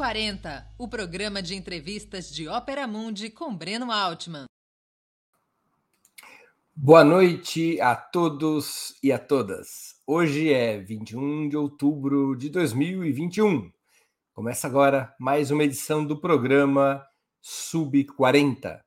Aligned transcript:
agora 0.00 0.18
Sub40, 0.18 0.64
o 0.78 0.88
programa 0.88 1.42
de 1.42 1.54
entrevistas 1.54 2.30
de 2.30 2.48
Ópera 2.48 2.86
Mundi 2.86 3.28
com 3.28 3.54
Breno 3.54 3.92
Altman. 3.92 4.46
Boa 6.74 7.04
noite 7.04 7.78
a 7.82 7.94
todos 7.94 8.94
e 9.02 9.12
a 9.12 9.18
todas. 9.18 9.96
Hoje 10.06 10.50
é 10.50 10.78
21 10.78 11.50
de 11.50 11.56
outubro 11.56 12.34
de 12.34 12.48
2021. 12.48 13.70
Começa 14.32 14.66
agora 14.66 15.14
mais 15.20 15.50
uma 15.50 15.64
edição 15.64 16.02
do 16.02 16.18
programa 16.18 17.06
Sub40. 17.44 18.80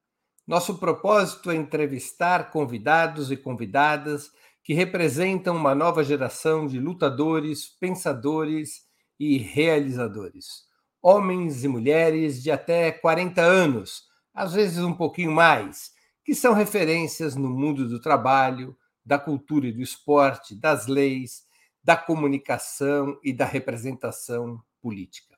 Nosso 0.48 0.80
propósito 0.80 1.52
é 1.52 1.56
entrevistar 1.56 2.50
convidados 2.50 3.32
e 3.32 3.38
convidadas 3.38 4.32
que 4.64 4.74
representam 4.74 5.56
uma 5.56 5.76
nova 5.76 6.04
geração 6.04 6.66
de 6.66 6.80
lutadores, 6.80 7.68
pensadores 7.80 8.82
e 9.20 9.38
realizadores. 9.38 10.73
Homens 11.06 11.66
e 11.66 11.68
mulheres 11.68 12.42
de 12.42 12.50
até 12.50 12.90
40 12.90 13.42
anos, 13.42 14.04
às 14.34 14.54
vezes 14.54 14.82
um 14.82 14.94
pouquinho 14.94 15.34
mais, 15.34 15.92
que 16.24 16.34
são 16.34 16.54
referências 16.54 17.36
no 17.36 17.50
mundo 17.50 17.90
do 17.90 18.00
trabalho, 18.00 18.74
da 19.06 19.20
cultura 19.20 19.68
e 19.68 19.74
do 19.74 19.82
esporte, 19.82 20.56
das 20.56 20.88
leis, 20.88 21.44
da 21.84 21.98
comunicação 21.98 23.20
e 23.22 23.34
da 23.34 23.44
representação 23.44 24.64
política. 24.82 25.38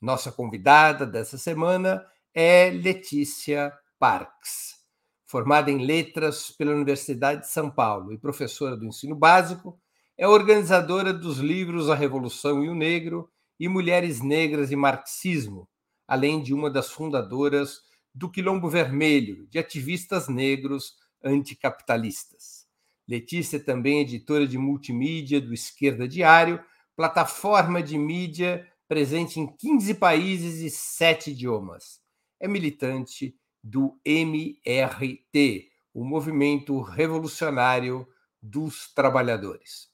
Nossa 0.00 0.30
convidada 0.30 1.04
dessa 1.04 1.36
semana 1.36 2.06
é 2.32 2.70
Letícia 2.70 3.76
Parks. 3.98 4.76
Formada 5.24 5.68
em 5.68 5.84
letras 5.84 6.52
pela 6.52 6.70
Universidade 6.70 7.40
de 7.40 7.48
São 7.48 7.68
Paulo 7.68 8.12
e 8.12 8.18
professora 8.18 8.76
do 8.76 8.86
ensino 8.86 9.16
básico, 9.16 9.80
é 10.16 10.28
organizadora 10.28 11.12
dos 11.12 11.38
livros 11.38 11.90
A 11.90 11.96
Revolução 11.96 12.62
e 12.62 12.68
o 12.68 12.74
Negro 12.74 13.28
e 13.58 13.68
Mulheres 13.68 14.20
Negras 14.20 14.70
e 14.70 14.76
Marxismo, 14.76 15.68
além 16.06 16.42
de 16.42 16.54
uma 16.54 16.70
das 16.70 16.90
fundadoras 16.90 17.80
do 18.14 18.30
Quilombo 18.30 18.68
Vermelho, 18.68 19.46
de 19.48 19.58
ativistas 19.58 20.28
negros 20.28 20.94
anticapitalistas. 21.22 22.66
Letícia 23.08 23.56
é 23.58 23.60
também 23.60 24.00
editora 24.00 24.46
de 24.46 24.58
multimídia 24.58 25.40
do 25.40 25.54
Esquerda 25.54 26.08
Diário, 26.08 26.62
plataforma 26.96 27.82
de 27.82 27.96
mídia 27.98 28.66
presente 28.88 29.38
em 29.38 29.46
15 29.46 29.94
países 29.94 30.60
e 30.60 30.70
7 30.70 31.30
idiomas. 31.30 32.00
É 32.40 32.48
militante 32.48 33.36
do 33.62 33.98
MRT, 34.04 35.68
o 35.92 36.04
Movimento 36.04 36.80
Revolucionário 36.80 38.06
dos 38.40 38.92
Trabalhadores. 38.92 39.88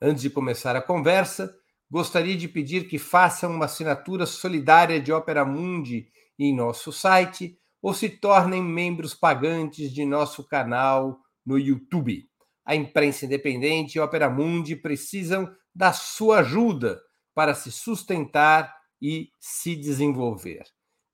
Antes 0.00 0.22
de 0.22 0.30
começar 0.30 0.76
a 0.76 0.82
conversa, 0.82 1.54
gostaria 1.90 2.36
de 2.36 2.48
pedir 2.48 2.88
que 2.88 2.98
façam 2.98 3.50
uma 3.52 3.64
assinatura 3.64 4.26
solidária 4.26 5.00
de 5.00 5.12
Opera 5.12 5.44
Mundi 5.44 6.10
em 6.38 6.54
nosso 6.54 6.92
site 6.92 7.58
ou 7.80 7.94
se 7.94 8.08
tornem 8.08 8.62
membros 8.62 9.14
pagantes 9.14 9.92
de 9.92 10.04
nosso 10.04 10.46
canal 10.46 11.18
no 11.44 11.58
YouTube. 11.58 12.28
A 12.64 12.74
imprensa 12.74 13.24
independente 13.24 13.96
e 13.96 14.00
Opera 14.00 14.28
Mundi 14.28 14.76
precisam 14.76 15.50
da 15.74 15.92
sua 15.92 16.40
ajuda 16.40 17.00
para 17.34 17.54
se 17.54 17.70
sustentar 17.70 18.74
e 19.00 19.30
se 19.40 19.74
desenvolver. 19.76 20.64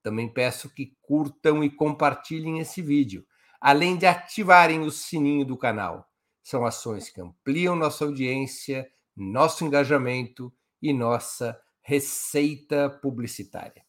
Também 0.03 0.29
peço 0.29 0.73
que 0.75 0.97
curtam 1.03 1.63
e 1.63 1.71
compartilhem 1.71 2.59
esse 2.59 2.83
vídeo, 2.83 3.25
além 3.61 3.97
de 3.97 4.07
ativarem 4.07 4.81
o 4.81 4.91
sininho 4.91 5.45
do 5.45 5.57
canal. 5.57 6.09
São 6.43 6.65
ações 6.65 7.09
que 7.09 7.21
ampliam 7.21 7.77
nossa 7.77 8.05
audiência, 8.05 8.87
nosso 9.17 9.65
engajamento 9.65 10.53
e 10.85 10.93
nossa 10.93 11.59
receita 11.81 12.91
publicitária. 12.91 13.83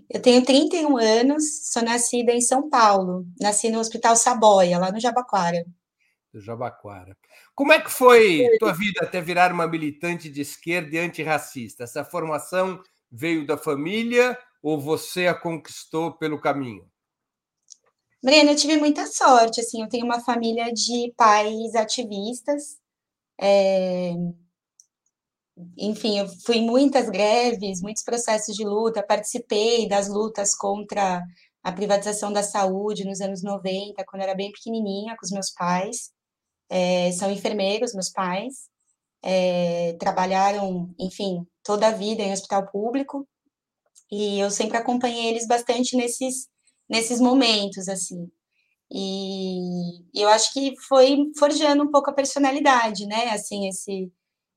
Eu 0.09 0.21
tenho 0.21 0.43
31 0.43 0.97
anos, 0.97 1.71
sou 1.71 1.83
nascida 1.83 2.33
em 2.33 2.41
São 2.41 2.69
Paulo. 2.69 3.25
Nasci 3.39 3.69
no 3.69 3.79
Hospital 3.79 4.15
Saboia, 4.15 4.77
lá 4.77 4.91
no 4.91 4.99
Jabaquara 4.99 5.65
do 6.31 6.39
Jabaquara. 6.39 7.15
Como 7.53 7.73
é 7.73 7.79
que 7.79 7.91
foi 7.91 8.47
tua 8.57 8.73
vida 8.73 9.01
até 9.03 9.21
virar 9.21 9.51
uma 9.51 9.67
militante 9.67 10.29
de 10.29 10.41
esquerda 10.41 10.95
e 10.95 10.99
antirracista? 10.99 11.83
Essa 11.83 12.03
formação 12.03 12.81
veio 13.11 13.45
da 13.45 13.57
família 13.57 14.37
ou 14.61 14.79
você 14.79 15.27
a 15.27 15.35
conquistou 15.35 16.13
pelo 16.13 16.39
caminho? 16.39 16.89
Breno, 18.23 18.51
eu 18.51 18.55
tive 18.55 18.77
muita 18.77 19.07
sorte, 19.07 19.61
assim, 19.61 19.81
eu 19.81 19.89
tenho 19.89 20.05
uma 20.05 20.19
família 20.21 20.71
de 20.71 21.11
pais 21.17 21.73
ativistas, 21.75 22.77
é... 23.39 24.13
enfim, 25.77 26.19
eu 26.19 26.27
fui 26.45 26.57
em 26.57 26.65
muitas 26.65 27.09
greves, 27.09 27.81
muitos 27.81 28.03
processos 28.03 28.55
de 28.55 28.63
luta, 28.63 29.03
participei 29.03 29.87
das 29.87 30.07
lutas 30.07 30.55
contra 30.55 31.21
a 31.63 31.71
privatização 31.71 32.31
da 32.31 32.43
saúde 32.43 33.05
nos 33.05 33.21
anos 33.21 33.43
90, 33.43 34.03
quando 34.05 34.21
eu 34.21 34.27
era 34.27 34.35
bem 34.35 34.51
pequenininha, 34.51 35.15
com 35.17 35.25
os 35.25 35.31
meus 35.31 35.51
pais, 35.51 36.11
é, 36.69 37.11
são 37.13 37.31
enfermeiros, 37.31 37.93
meus 37.93 38.09
pais, 38.09 38.69
é, 39.23 39.93
trabalharam, 39.99 40.93
enfim, 40.99 41.45
toda 41.63 41.87
a 41.87 41.91
vida 41.91 42.23
em 42.23 42.33
hospital 42.33 42.67
público, 42.71 43.27
e 44.11 44.39
eu 44.39 44.51
sempre 44.51 44.77
acompanhei 44.77 45.27
eles 45.27 45.47
bastante 45.47 45.95
nesses, 45.97 46.47
nesses 46.91 47.21
momentos, 47.21 47.87
assim. 47.87 48.29
E, 48.91 50.03
eu 50.13 50.27
acho 50.29 50.51
que 50.53 50.73
foi 50.89 51.17
forjando 51.39 51.83
um 51.83 51.89
pouco 51.89 52.09
a 52.09 52.13
personalidade, 52.13 53.05
né? 53.07 53.29
Assim, 53.29 53.69
esse, 53.69 54.11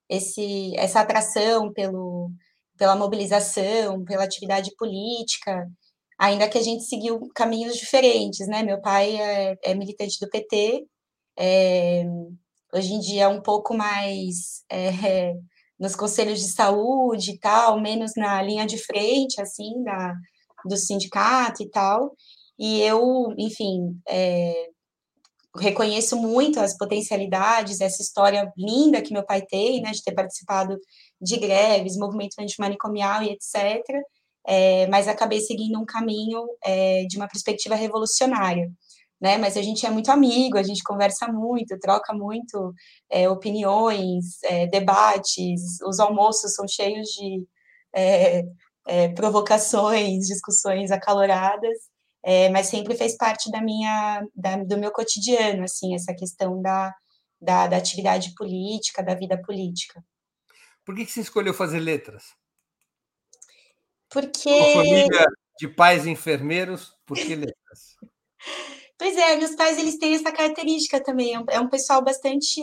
esse, 0.09 0.73
essa 0.77 1.01
atração 1.01 1.73
pelo, 1.73 2.33
pela 2.77 2.97
mobilização, 2.97 4.05
pela 4.05 4.25
atividade 4.25 4.75
política, 4.77 5.71
ainda 6.19 6.49
que 6.49 6.59
a 6.59 6.63
gente 6.63 6.83
seguiu 6.85 7.21
caminhos 7.37 7.77
diferentes, 7.77 8.49
né? 8.49 8.65
Meu 8.65 8.81
pai 8.81 9.17
é, 9.17 9.57
é 9.63 9.75
militante 9.75 10.19
do 10.21 10.29
PT, 10.29 10.85
é, 11.39 12.05
hoje 12.73 12.95
em 12.95 13.01
dia 13.01 13.25
é 13.25 13.29
um 13.29 13.41
pouco 13.41 13.75
mais 13.75 14.65
é, 14.71 15.35
nos 15.79 15.95
conselhos 15.95 16.41
de 16.41 16.49
saúde 16.49 17.33
e 17.33 17.39
tal, 17.39 17.81
menos 17.81 18.13
na 18.17 18.43
linha 18.43 18.67
de 18.67 18.79
frente, 18.79 19.41
assim, 19.41 19.85
da, 19.85 20.15
do 20.65 20.77
sindicato 20.77 21.63
e 21.63 21.69
tal. 21.71 22.15
E 22.59 22.81
eu, 22.83 23.35
enfim, 23.39 24.01
é, 24.09 24.71
reconheço 25.57 26.17
muito 26.17 26.61
as 26.61 26.77
potencialidades, 26.77 27.81
essa 27.81 28.03
história 28.03 28.53
linda 28.57 29.03
que 29.03 29.13
meu 29.13 29.25
pai 29.25 29.43
tem, 29.43 29.83
né, 29.83 29.91
de 29.93 30.03
ter 30.03 30.13
participado 30.13 30.79
de 31.21 31.37
greves, 31.37 31.97
movimento 31.97 32.39
antimanicomial 32.39 33.23
e 33.23 33.31
etc., 33.31 33.83
é, 34.47 34.87
mas 34.89 35.09
acabei 35.09 35.41
seguindo 35.41 35.81
um 35.81 35.87
caminho 35.87 36.47
é, 36.63 37.05
de 37.07 37.17
uma 37.17 37.27
perspectiva 37.27 37.75
revolucionária 37.75 38.71
né? 39.25 39.39
Mas 39.39 39.57
a 39.57 39.63
gente 39.63 39.87
é 39.87 39.91
muito 39.91 40.11
amigo, 40.11 40.59
a 40.59 40.63
gente 40.63 40.83
conversa 40.83 41.27
muito, 41.29 41.79
troca 41.79 42.13
muito 42.13 42.75
é, 43.11 43.27
opiniões, 43.27 44.43
é, 44.45 44.67
debates, 44.67 45.81
os 45.81 45.99
almoços 45.99 46.55
são 46.55 46.69
cheios 46.69 47.09
de 47.09 47.47
é, 48.87 49.09
provocações, 49.09 50.27
discussões 50.27 50.91
acaloradas, 50.91 51.79
é, 52.23 52.49
mas 52.49 52.67
sempre 52.67 52.97
fez 52.97 53.17
parte 53.17 53.51
da 53.51 53.61
minha, 53.61 54.27
da, 54.35 54.57
do 54.57 54.79
meu 54.79 54.91
cotidiano, 54.91 55.65
assim, 55.65 55.95
essa 55.95 56.15
questão 56.15 56.61
da, 56.61 56.95
da, 57.41 57.67
da 57.67 57.77
atividade 57.77 58.35
política, 58.35 59.03
da 59.03 59.15
vida 59.15 59.41
política. 59.43 60.03
Por 60.85 60.95
que, 60.95 61.05
que 61.05 61.13
você 61.13 61.21
escolheu 61.21 61.55
fazer 61.55 61.81
letras? 61.81 62.25
Porque. 64.11 64.49
Uma 64.49 64.75
família 64.75 65.27
de 65.59 65.69
pais 65.69 66.07
enfermeiros, 66.07 66.95
por 67.07 67.17
que 67.17 67.35
letras? 67.35 67.97
Pois 68.97 69.17
é, 69.17 69.37
meus 69.37 69.57
pais 69.57 69.77
eles 69.77 69.99
têm 69.99 70.15
essa 70.15 70.31
característica 70.31 71.03
também. 71.03 71.35
É 71.35 71.61
um 71.61 71.67
é 71.67 71.69
pessoal 71.69 72.03
bastante, 72.03 72.61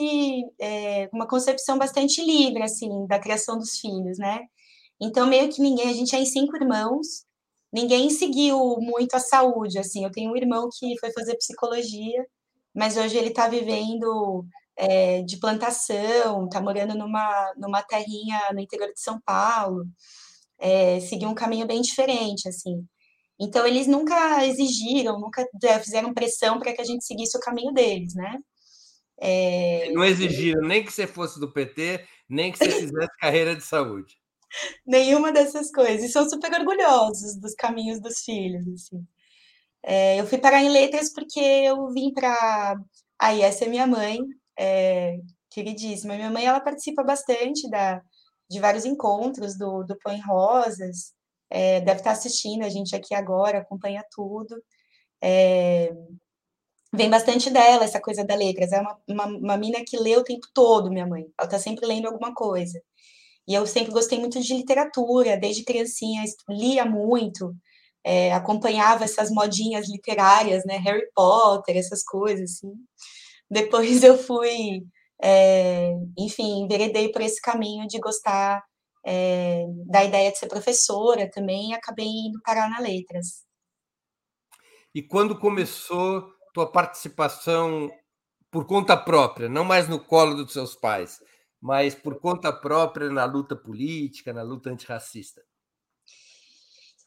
é, 0.59 1.09
uma 1.11 1.27
concepção 1.27 1.77
bastante 1.77 2.23
livre 2.23 2.63
assim 2.63 3.05
da 3.05 3.19
criação 3.19 3.57
dos 3.57 3.77
filhos, 3.77 4.17
né? 4.17 4.39
Então 5.01 5.27
meio 5.27 5.49
que 5.51 5.61
ninguém, 5.61 5.89
a 5.89 5.93
gente 5.93 6.15
é 6.15 6.19
em 6.19 6.25
cinco 6.25 6.55
irmãos, 6.55 7.25
ninguém 7.73 8.09
seguiu 8.09 8.77
muito 8.79 9.15
a 9.15 9.19
saúde, 9.19 9.79
assim. 9.79 10.03
Eu 10.03 10.11
tenho 10.11 10.31
um 10.31 10.37
irmão 10.37 10.69
que 10.71 10.97
foi 10.99 11.11
fazer 11.11 11.35
psicologia, 11.37 12.25
mas 12.73 12.97
hoje 12.97 13.17
ele 13.17 13.29
está 13.29 13.47
vivendo 13.47 14.45
é, 14.77 15.21
de 15.23 15.37
plantação, 15.39 16.45
está 16.45 16.61
morando 16.61 16.95
numa 16.95 17.53
numa 17.57 17.81
terrinha 17.83 18.39
no 18.53 18.59
interior 18.59 18.91
de 18.93 19.01
São 19.01 19.19
Paulo. 19.25 19.85
É, 20.59 20.99
seguiu 21.01 21.29
um 21.29 21.35
caminho 21.35 21.65
bem 21.67 21.81
diferente, 21.81 22.47
assim. 22.47 22.85
Então, 23.39 23.65
eles 23.65 23.87
nunca 23.87 24.45
exigiram, 24.45 25.19
nunca 25.19 25.43
é, 25.63 25.79
fizeram 25.79 26.13
pressão 26.13 26.59
para 26.59 26.73
que 26.73 26.81
a 26.81 26.83
gente 26.83 27.03
seguisse 27.03 27.35
o 27.35 27.41
caminho 27.41 27.73
deles, 27.73 28.13
né? 28.13 28.37
É... 29.19 29.91
Não 29.91 30.03
exigiram 30.03 30.61
nem 30.61 30.83
que 30.83 30.93
você 30.93 31.07
fosse 31.07 31.39
do 31.39 31.51
PT, 31.51 32.05
nem 32.29 32.51
que 32.51 32.59
você 32.59 32.69
fizesse 32.71 33.17
carreira 33.19 33.55
de 33.55 33.63
saúde. 33.63 34.20
Nenhuma 34.85 35.31
dessas 35.31 35.71
coisas. 35.71 36.03
E 36.03 36.09
são 36.11 36.29
super 36.29 36.51
orgulhosos 36.53 37.35
dos 37.37 37.53
caminhos 37.55 37.99
dos 38.01 38.19
filhos, 38.23 38.67
assim. 38.67 39.05
É, 39.83 40.19
eu 40.19 40.27
fui 40.27 40.37
parar 40.37 40.61
em 40.63 40.69
letras 40.69 41.13
porque 41.13 41.39
eu 41.39 41.87
vim 41.89 42.13
para... 42.13 42.75
Aí, 43.19 43.41
essa 43.41 43.65
é 43.65 43.67
minha 43.67 43.87
mãe, 43.87 44.19
é, 44.59 45.17
queridíssima. 45.49 46.15
Minha 46.15 46.31
mãe, 46.31 46.45
ela 46.45 46.59
participa 46.59 47.03
bastante 47.03 47.69
da, 47.69 48.01
de 48.49 48.59
vários 48.59 48.85
encontros 48.85 49.57
do, 49.57 49.83
do 49.83 49.97
Põe 49.99 50.19
Rosas, 50.19 51.13
é, 51.49 51.81
deve 51.81 51.99
estar 51.99 52.11
assistindo 52.11 52.63
a 52.63 52.69
gente 52.69 52.95
aqui 52.95 53.13
agora, 53.13 53.59
acompanha 53.59 54.03
tudo. 54.11 54.55
É, 55.21 55.91
vem 56.93 57.09
bastante 57.09 57.49
dela, 57.49 57.83
essa 57.83 58.01
coisa 58.01 58.23
da 58.23 58.35
letras. 58.35 58.71
É 58.71 58.79
uma, 58.81 58.97
uma, 59.07 59.25
uma 59.25 59.57
mina 59.57 59.83
que 59.85 59.97
lê 59.97 60.15
o 60.17 60.23
tempo 60.23 60.47
todo, 60.53 60.89
minha 60.91 61.05
mãe. 61.07 61.23
Ela 61.37 61.47
está 61.47 61.59
sempre 61.59 61.85
lendo 61.85 62.07
alguma 62.07 62.33
coisa. 62.33 62.81
E 63.51 63.53
eu 63.53 63.67
sempre 63.67 63.91
gostei 63.91 64.17
muito 64.17 64.39
de 64.39 64.53
literatura, 64.53 65.35
desde 65.35 65.65
criancinha, 65.65 66.23
lia 66.47 66.85
muito, 66.85 67.53
é, 68.01 68.31
acompanhava 68.31 69.03
essas 69.03 69.29
modinhas 69.29 69.89
literárias, 69.89 70.63
né? 70.63 70.77
Harry 70.77 71.05
Potter, 71.13 71.75
essas 71.75 72.01
coisas, 72.01 72.49
assim. 72.49 72.71
Depois 73.49 74.03
eu 74.05 74.17
fui, 74.17 74.85
é, 75.21 75.91
enfim, 76.17 76.61
enveredei 76.61 77.11
por 77.11 77.21
esse 77.21 77.41
caminho 77.41 77.85
de 77.89 77.99
gostar 77.99 78.63
é, 79.05 79.65
da 79.85 80.05
ideia 80.05 80.31
de 80.31 80.37
ser 80.37 80.47
professora 80.47 81.29
também, 81.29 81.73
acabei 81.73 82.07
indo 82.07 82.41
parar 82.45 82.69
na 82.69 82.79
letras. 82.79 83.43
E 84.95 85.03
quando 85.03 85.37
começou 85.37 86.25
tua 86.53 86.71
participação 86.71 87.91
por 88.49 88.65
conta 88.65 88.95
própria, 88.95 89.49
não 89.49 89.65
mais 89.65 89.89
no 89.89 89.99
colo 89.99 90.35
dos 90.35 90.53
seus 90.53 90.73
pais, 90.73 91.19
mas 91.61 91.93
por 91.93 92.19
conta 92.19 92.51
própria 92.51 93.09
na 93.09 93.25
luta 93.25 93.55
política, 93.55 94.33
na 94.33 94.41
luta 94.41 94.69
antirracista? 94.69 95.41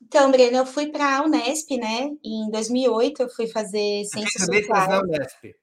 Então, 0.00 0.30
Breno, 0.30 0.58
eu 0.58 0.66
fui 0.66 0.88
para 0.88 1.18
a 1.18 1.22
Unesp, 1.24 1.76
né? 1.76 2.10
Em 2.22 2.50
2008 2.50 3.22
eu 3.22 3.28
fui 3.28 3.46
fazer 3.46 4.04
ciências 4.04 4.44
sociais. 4.44 4.88
na 4.88 5.00
Unesp? 5.00 5.54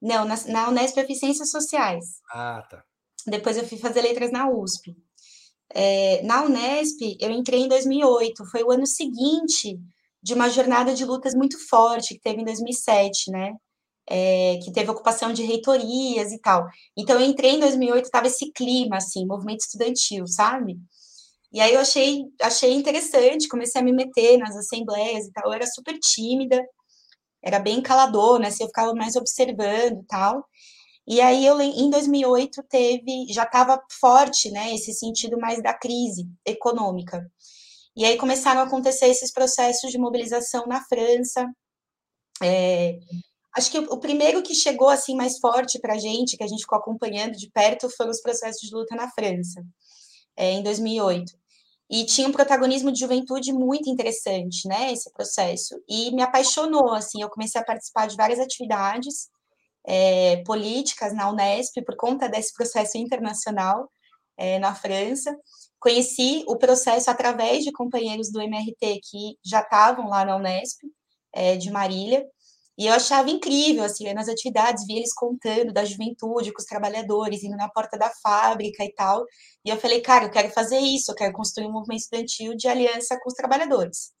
Não, 0.00 0.24
na, 0.24 0.36
na 0.46 0.68
Unesp 0.68 0.96
eu 0.96 1.06
fiz 1.06 1.18
ciências 1.18 1.50
sociais. 1.50 2.04
Ah, 2.30 2.62
tá. 2.68 2.84
Depois 3.26 3.56
eu 3.56 3.66
fui 3.66 3.78
fazer 3.78 4.02
letras 4.02 4.30
na 4.30 4.48
USP. 4.50 4.96
É, 5.72 6.22
na 6.22 6.42
Unesp, 6.42 7.16
eu 7.20 7.30
entrei 7.30 7.60
em 7.60 7.68
2008, 7.68 8.44
foi 8.46 8.62
o 8.62 8.70
ano 8.70 8.86
seguinte 8.86 9.78
de 10.22 10.34
uma 10.34 10.48
jornada 10.48 10.92
de 10.94 11.04
lutas 11.04 11.34
muito 11.34 11.58
forte 11.68 12.14
que 12.14 12.20
teve 12.20 12.42
em 12.42 12.44
2007, 12.44 13.30
né? 13.30 13.52
É, 14.08 14.58
que 14.64 14.72
teve 14.72 14.90
ocupação 14.90 15.32
de 15.32 15.42
reitorias 15.44 16.32
e 16.32 16.40
tal. 16.40 16.66
Então, 16.96 17.20
eu 17.20 17.26
entrei 17.26 17.52
em 17.52 17.60
2008, 17.60 18.04
estava 18.06 18.26
esse 18.26 18.50
clima, 18.52 18.96
assim, 18.96 19.24
movimento 19.24 19.60
estudantil, 19.60 20.26
sabe? 20.26 20.76
E 21.52 21.60
aí 21.60 21.74
eu 21.74 21.80
achei, 21.80 22.24
achei 22.42 22.74
interessante, 22.74 23.48
comecei 23.48 23.80
a 23.80 23.84
me 23.84 23.92
meter 23.92 24.38
nas 24.38 24.56
assembleias 24.56 25.26
e 25.26 25.32
tal. 25.32 25.46
Eu 25.46 25.52
era 25.54 25.66
super 25.66 25.98
tímida, 25.98 26.60
era 27.42 27.58
bem 27.60 27.82
calador, 27.82 28.38
né? 28.38 28.48
Assim, 28.48 28.64
eu 28.64 28.68
ficava 28.68 28.94
mais 28.94 29.16
observando 29.16 30.02
e 30.02 30.06
tal. 30.06 30.44
E 31.06 31.20
aí 31.20 31.44
eu 31.44 31.60
em 31.60 31.90
2008 31.90 32.62
teve, 32.68 33.26
já 33.30 33.44
estava 33.44 33.82
forte, 34.00 34.50
né, 34.50 34.74
esse 34.74 34.92
sentido 34.94 35.38
mais 35.38 35.60
da 35.62 35.74
crise 35.74 36.28
econômica. 36.46 37.28
E 37.96 38.04
aí 38.04 38.16
começaram 38.16 38.60
a 38.60 38.64
acontecer 38.64 39.06
esses 39.06 39.32
processos 39.32 39.90
de 39.90 39.98
mobilização 39.98 40.66
na 40.68 40.80
França. 40.84 41.46
É, 42.42 42.98
acho 43.56 43.70
que 43.70 43.78
o 43.78 43.98
primeiro 43.98 44.42
que 44.42 44.54
chegou 44.54 44.88
assim 44.88 45.14
mais 45.14 45.38
forte 45.38 45.78
para 45.78 45.94
a 45.94 45.98
gente, 45.98 46.36
que 46.36 46.44
a 46.44 46.46
gente 46.46 46.60
ficou 46.60 46.78
acompanhando 46.78 47.32
de 47.36 47.50
perto, 47.50 47.90
foram 47.90 48.10
os 48.10 48.20
processos 48.20 48.60
de 48.60 48.74
luta 48.74 48.94
na 48.94 49.10
França, 49.10 49.64
é, 50.36 50.52
em 50.52 50.62
2008. 50.62 51.32
E 51.90 52.04
tinha 52.04 52.28
um 52.28 52.32
protagonismo 52.32 52.92
de 52.92 53.00
juventude 53.00 53.52
muito 53.52 53.90
interessante, 53.90 54.68
né, 54.68 54.92
esse 54.92 55.10
processo. 55.12 55.74
E 55.88 56.12
me 56.12 56.22
apaixonou, 56.22 56.92
assim, 56.92 57.20
eu 57.20 57.28
comecei 57.28 57.60
a 57.60 57.64
participar 57.64 58.06
de 58.06 58.16
várias 58.16 58.38
atividades, 58.38 59.28
é, 59.84 60.42
políticas 60.44 61.14
na 61.14 61.30
Unesp 61.30 61.82
por 61.84 61.96
conta 61.96 62.28
desse 62.28 62.52
processo 62.54 62.98
internacional 62.98 63.90
é, 64.36 64.58
na 64.58 64.74
França. 64.74 65.36
Conheci 65.78 66.44
o 66.46 66.56
processo 66.56 67.10
através 67.10 67.64
de 67.64 67.72
companheiros 67.72 68.30
do 68.30 68.40
MRT 68.40 69.00
que 69.02 69.38
já 69.44 69.60
estavam 69.60 70.08
lá 70.08 70.24
na 70.24 70.36
Unesp, 70.36 70.78
é, 71.32 71.56
de 71.56 71.70
Marília, 71.70 72.24
e 72.80 72.86
eu 72.86 72.94
achava 72.94 73.28
incrível, 73.28 73.84
assim, 73.84 74.10
nas 74.14 74.26
atividades, 74.26 74.86
via 74.86 74.96
eles 74.96 75.12
contando 75.12 75.70
da 75.70 75.84
juventude 75.84 76.50
com 76.50 76.62
os 76.62 76.64
trabalhadores, 76.66 77.44
indo 77.44 77.54
na 77.54 77.68
porta 77.68 77.98
da 77.98 78.10
fábrica 78.22 78.82
e 78.82 78.90
tal. 78.94 79.26
E 79.62 79.68
eu 79.68 79.76
falei, 79.78 80.00
cara, 80.00 80.24
eu 80.24 80.30
quero 80.30 80.48
fazer 80.50 80.78
isso, 80.78 81.10
eu 81.10 81.14
quero 81.14 81.34
construir 81.34 81.66
um 81.66 81.72
movimento 81.72 82.00
estudantil 82.00 82.56
de 82.56 82.68
aliança 82.68 83.18
com 83.22 83.28
os 83.28 83.34
trabalhadores. 83.34 84.12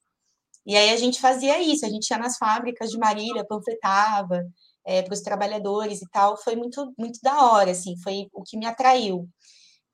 E 0.66 0.76
aí 0.76 0.90
a 0.90 0.96
gente 0.98 1.20
fazia 1.22 1.58
isso, 1.62 1.86
a 1.86 1.88
gente 1.88 2.10
ia 2.10 2.18
nas 2.18 2.36
fábricas 2.36 2.90
de 2.90 2.98
Marília, 2.98 3.46
panfletava, 3.48 4.44
é, 4.84 5.00
para 5.02 5.14
os 5.14 5.22
trabalhadores 5.22 6.02
e 6.02 6.08
tal, 6.10 6.36
foi 6.36 6.54
muito, 6.54 6.92
muito 6.98 7.18
da 7.22 7.42
hora, 7.50 7.70
assim, 7.70 7.96
foi 8.02 8.28
o 8.30 8.42
que 8.42 8.58
me 8.58 8.66
atraiu. 8.66 9.26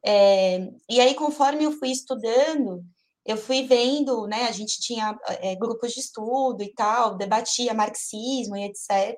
É, 0.04 0.58
e 0.90 1.00
aí, 1.00 1.14
conforme 1.14 1.64
eu 1.64 1.72
fui 1.72 1.90
estudando, 1.90 2.84
eu 3.26 3.36
fui 3.36 3.66
vendo, 3.66 4.26
né, 4.26 4.44
a 4.44 4.52
gente 4.52 4.80
tinha 4.80 5.18
é, 5.40 5.56
grupos 5.56 5.92
de 5.92 6.00
estudo 6.00 6.62
e 6.62 6.72
tal, 6.72 7.16
debatia 7.16 7.74
marxismo 7.74 8.56
e 8.56 8.64
etc. 8.64 9.16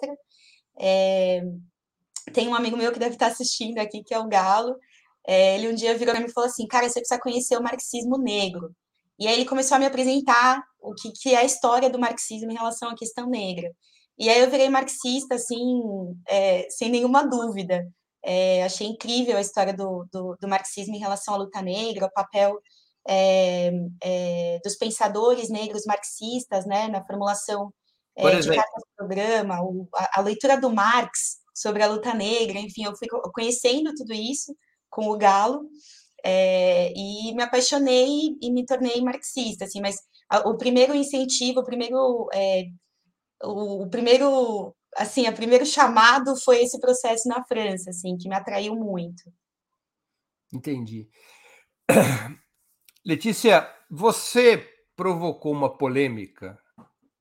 É, 0.81 1.43
tem 2.33 2.49
um 2.49 2.55
amigo 2.55 2.77
meu 2.77 2.91
que 2.91 2.99
deve 2.99 3.15
estar 3.15 3.27
assistindo 3.27 3.79
aqui, 3.79 4.03
que 4.03 4.15
é 4.15 4.19
o 4.19 4.29
Galo, 4.29 4.77
é, 5.27 5.57
ele 5.57 5.69
um 5.69 5.75
dia 5.75 5.97
virou 5.97 6.15
e 6.17 6.21
me 6.21 6.33
falou 6.33 6.49
assim, 6.49 6.67
cara, 6.67 6.89
você 6.89 7.01
precisa 7.01 7.21
conhecer 7.21 7.57
o 7.59 7.63
marxismo 7.63 8.17
negro. 8.17 8.75
E 9.19 9.29
aí 9.29 9.35
ele 9.35 9.45
começou 9.45 9.77
a 9.77 9.79
me 9.79 9.87
apresentar 9.87 10.63
o 10.81 10.95
que, 10.95 11.11
que 11.13 11.35
é 11.35 11.39
a 11.39 11.45
história 11.45 11.91
do 11.91 11.99
marxismo 11.99 12.51
em 12.51 12.55
relação 12.55 12.89
à 12.89 12.97
questão 12.97 13.29
negra. 13.29 13.71
E 14.19 14.31
aí 14.31 14.41
eu 14.41 14.51
virei 14.51 14.69
marxista, 14.71 15.35
assim, 15.35 15.83
sem 16.71 16.89
nenhuma 16.89 17.27
dúvida. 17.27 17.87
Achei 18.65 18.87
incrível 18.87 19.37
a 19.37 19.41
história 19.41 19.73
do, 19.75 20.07
do, 20.13 20.37
do, 20.41 20.49
marxismo 20.49 20.95
em 20.95 20.99
relação 20.99 21.35
à 21.35 21.37
luta 21.37 21.61
negra, 21.61 22.07
o 22.07 22.13
papel 22.13 22.59
é, 23.09 23.71
é 24.03 24.59
dos 24.63 24.77
pensadores 24.77 25.49
negros 25.49 25.85
marxistas, 25.87 26.67
né, 26.67 26.89
na 26.89 27.05
formulação 27.05 27.73
é, 28.17 28.39
de 28.41 28.49
cada 28.49 28.83
programa, 28.97 29.63
o, 29.63 29.89
a, 29.95 30.21
a, 30.21 30.23
leitura 30.23 30.61
do 30.61 30.71
Marx 30.71 31.39
sobre 31.55 31.83
a 31.83 31.89
luta 31.89 32.13
negra, 32.13 32.59
enfim, 32.59 32.85
eu 32.85 32.97
fui 32.97 33.09
conhecendo 33.33 33.95
tudo 33.95 34.13
isso 34.13 34.55
com 34.91 35.09
o 35.09 35.17
Galo, 35.17 35.69
e 36.25 37.33
me 37.35 37.43
apaixonei 37.43 38.37
e 38.43 38.51
me 38.51 38.67
tornei 38.67 39.01
marxista, 39.01 39.65
assim, 39.65 39.81
mas 39.81 39.97
o 40.45 40.57
primeiro 40.57 40.95
incentivo, 40.95 41.61
o 41.61 41.65
primeiro 41.65 42.29
o, 43.43 43.85
o 43.85 43.91
primeiro, 43.91 44.75
assim, 44.97 45.29
o 45.29 45.35
primeiro 45.35 45.65
chamado 45.65 46.37
foi 46.37 46.63
esse 46.63 46.79
processo 46.81 47.29
na 47.29 47.45
França, 47.45 47.91
assim, 47.91 48.17
que 48.17 48.29
me 48.29 48.35
atraiu 48.35 48.75
muito. 48.75 49.23
Entendi. 50.53 51.09
Letícia, 53.05 53.73
você 53.89 54.59
provocou 54.97 55.53
uma 55.53 55.71
polêmica 55.71 56.59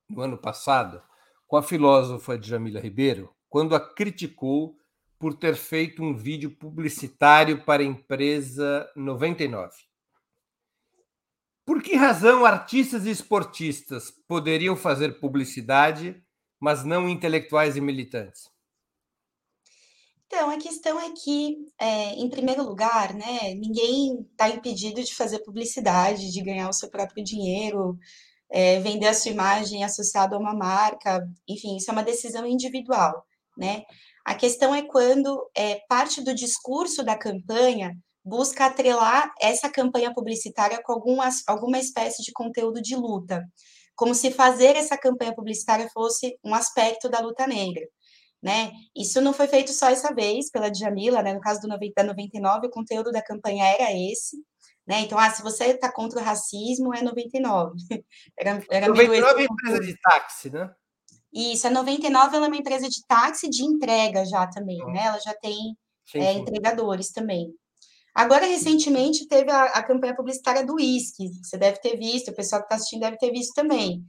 no 0.10 0.22
ano 0.22 0.38
passado 0.38 1.02
com 1.48 1.56
a 1.56 1.64
filósofa 1.64 2.38
Djamila 2.38 2.80
Ribeiro, 2.80 3.34
quando 3.48 3.76
a 3.76 3.80
criticou 3.80 4.76
por 5.20 5.36
ter 5.36 5.56
feito 5.56 6.04
um 6.04 6.16
vídeo 6.16 6.52
publicitário 6.52 7.64
para 7.64 7.82
a 7.84 7.86
empresa 7.86 8.90
99. 8.96 9.72
Por 11.66 11.82
que 11.84 11.96
razão 11.96 12.46
artistas 12.46 13.06
e 13.06 13.12
esportistas 13.12 14.10
poderiam 14.10 14.76
fazer 14.76 15.20
publicidade, 15.20 16.22
mas 16.60 16.84
não 16.84 17.08
intelectuais 17.08 17.78
e 17.78 17.82
militantes? 17.82 18.50
Então, 20.38 20.52
a 20.52 20.58
questão 20.60 21.00
é 21.00 21.12
que, 21.14 21.58
é, 21.80 22.14
em 22.14 22.30
primeiro 22.30 22.62
lugar, 22.62 23.12
né, 23.16 23.56
ninguém 23.56 24.22
está 24.32 24.48
impedido 24.48 25.04
de 25.04 25.16
fazer 25.16 25.40
publicidade, 25.40 26.32
de 26.32 26.44
ganhar 26.44 26.70
o 26.70 26.74
seu 26.74 26.92
próprio 26.92 27.24
dinheiro, 27.24 27.98
é, 28.48 28.80
vender 28.80 29.08
a 29.08 29.16
sua 29.16 29.32
imagem 29.32 29.84
associada 29.84 30.36
a 30.36 30.40
uma 30.40 30.54
marca, 30.54 31.28
enfim, 31.48 31.78
isso 31.78 31.90
é 31.90 31.94
uma 31.94 32.04
decisão 32.04 32.46
individual, 32.46 33.26
né? 33.58 33.82
A 34.24 34.36
questão 34.36 34.76
é 34.76 34.84
quando 34.84 35.50
é, 35.56 35.82
parte 35.90 36.22
do 36.22 36.36
discurso 36.36 37.04
da 37.04 37.18
campanha 37.18 37.98
busca 38.24 38.68
atrelar 38.68 39.34
essa 39.42 39.68
campanha 39.72 40.14
publicitária 40.14 40.80
com 40.84 40.94
alguma, 40.94 41.30
alguma 41.48 41.80
espécie 41.80 42.22
de 42.22 42.32
conteúdo 42.32 42.80
de 42.80 42.96
luta, 42.96 43.44
como 43.96 44.14
se 44.14 44.30
fazer 44.30 44.76
essa 44.76 44.96
campanha 45.00 45.34
publicitária 45.34 45.90
fosse 45.92 46.38
um 46.44 46.54
aspecto 46.54 47.10
da 47.10 47.22
luta 47.22 47.48
negra. 47.48 47.88
Né? 48.48 48.72
Isso 48.96 49.20
não 49.20 49.34
foi 49.34 49.46
feito 49.46 49.74
só 49.74 49.90
essa 49.90 50.14
vez 50.14 50.50
pela 50.50 50.72
Djamila, 50.72 51.22
né? 51.22 51.34
No 51.34 51.42
caso 51.42 51.60
do 51.60 51.68
90, 51.68 51.94
da 51.98 52.04
99, 52.06 52.68
o 52.68 52.70
conteúdo 52.70 53.12
da 53.12 53.22
campanha 53.22 53.66
era 53.66 53.92
esse, 53.92 54.38
né? 54.88 55.02
Então, 55.02 55.20
ah, 55.20 55.30
se 55.30 55.44
você 55.44 55.66
está 55.66 55.92
contra 55.92 56.22
o 56.22 56.24
racismo, 56.24 56.96
é 56.96 57.02
99. 57.02 57.76
Era, 58.40 58.64
era 58.72 58.88
99 58.88 59.42
é 59.42 59.46
empresa 59.46 59.80
de 59.82 60.00
táxi, 60.00 60.50
né? 60.50 60.72
Isso, 61.34 61.68
a 61.68 61.70
99 61.70 62.38
ela 62.38 62.46
é 62.46 62.48
uma 62.48 62.56
empresa 62.56 62.88
de 62.88 63.06
táxi 63.06 63.50
de 63.50 63.66
entrega 63.66 64.24
já 64.26 64.48
também, 64.48 64.78
né? 64.78 65.08
Ela 65.08 65.20
já 65.20 65.34
tem 65.34 65.76
sim, 66.06 66.20
é, 66.20 66.32
sim. 66.32 66.40
entregadores 66.40 67.12
também. 67.12 67.54
Agora, 68.16 68.46
recentemente, 68.46 69.28
teve 69.28 69.52
a, 69.52 69.66
a 69.66 69.84
campanha 69.84 70.16
publicitária 70.16 70.66
do 70.66 70.76
uísque. 70.76 71.30
Você 71.44 71.58
deve 71.58 71.82
ter 71.82 71.98
visto, 71.98 72.32
o 72.32 72.36
pessoal 72.36 72.62
que 72.62 72.68
está 72.68 72.76
assistindo 72.76 73.02
deve 73.02 73.18
ter 73.18 73.30
visto 73.30 73.54
também. 73.54 74.06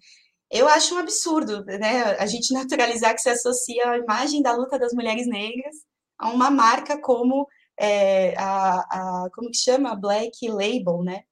Eu 0.51 0.69
acho 0.69 0.95
um 0.95 0.99
absurdo, 0.99 1.65
né? 1.65 2.17
A 2.19 2.27
gente 2.27 2.53
naturalizar 2.55 3.15
que 3.15 3.21
se 3.21 3.29
associa 3.29 3.91
a 3.91 3.99
imagem 3.99 4.43
da 4.43 4.53
luta 4.53 4.79
das 4.79 4.93
mulheres 4.93 5.27
negras 5.27 5.77
a 6.19 6.31
uma 6.31 6.51
marca 6.51 7.01
como 7.01 7.47
é, 7.79 8.35
a, 8.37 8.81
a, 8.81 9.31
como 9.35 9.51
que 9.51 9.59
chama? 9.59 9.95
Black 9.95 10.49
Label, 10.49 11.03
né? 11.03 11.23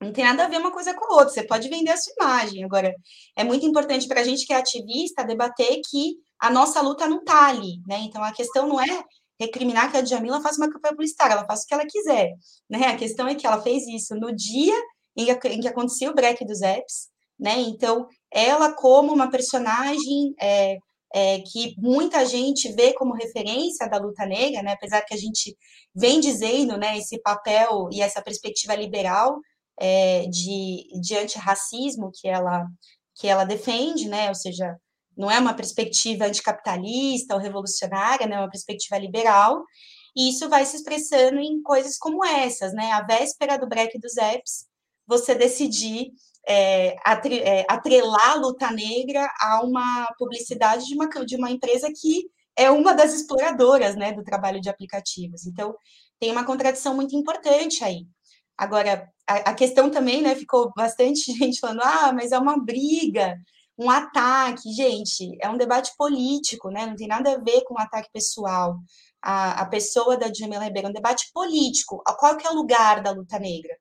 Não 0.00 0.12
tem 0.12 0.24
nada 0.24 0.44
a 0.44 0.48
ver 0.48 0.58
uma 0.58 0.70
coisa 0.70 0.94
com 0.94 1.06
a 1.06 1.16
outra. 1.16 1.30
Você 1.30 1.42
pode 1.46 1.68
vender 1.68 1.90
a 1.90 1.96
sua 1.96 2.12
imagem. 2.20 2.64
Agora, 2.64 2.94
é 3.34 3.42
muito 3.42 3.64
importante 3.66 4.06
para 4.06 4.20
a 4.20 4.24
gente 4.24 4.46
que 4.46 4.52
é 4.52 4.56
ativista 4.56 5.24
debater 5.24 5.80
que 5.90 6.16
a 6.38 6.50
nossa 6.50 6.80
luta 6.82 7.08
não 7.08 7.18
está 7.18 7.48
ali, 7.48 7.80
né? 7.86 8.00
Então, 8.00 8.22
a 8.22 8.32
questão 8.32 8.68
não 8.68 8.80
é 8.80 9.04
recriminar 9.40 9.90
que 9.90 9.96
a 9.96 10.02
Djamila 10.02 10.40
faça 10.40 10.60
uma 10.60 10.70
campanha 10.70 10.94
publicitária, 10.94 11.34
ela 11.34 11.46
faz 11.46 11.62
o 11.62 11.66
que 11.66 11.74
ela 11.74 11.86
quiser, 11.86 12.32
né? 12.68 12.88
A 12.88 12.96
questão 12.96 13.26
é 13.28 13.34
que 13.34 13.46
ela 13.46 13.60
fez 13.62 13.86
isso 13.86 14.14
no 14.14 14.34
dia 14.34 14.74
em 15.16 15.26
que, 15.38 15.48
em 15.48 15.60
que 15.60 15.68
aconteceu 15.68 16.10
o 16.12 16.14
break 16.14 16.44
dos 16.44 16.60
apps, 16.62 17.08
né? 17.38 17.58
Então, 17.60 18.06
ela 18.36 18.70
como 18.72 19.14
uma 19.14 19.30
personagem 19.30 20.34
é, 20.38 20.76
é, 21.14 21.40
que 21.40 21.74
muita 21.78 22.26
gente 22.26 22.70
vê 22.72 22.92
como 22.92 23.14
referência 23.14 23.88
da 23.88 23.96
luta 23.96 24.26
negra, 24.26 24.62
né? 24.62 24.72
Apesar 24.72 25.00
que 25.02 25.14
a 25.14 25.16
gente 25.16 25.56
vem 25.94 26.20
dizendo, 26.20 26.76
né, 26.76 26.98
esse 26.98 27.18
papel 27.22 27.88
e 27.90 28.02
essa 28.02 28.20
perspectiva 28.20 28.74
liberal 28.74 29.40
é, 29.80 30.26
de, 30.26 30.86
de 31.00 31.16
antirracismo 31.16 32.10
que 32.14 32.28
ela, 32.28 32.66
que 33.14 33.26
ela 33.26 33.44
defende, 33.44 34.06
né? 34.06 34.28
Ou 34.28 34.34
seja, 34.34 34.76
não 35.16 35.30
é 35.30 35.38
uma 35.38 35.54
perspectiva 35.54 36.26
anticapitalista 36.26 37.34
ou 37.34 37.40
revolucionária, 37.40 38.26
né? 38.26 38.36
É 38.36 38.40
uma 38.40 38.50
perspectiva 38.50 38.98
liberal. 38.98 39.64
E 40.14 40.28
isso 40.28 40.46
vai 40.50 40.66
se 40.66 40.76
expressando 40.76 41.40
em 41.40 41.62
coisas 41.62 41.96
como 41.96 42.22
essas, 42.22 42.74
né? 42.74 42.92
A 42.92 43.02
véspera 43.02 43.56
do 43.56 43.66
break 43.66 43.98
dos 43.98 44.18
apps, 44.18 44.66
você 45.06 45.34
decidir 45.34 46.10
é, 46.46 46.94
é, 46.94 47.66
atrelar 47.68 48.30
a 48.32 48.34
luta 48.34 48.70
negra 48.70 49.28
a 49.40 49.62
uma 49.62 50.06
publicidade 50.18 50.86
de 50.86 50.94
uma, 50.94 51.08
de 51.08 51.36
uma 51.36 51.50
empresa 51.50 51.88
que 51.94 52.30
é 52.56 52.70
uma 52.70 52.94
das 52.94 53.12
exploradoras 53.12 53.96
né, 53.96 54.12
do 54.12 54.24
trabalho 54.24 54.60
de 54.60 54.68
aplicativos. 54.68 55.46
Então, 55.46 55.74
tem 56.18 56.30
uma 56.32 56.44
contradição 56.44 56.94
muito 56.94 57.14
importante 57.14 57.84
aí. 57.84 58.06
Agora, 58.56 59.08
a, 59.26 59.50
a 59.50 59.54
questão 59.54 59.90
também, 59.90 60.22
né, 60.22 60.34
ficou 60.34 60.72
bastante 60.74 61.32
gente 61.36 61.60
falando, 61.60 61.82
ah, 61.82 62.12
mas 62.12 62.32
é 62.32 62.38
uma 62.38 62.58
briga, 62.58 63.36
um 63.78 63.90
ataque. 63.90 64.72
Gente, 64.72 65.36
é 65.42 65.48
um 65.50 65.58
debate 65.58 65.92
político, 65.98 66.70
né, 66.70 66.86
não 66.86 66.96
tem 66.96 67.08
nada 67.08 67.34
a 67.34 67.38
ver 67.38 67.62
com 67.64 67.74
um 67.74 67.80
ataque 67.80 68.08
pessoal. 68.12 68.78
A, 69.20 69.62
a 69.62 69.66
pessoa 69.66 70.16
da 70.16 70.28
Djamila 70.28 70.64
Ribeiro 70.64 70.88
é 70.88 70.90
um 70.90 70.94
debate 70.94 71.30
político. 71.34 72.02
Qual 72.18 72.36
que 72.36 72.46
é 72.46 72.50
o 72.50 72.54
lugar 72.54 73.02
da 73.02 73.10
luta 73.10 73.38
negra? 73.38 73.76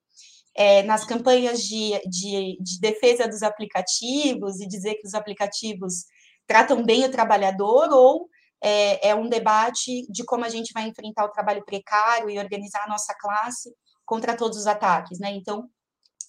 É, 0.55 0.83
nas 0.83 1.03
campanhas 1.03 1.61
de, 1.61 1.99
de, 2.07 2.57
de, 2.61 2.79
defesa 2.79 3.27
dos 3.27 3.43
aplicativos 3.43 4.61
e 4.61 4.67
dizer 4.67 4.95
que 4.95 5.05
os 5.05 5.13
aplicativos 5.13 6.05
tratam 6.47 6.83
bem 6.83 7.03
o 7.03 7.11
trabalhador, 7.11 7.89
ou 7.91 8.29
é, 8.63 9.09
é 9.09 9.15
um 9.15 9.27
debate 9.27 10.09
de 10.09 10.23
como 10.23 10.45
a 10.45 10.49
gente 10.49 10.71
vai 10.73 10.87
enfrentar 10.87 11.25
o 11.25 11.31
trabalho 11.31 11.63
precário 11.65 12.29
e 12.29 12.39
organizar 12.39 12.83
a 12.85 12.89
nossa 12.89 13.13
classe 13.19 13.73
contra 14.05 14.35
todos 14.35 14.57
os 14.57 14.67
ataques, 14.67 15.19
né? 15.19 15.31
Então, 15.31 15.69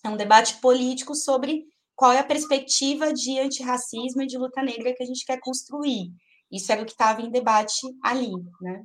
é 0.05 0.09
um 0.09 0.17
debate 0.17 0.61
político 0.61 1.15
sobre 1.15 1.65
qual 1.95 2.13
é 2.13 2.19
a 2.19 2.25
perspectiva 2.25 3.13
de 3.13 3.39
antirracismo 3.39 4.23
e 4.23 4.27
de 4.27 4.37
luta 4.37 4.63
negra 4.63 4.95
que 4.95 5.03
a 5.03 5.07
gente 5.07 5.25
quer 5.25 5.39
construir. 5.41 6.11
Isso 6.51 6.71
era 6.73 6.83
o 6.83 6.85
que 6.85 6.93
estava 6.93 7.23
em 7.23 7.31
debate 7.31 7.87
ali, 8.03 8.33
né? 8.61 8.85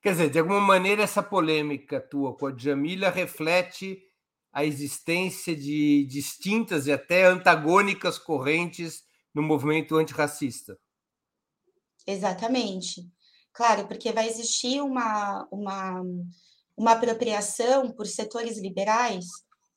Quer 0.00 0.12
dizer, 0.12 0.30
de 0.30 0.38
alguma 0.38 0.60
maneira, 0.60 1.02
essa 1.02 1.22
polêmica 1.22 2.00
tua 2.00 2.36
com 2.36 2.46
a 2.46 2.56
Jamila 2.56 3.10
reflete 3.10 4.07
a 4.58 4.64
existência 4.64 5.54
de 5.54 6.04
distintas 6.06 6.88
e 6.88 6.92
até 6.92 7.26
antagônicas 7.26 8.18
correntes 8.18 9.04
no 9.32 9.40
movimento 9.40 9.94
antirracista. 9.94 10.76
Exatamente. 12.04 13.08
Claro, 13.52 13.86
porque 13.86 14.10
vai 14.10 14.28
existir 14.28 14.80
uma, 14.82 15.46
uma, 15.52 16.02
uma 16.76 16.90
apropriação 16.90 17.92
por 17.92 18.04
setores 18.08 18.58
liberais 18.58 19.26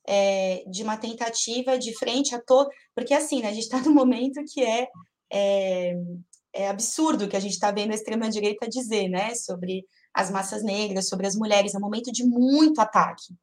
é, 0.08 0.64
de 0.68 0.82
uma 0.82 0.98
tentativa 0.98 1.78
de 1.78 1.96
frente 1.96 2.34
a 2.34 2.42
todo. 2.42 2.68
Porque, 2.96 3.14
assim, 3.14 3.44
né, 3.44 3.50
a 3.50 3.54
gente 3.54 3.66
está 3.66 3.80
num 3.82 3.94
momento 3.94 4.42
que 4.52 4.64
é, 4.64 4.88
é, 5.32 5.94
é 6.54 6.68
absurdo 6.68 7.30
que 7.30 7.38
a 7.38 7.40
gente 7.40 7.54
está 7.54 7.70
vendo 7.70 7.92
a 7.92 7.96
extrema-direita 7.96 8.68
dizer, 8.68 9.10
né, 9.10 9.36
sobre 9.36 9.86
as 10.13 10.30
massas 10.30 10.63
negras, 10.63 11.08
sobre 11.08 11.27
as 11.27 11.36
mulheres, 11.36 11.74
é 11.74 11.77
um 11.77 11.82
momento 11.82 12.12
de 12.12 12.24
muito 12.24 12.80
ataque. 12.80 13.34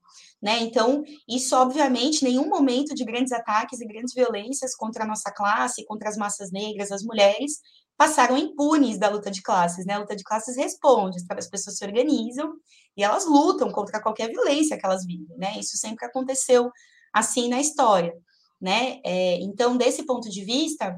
Né? 0.40 0.60
Então, 0.60 1.02
isso, 1.28 1.56
obviamente, 1.56 2.22
nenhum 2.22 2.48
momento 2.48 2.94
de 2.94 3.04
grandes 3.04 3.32
ataques 3.32 3.80
e 3.80 3.86
grandes 3.86 4.14
violências 4.14 4.74
contra 4.74 5.04
a 5.04 5.06
nossa 5.06 5.32
classe, 5.32 5.84
contra 5.84 6.08
as 6.08 6.16
massas 6.16 6.52
negras, 6.52 6.92
as 6.92 7.02
mulheres, 7.02 7.60
passaram 7.96 8.38
impunes 8.38 8.98
da 8.98 9.08
luta 9.08 9.30
de 9.30 9.42
classes. 9.42 9.84
Né? 9.84 9.94
A 9.94 9.98
luta 9.98 10.14
de 10.14 10.22
classes 10.22 10.56
responde, 10.56 11.18
as 11.28 11.48
pessoas 11.48 11.76
se 11.76 11.84
organizam 11.84 12.52
e 12.96 13.02
elas 13.02 13.26
lutam 13.26 13.72
contra 13.72 14.00
qualquer 14.00 14.28
violência 14.28 14.78
que 14.78 14.86
elas 14.86 15.04
vivem. 15.04 15.36
Né? 15.36 15.58
Isso 15.58 15.76
sempre 15.76 16.06
aconteceu 16.06 16.70
assim 17.12 17.48
na 17.48 17.60
história. 17.60 18.14
Né? 18.60 19.00
É, 19.04 19.40
então, 19.40 19.76
desse 19.76 20.04
ponto 20.04 20.28
de 20.28 20.44
vista, 20.44 20.96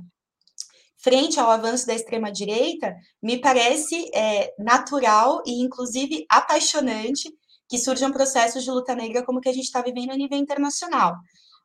frente 1.02 1.40
ao 1.40 1.50
avanço 1.50 1.86
da 1.86 1.94
extrema-direita, 1.94 2.94
me 3.22 3.40
parece 3.40 4.10
é, 4.14 4.54
natural 4.58 5.42
e, 5.46 5.62
inclusive, 5.62 6.26
apaixonante 6.28 7.30
que 7.68 7.78
surjam 7.78 8.10
processos 8.10 8.64
de 8.64 8.70
luta 8.70 8.94
negra 8.94 9.24
como 9.24 9.40
que 9.40 9.48
a 9.48 9.52
gente 9.52 9.64
está 9.64 9.80
vivendo 9.80 10.10
a 10.10 10.16
nível 10.16 10.36
internacional. 10.38 11.14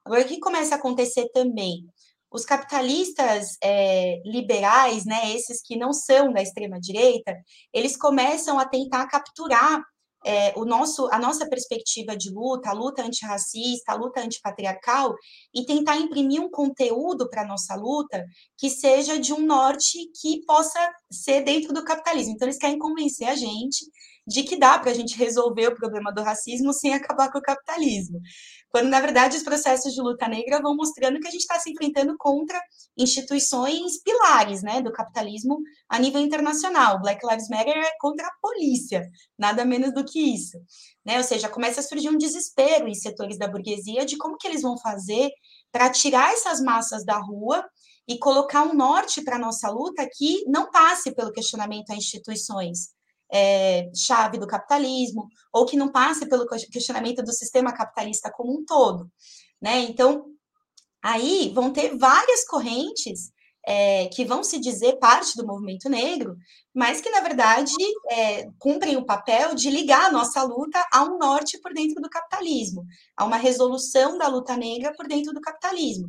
Agora, 0.06 0.22
o 0.22 0.25
que 0.25 0.39
começa 0.39 0.75
a 0.75 0.77
acontecer 0.77 1.27
também? 1.34 1.86
Os 2.32 2.46
capitalistas 2.46 3.58
é, 3.63 4.22
liberais, 4.25 5.06
né, 5.06 5.34
esses 5.34 5.62
que 5.62 5.75
não 5.75 5.92
são 5.92 6.32
da 6.32 6.42
extrema-direita, 6.42 7.36
eles 7.74 7.98
começam 7.98 8.60
a 8.60 8.65
tentar 8.65 9.08
capturar 9.08 9.82
é, 10.25 10.53
o 10.58 10.65
nosso, 10.65 11.08
a 11.12 11.20
nossa 11.20 11.48
perspectiva 11.48 12.17
de 12.17 12.32
luta, 12.32 12.70
a 12.70 12.74
luta 12.74 13.03
antirracista, 13.03 13.91
a 13.91 13.96
luta 13.96 14.20
antipatriarcal, 14.22 15.15
e 15.53 15.65
tentar 15.65 15.98
imprimir 15.98 16.41
um 16.41 16.50
conteúdo 16.50 17.29
para 17.29 17.44
a 17.44 17.48
nossa 17.48 17.75
luta 17.75 18.25
que 18.58 18.70
seja 18.70 19.20
de 19.20 19.32
um 19.32 19.46
norte 19.46 20.10
que 20.20 20.44
possa 20.46 20.79
ser 21.12 21.41
dentro 21.41 21.74
do 21.74 21.86
capitalismo. 21.86 22.34
Então, 22.34 22.48
eles 22.48 22.58
querem 22.58 22.79
convencer 22.79 23.27
a 23.27 23.36
gente 23.36 23.86
de 24.27 24.44
que 24.44 24.58
dá 24.58 24.79
para 24.79 24.91
a 24.91 24.94
gente 24.94 25.15
resolver 25.15 25.67
o 25.67 25.75
problema 25.75 26.12
do 26.12 26.24
racismo 26.24 26.74
sem 26.74 26.94
acabar 26.94 27.32
com 27.32 27.38
o 27.38 27.41
capitalismo. 27.41 28.20
Quando, 28.75 28.89
na 28.89 29.00
verdade, 29.00 29.38
os 29.38 29.44
processos 29.44 29.94
de 29.94 30.01
luta 30.01 30.27
negra 30.27 30.62
vão 30.62 30.75
mostrando 30.75 31.17
que 31.22 31.27
a 31.29 31.32
gente 31.32 31.44
está 31.44 31.58
se 31.58 31.72
enfrentando 31.72 32.13
contra 32.20 32.62
instituições 32.98 34.03
pilares 34.03 34.62
né, 34.63 34.82
do 34.82 34.91
capitalismo 34.91 35.60
a 35.88 35.98
nível 35.98 36.20
internacional. 36.20 37.00
Black 37.00 37.25
Lives 37.25 37.48
Matter 37.48 37.77
é 37.77 37.91
contra 38.01 38.27
a 38.27 38.34
polícia, 38.41 39.10
nada 39.39 39.63
menos 39.63 39.94
do 39.94 40.03
que 40.03 40.20
isso. 40.20 40.58
Né? 41.05 41.15
Ou 41.15 41.24
seja, 41.24 41.48
começa 41.48 41.79
a 41.79 41.84
surgir 41.84 42.10
um 42.10 42.17
desespero 42.17 42.89
em 42.89 42.94
setores 42.94 43.38
da 43.38 43.48
burguesia 43.48 44.05
de 44.05 44.17
como 44.17 44.36
que 44.36 44.46
eles 44.46 44.62
vão 44.62 44.77
fazer 44.77 45.32
para 45.72 45.89
tirar 45.89 46.34
essas 46.34 46.60
massas 46.60 47.05
da 47.05 47.17
rua 47.17 47.65
e 48.05 48.20
colocar 48.20 48.63
um 48.63 48.74
norte 48.74 49.24
para 49.24 49.38
a 49.38 49.39
nossa 49.39 49.70
luta 49.70 50.05
que 50.17 50.44
não 50.48 50.70
passe 50.70 51.15
pelo 51.15 51.32
questionamento 51.32 51.91
a 51.91 51.96
instituições, 51.96 52.89
é, 53.36 53.92
chave 53.94 54.38
do 54.38 54.48
capitalismo, 54.48 55.27
ou 55.51 55.65
que 55.65 55.75
não 55.75 55.92
passe 55.92 56.25
pelo 56.25 56.48
questionamento 56.48 57.22
do 57.22 57.34
sistema 57.34 57.74
capitalista 57.74 58.32
como 58.32 58.58
um 58.58 58.63
todo. 58.63 59.12
Né? 59.62 59.80
Então, 59.80 60.27
aí 61.04 61.51
vão 61.54 61.74
ter 61.74 61.98
várias 61.98 62.46
correntes 62.46 63.34
é, 63.68 64.08
que 64.08 64.24
vão 64.24 64.42
se 64.42 64.58
dizer 64.58 65.00
parte 65.00 65.36
do 65.36 65.46
movimento 65.46 65.89
negro, 65.89 66.38
mas 66.74 67.01
que, 67.01 67.10
na 67.10 67.20
verdade, 67.20 67.74
é, 68.10 68.48
cumprem 68.58 68.95
o 68.95 69.06
papel 69.06 69.54
de 69.54 69.69
ligar 69.69 70.06
a 70.06 70.12
nossa 70.12 70.41
luta 70.43 70.82
a 70.93 71.04
um 71.04 71.17
norte 71.17 71.60
por 71.60 71.74
dentro 71.74 72.02
do 72.02 72.10
capitalismo, 72.10 72.86
a 73.17 73.26
uma 73.26 73.38
resolução 73.38 74.17
da 74.17 74.28
luta 74.28 74.56
negra 74.56 74.93
por 74.95 75.08
dentro 75.08 75.34
do 75.34 75.41
capitalismo. 75.41 76.08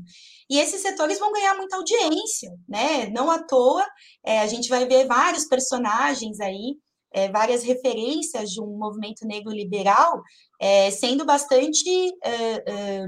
E 0.48 0.60
esses 0.60 0.80
setores 0.80 1.18
vão 1.18 1.32
ganhar 1.32 1.56
muita 1.56 1.76
audiência, 1.76 2.52
né? 2.68 3.08
Não 3.08 3.30
à 3.30 3.42
toa, 3.42 3.84
é, 4.24 4.40
a 4.40 4.46
gente 4.46 4.68
vai 4.68 4.86
ver 4.86 5.06
vários 5.06 5.46
personagens 5.46 6.38
aí 6.38 6.76
é, 7.12 7.30
várias 7.30 7.62
referências 7.62 8.50
de 8.50 8.60
um 8.60 8.76
movimento 8.78 9.26
negro 9.26 9.52
liberal 9.52 10.22
é, 10.60 10.90
sendo 10.90 11.24
bastante 11.24 11.88
é, 12.22 12.62
é, 12.66 13.06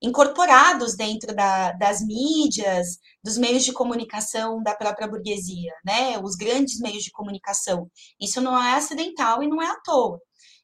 incorporados 0.00 0.94
dentro 0.94 1.34
da, 1.34 1.72
das 1.72 2.00
mídias, 2.04 2.98
dos 3.22 3.38
meios 3.38 3.64
de 3.64 3.72
comunicação 3.72 4.62
da 4.62 4.74
própria 4.74 5.08
burguesia, 5.08 5.72
né? 5.84 6.18
Os 6.22 6.36
grandes 6.36 6.80
meios 6.80 7.02
de 7.02 7.10
comunicação. 7.10 7.90
Isso 8.20 8.40
não 8.40 8.56
é 8.56 8.74
acidental 8.74 9.42
e 9.42 9.48
não 9.48 9.62
é 9.62 9.66
à 9.66 9.76
toa. 9.80 10.20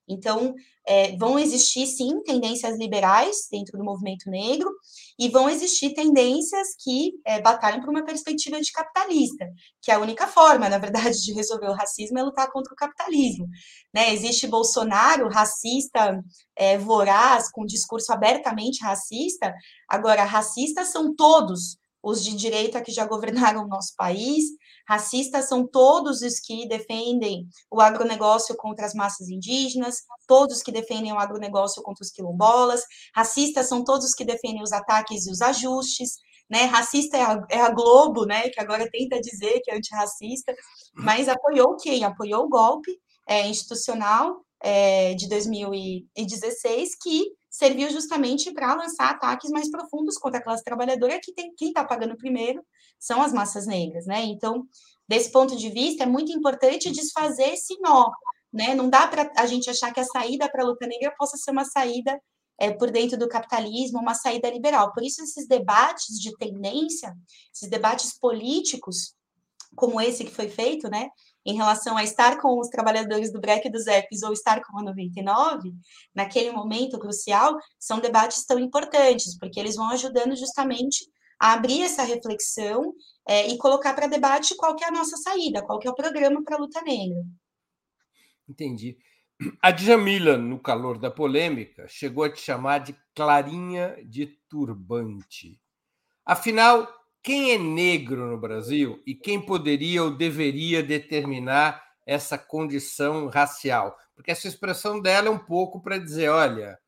Então, 0.08 0.54
é, 0.86 1.14
vão 1.16 1.38
existir, 1.38 1.86
sim, 1.86 2.22
tendências 2.22 2.78
liberais 2.78 3.46
dentro 3.50 3.76
do 3.76 3.84
movimento 3.84 4.30
negro, 4.30 4.70
e 5.18 5.28
vão 5.28 5.50
existir 5.50 5.94
tendências 5.94 6.68
que 6.82 7.12
é, 7.26 7.40
batalham 7.40 7.80
por 7.80 7.90
uma 7.90 8.04
perspectiva 8.04 8.60
de 8.60 8.72
capitalista, 8.72 9.46
que 9.82 9.90
é 9.90 9.94
a 9.94 9.98
única 9.98 10.26
forma, 10.26 10.68
na 10.68 10.78
verdade, 10.78 11.22
de 11.22 11.32
resolver 11.32 11.68
o 11.68 11.74
racismo 11.74 12.18
é 12.18 12.22
lutar 12.22 12.50
contra 12.50 12.72
o 12.72 12.76
capitalismo. 12.76 13.46
Né? 13.92 14.14
Existe 14.14 14.46
Bolsonaro, 14.46 15.28
racista, 15.28 16.22
é, 16.56 16.78
voraz, 16.78 17.50
com 17.50 17.66
discurso 17.66 18.12
abertamente 18.12 18.82
racista, 18.82 19.52
agora, 19.88 20.24
racistas 20.24 20.88
são 20.88 21.14
todos 21.14 21.76
os 22.02 22.24
de 22.24 22.34
direita 22.36 22.80
que 22.80 22.92
já 22.92 23.06
governaram 23.06 23.64
o 23.64 23.68
nosso 23.68 23.94
país, 23.96 24.44
Racistas 24.88 25.46
são 25.48 25.66
todos 25.66 26.22
os 26.22 26.40
que 26.40 26.66
defendem 26.66 27.46
o 27.70 27.78
agronegócio 27.78 28.56
contra 28.56 28.86
as 28.86 28.94
massas 28.94 29.28
indígenas, 29.28 29.98
todos 30.26 30.62
que 30.62 30.72
defendem 30.72 31.12
o 31.12 31.18
agronegócio 31.18 31.82
contra 31.82 32.02
os 32.02 32.10
quilombolas. 32.10 32.84
Racistas 33.14 33.66
são 33.66 33.84
todos 33.84 34.06
os 34.06 34.14
que 34.14 34.24
defendem 34.24 34.62
os 34.62 34.72
ataques 34.72 35.26
e 35.26 35.30
os 35.30 35.42
ajustes. 35.42 36.16
Né? 36.48 36.64
Racista 36.64 37.18
é 37.18 37.22
a, 37.22 37.46
é 37.50 37.60
a 37.60 37.70
Globo, 37.70 38.24
né? 38.24 38.48
que 38.48 38.58
agora 38.58 38.88
tenta 38.90 39.20
dizer 39.20 39.60
que 39.62 39.70
é 39.70 39.76
antirracista, 39.76 40.54
mas 40.94 41.28
apoiou 41.28 41.76
quem? 41.76 42.04
Apoiou 42.04 42.46
o 42.46 42.48
golpe 42.48 42.98
é, 43.26 43.46
institucional 43.46 44.42
é, 44.62 45.12
de 45.12 45.28
2016, 45.28 46.96
que 47.02 47.26
serviu 47.50 47.90
justamente 47.90 48.52
para 48.52 48.74
lançar 48.74 49.10
ataques 49.10 49.50
mais 49.50 49.70
profundos 49.70 50.18
contra 50.18 50.38
a 50.38 50.42
classe 50.42 50.62
trabalhadora, 50.62 51.20
que 51.22 51.32
tem, 51.32 51.54
quem 51.56 51.68
está 51.68 51.84
pagando 51.84 52.16
primeiro 52.16 52.62
são 52.98 53.22
as 53.22 53.32
massas 53.32 53.66
negras, 53.66 54.06
né? 54.06 54.22
Então, 54.24 54.66
desse 55.08 55.30
ponto 55.30 55.56
de 55.56 55.70
vista, 55.70 56.04
é 56.04 56.06
muito 56.06 56.32
importante 56.32 56.90
desfazer 56.90 57.54
esse 57.54 57.78
nó, 57.80 58.10
né? 58.52 58.74
Não 58.74 58.90
dá 58.90 59.06
para 59.06 59.30
a 59.36 59.46
gente 59.46 59.70
achar 59.70 59.92
que 59.92 60.00
a 60.00 60.04
saída 60.04 60.48
para 60.50 60.62
a 60.62 60.66
luta 60.66 60.86
negra 60.86 61.14
possa 61.18 61.36
ser 61.36 61.50
uma 61.50 61.64
saída 61.64 62.20
é, 62.58 62.72
por 62.72 62.90
dentro 62.90 63.16
do 63.16 63.28
capitalismo, 63.28 64.00
uma 64.00 64.14
saída 64.14 64.50
liberal. 64.50 64.92
Por 64.92 65.02
isso, 65.02 65.22
esses 65.22 65.46
debates 65.46 66.18
de 66.20 66.36
tendência, 66.36 67.14
esses 67.54 67.70
debates 67.70 68.18
políticos, 68.18 69.14
como 69.76 70.00
esse 70.00 70.24
que 70.24 70.30
foi 70.30 70.48
feito, 70.48 70.88
né? 70.88 71.08
Em 71.48 71.54
relação 71.54 71.96
a 71.96 72.04
estar 72.04 72.38
com 72.42 72.60
os 72.60 72.68
trabalhadores 72.68 73.32
do 73.32 73.40
BREC 73.40 73.70
dos 73.70 73.86
EPs 73.86 74.22
ou 74.22 74.34
estar 74.34 74.60
com 74.60 74.78
a 74.78 74.82
99, 74.82 75.72
naquele 76.14 76.50
momento 76.50 76.98
crucial, 76.98 77.56
são 77.78 78.00
debates 78.00 78.44
tão 78.44 78.58
importantes, 78.58 79.38
porque 79.38 79.58
eles 79.58 79.74
vão 79.74 79.90
ajudando 79.90 80.36
justamente 80.36 81.06
a 81.40 81.54
abrir 81.54 81.84
essa 81.84 82.02
reflexão 82.02 82.92
é, 83.26 83.48
e 83.48 83.56
colocar 83.56 83.94
para 83.94 84.06
debate 84.06 84.54
qual 84.56 84.76
que 84.76 84.84
é 84.84 84.88
a 84.88 84.92
nossa 84.92 85.16
saída, 85.16 85.64
qual 85.64 85.78
que 85.78 85.88
é 85.88 85.90
o 85.90 85.94
programa 85.94 86.44
para 86.44 86.56
a 86.56 86.60
luta 86.60 86.82
negra. 86.82 87.24
Entendi. 88.46 88.98
A 89.62 89.70
Djamila, 89.70 90.36
no 90.36 90.60
calor 90.60 90.98
da 90.98 91.10
polêmica, 91.10 91.88
chegou 91.88 92.24
a 92.24 92.30
te 92.30 92.42
chamar 92.42 92.80
de 92.80 92.94
Clarinha 93.14 93.96
de 94.04 94.26
Turbante. 94.50 95.58
Afinal, 96.26 96.86
quem 97.22 97.52
é 97.52 97.58
negro 97.58 98.26
no 98.26 98.38
Brasil 98.38 99.02
e 99.06 99.14
quem 99.14 99.40
poderia 99.40 100.02
ou 100.02 100.10
deveria 100.10 100.82
determinar 100.82 101.82
essa 102.06 102.38
condição 102.38 103.28
racial? 103.28 103.96
Porque 104.14 104.30
essa 104.30 104.48
expressão 104.48 105.00
dela 105.00 105.28
é 105.28 105.30
um 105.30 105.38
pouco 105.38 105.80
para 105.80 105.98
dizer: 105.98 106.28
olha, 106.28 106.78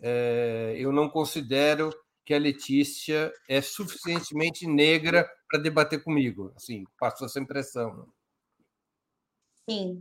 é, 0.00 0.74
eu 0.76 0.92
não 0.92 1.08
considero 1.08 1.92
que 2.24 2.34
a 2.34 2.38
Letícia 2.38 3.32
é 3.48 3.60
suficientemente 3.60 4.66
negra 4.66 5.28
para 5.48 5.60
debater 5.60 6.02
comigo. 6.02 6.52
Assim, 6.56 6.84
passou 6.98 7.26
essa 7.26 7.40
impressão. 7.40 8.06
Sim. 9.68 9.98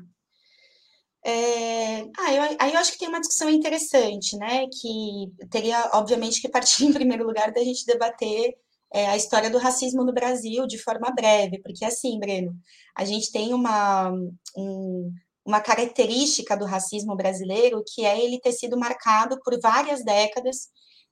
É, 1.25 2.01
ah, 2.17 2.33
eu, 2.33 2.57
aí 2.59 2.73
eu 2.73 2.79
acho 2.79 2.93
que 2.93 2.99
tem 2.99 3.09
uma 3.09 3.19
discussão 3.19 3.49
interessante, 3.49 4.37
né? 4.37 4.67
Que 4.67 5.47
teria, 5.49 5.89
obviamente, 5.93 6.41
que 6.41 6.47
partir 6.47 6.85
em 6.85 6.93
primeiro 6.93 7.25
lugar 7.25 7.51
da 7.51 7.63
gente 7.63 7.85
debater 7.85 8.57
é, 8.93 9.07
a 9.07 9.15
história 9.15 9.49
do 9.49 9.57
racismo 9.57 10.03
no 10.03 10.13
Brasil 10.13 10.65
de 10.65 10.77
forma 10.77 11.11
breve, 11.11 11.61
porque 11.61 11.85
assim, 11.85 12.19
Breno, 12.19 12.55
a 12.95 13.05
gente 13.05 13.31
tem 13.31 13.53
uma, 13.53 14.11
um, 14.57 15.11
uma 15.45 15.61
característica 15.61 16.57
do 16.57 16.65
racismo 16.65 17.15
brasileiro 17.15 17.83
que 17.85 18.05
é 18.05 18.19
ele 18.19 18.39
ter 18.39 18.51
sido 18.51 18.77
marcado 18.77 19.39
por 19.43 19.59
várias 19.61 20.03
décadas 20.03 20.69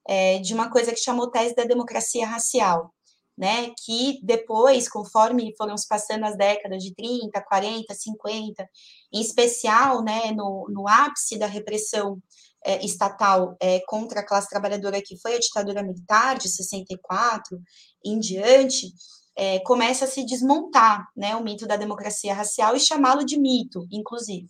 é, 0.08 0.40
de 0.40 0.54
uma 0.54 0.72
coisa 0.72 0.92
que 0.92 1.00
chamou 1.00 1.30
tese 1.30 1.54
da 1.56 1.66
democracia 1.66 2.26
racial, 2.26 2.94
né, 3.38 3.72
que 3.86 4.20
depois, 4.24 4.90
conforme 4.90 5.54
foram 5.56 5.78
se 5.78 5.88
passando 5.88 6.26
as 6.26 6.36
décadas 6.36 6.84
de 6.84 6.96
30, 6.96 7.40
40, 7.42 7.94
50, 7.94 8.70
em 9.14 9.22
especial, 9.22 10.04
né, 10.04 10.32
no, 10.32 10.68
no 10.70 10.88
ápice 10.88 11.38
da 11.38 11.46
repressão 11.46 12.20
é, 12.68 12.84
estatal 12.86 13.56
é, 13.62 13.80
contra 13.88 14.20
a 14.20 14.26
classe 14.26 14.50
trabalhadora, 14.50 15.02
que 15.02 15.18
foi 15.22 15.36
a 15.36 15.40
ditadura 15.40 15.82
militar 15.82 16.38
de 16.38 16.50
64 16.50 17.58
em 18.04 18.20
diante, 18.20 18.92
é, 19.38 19.60
começa 19.60 20.04
a 20.04 20.08
se 20.08 20.26
desmontar 20.26 21.08
né, 21.16 21.34
o 21.38 21.44
mito 21.44 21.66
da 21.66 21.78
democracia 21.78 22.34
racial 22.34 22.76
e 22.76 22.80
chamá-lo 22.80 23.24
de 23.24 23.40
mito, 23.40 23.88
inclusive. 23.90 24.50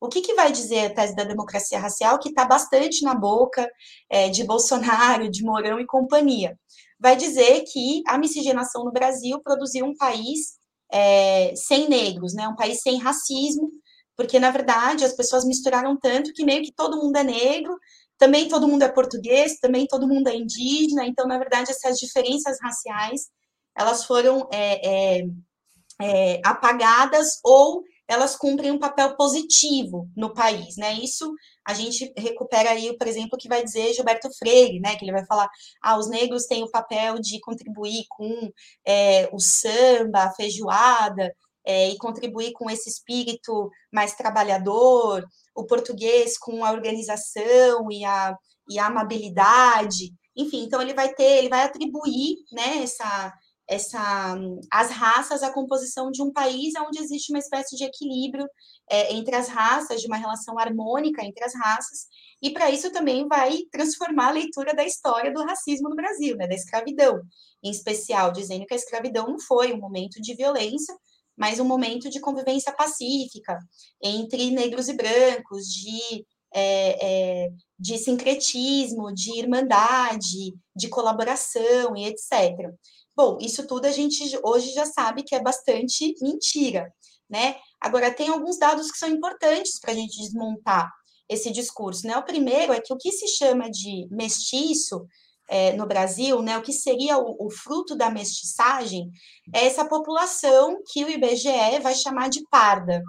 O 0.00 0.08
que, 0.08 0.22
que 0.22 0.34
vai 0.34 0.50
dizer 0.50 0.86
a 0.86 0.94
tese 0.94 1.14
da 1.14 1.24
democracia 1.24 1.78
racial, 1.78 2.18
que 2.18 2.30
está 2.30 2.46
bastante 2.46 3.02
na 3.02 3.14
boca 3.14 3.68
é, 4.08 4.30
de 4.30 4.44
Bolsonaro, 4.44 5.28
de 5.28 5.42
Mourão 5.42 5.78
e 5.78 5.86
companhia? 5.86 6.58
Vai 6.98 7.16
dizer 7.16 7.64
que 7.70 8.02
a 8.06 8.16
miscigenação 8.16 8.82
no 8.84 8.92
Brasil 8.92 9.40
produziu 9.42 9.84
um 9.84 9.96
país 9.96 10.56
é, 10.90 11.52
sem 11.54 11.86
negros, 11.86 12.32
né, 12.32 12.48
um 12.48 12.56
país 12.56 12.80
sem 12.80 12.96
racismo, 12.98 13.70
porque, 14.18 14.40
na 14.40 14.50
verdade, 14.50 15.04
as 15.04 15.12
pessoas 15.12 15.44
misturaram 15.44 15.96
tanto 15.96 16.32
que 16.32 16.44
meio 16.44 16.64
que 16.64 16.72
todo 16.72 16.96
mundo 16.96 17.16
é 17.16 17.22
negro, 17.22 17.78
também 18.18 18.48
todo 18.48 18.66
mundo 18.66 18.82
é 18.82 18.88
português, 18.88 19.60
também 19.60 19.86
todo 19.86 20.08
mundo 20.08 20.26
é 20.26 20.34
indígena, 20.34 21.06
então, 21.06 21.24
na 21.24 21.38
verdade, 21.38 21.70
essas 21.70 21.96
diferenças 22.00 22.58
raciais, 22.60 23.28
elas 23.76 24.04
foram 24.04 24.48
é, 24.52 25.20
é, 25.20 25.24
é 26.02 26.40
apagadas 26.44 27.38
ou 27.44 27.84
elas 28.08 28.34
cumprem 28.34 28.72
um 28.72 28.78
papel 28.78 29.14
positivo 29.14 30.08
no 30.16 30.32
país, 30.34 30.76
né? 30.76 30.94
Isso 30.94 31.32
a 31.64 31.72
gente 31.72 32.12
recupera 32.16 32.70
aí, 32.70 32.96
por 32.96 33.06
exemplo, 33.06 33.34
o 33.34 33.38
que 33.38 33.48
vai 33.48 33.62
dizer 33.62 33.92
Gilberto 33.92 34.28
Freire, 34.36 34.80
né? 34.80 34.96
Que 34.96 35.04
ele 35.04 35.12
vai 35.12 35.24
falar, 35.26 35.48
ah, 35.80 35.96
os 35.96 36.08
negros 36.08 36.46
têm 36.46 36.64
o 36.64 36.70
papel 36.70 37.20
de 37.20 37.38
contribuir 37.38 38.04
com 38.08 38.50
é, 38.84 39.28
o 39.32 39.38
samba, 39.38 40.24
a 40.24 40.32
feijoada, 40.32 41.32
é, 41.64 41.90
e 41.90 41.98
contribuir 41.98 42.52
com 42.52 42.70
esse 42.70 42.88
espírito 42.88 43.70
mais 43.92 44.14
trabalhador, 44.14 45.24
o 45.54 45.66
português 45.66 46.38
com 46.38 46.64
a 46.64 46.72
organização 46.72 47.90
e 47.90 48.04
a, 48.04 48.36
e 48.68 48.78
a 48.78 48.86
amabilidade, 48.86 50.12
enfim, 50.36 50.64
então 50.64 50.80
ele 50.80 50.94
vai 50.94 51.12
ter, 51.14 51.38
ele 51.38 51.48
vai 51.48 51.62
atribuir, 51.62 52.36
né, 52.52 52.82
essa 52.82 53.32
essa, 53.68 54.34
as 54.72 54.90
raças, 54.90 55.42
a 55.42 55.52
composição 55.52 56.10
de 56.10 56.22
um 56.22 56.32
país 56.32 56.72
onde 56.80 56.98
existe 56.98 57.30
uma 57.30 57.38
espécie 57.38 57.76
de 57.76 57.84
equilíbrio 57.84 58.48
é, 58.90 59.12
entre 59.12 59.36
as 59.36 59.48
raças, 59.48 60.00
de 60.00 60.06
uma 60.06 60.16
relação 60.16 60.58
harmônica 60.58 61.22
entre 61.22 61.44
as 61.44 61.54
raças, 61.54 62.06
e 62.40 62.50
para 62.50 62.70
isso 62.70 62.90
também 62.90 63.28
vai 63.28 63.58
transformar 63.70 64.28
a 64.28 64.32
leitura 64.32 64.74
da 64.74 64.84
história 64.84 65.32
do 65.32 65.44
racismo 65.44 65.90
no 65.90 65.96
Brasil, 65.96 66.34
né, 66.36 66.46
da 66.46 66.54
escravidão, 66.54 67.20
em 67.62 67.70
especial, 67.70 68.32
dizendo 68.32 68.64
que 68.64 68.72
a 68.72 68.76
escravidão 68.76 69.26
não 69.26 69.38
foi 69.38 69.72
um 69.72 69.78
momento 69.78 70.20
de 70.22 70.34
violência, 70.34 70.96
mas 71.38 71.60
um 71.60 71.64
momento 71.64 72.10
de 72.10 72.20
convivência 72.20 72.72
pacífica 72.72 73.58
entre 74.02 74.50
negros 74.50 74.88
e 74.88 74.94
brancos, 74.94 75.66
de 75.66 76.26
é, 76.52 77.44
é, 77.44 77.50
de 77.78 77.98
sincretismo, 77.98 79.12
de 79.14 79.38
irmandade, 79.38 80.54
de 80.74 80.88
colaboração 80.88 81.94
e 81.94 82.06
etc. 82.06 82.72
Bom, 83.14 83.38
isso 83.40 83.66
tudo 83.66 83.86
a 83.86 83.90
gente 83.90 84.22
hoje 84.42 84.72
já 84.72 84.86
sabe 84.86 85.22
que 85.22 85.34
é 85.34 85.42
bastante 85.42 86.14
mentira, 86.22 86.92
né? 87.28 87.56
Agora, 87.80 88.12
tem 88.12 88.28
alguns 88.28 88.58
dados 88.58 88.90
que 88.90 88.98
são 88.98 89.08
importantes 89.08 89.78
para 89.78 89.92
a 89.92 89.94
gente 89.94 90.18
desmontar 90.18 90.90
esse 91.28 91.50
discurso, 91.50 92.06
né? 92.06 92.16
O 92.16 92.24
primeiro 92.24 92.72
é 92.72 92.80
que 92.80 92.92
o 92.92 92.96
que 92.96 93.12
se 93.12 93.28
chama 93.28 93.70
de 93.70 94.08
mestiço 94.10 95.06
é, 95.48 95.72
no 95.72 95.86
Brasil, 95.86 96.42
né, 96.42 96.58
o 96.58 96.62
que 96.62 96.72
seria 96.72 97.18
o, 97.18 97.46
o, 97.46 97.50
fruto 97.50 97.96
da 97.96 98.10
mestiçagem, 98.10 99.10
é 99.54 99.66
essa 99.66 99.88
população 99.88 100.78
que 100.92 101.04
o 101.04 101.10
IBGE 101.10 101.80
vai 101.82 101.94
chamar 101.94 102.28
de 102.28 102.42
parda, 102.50 103.02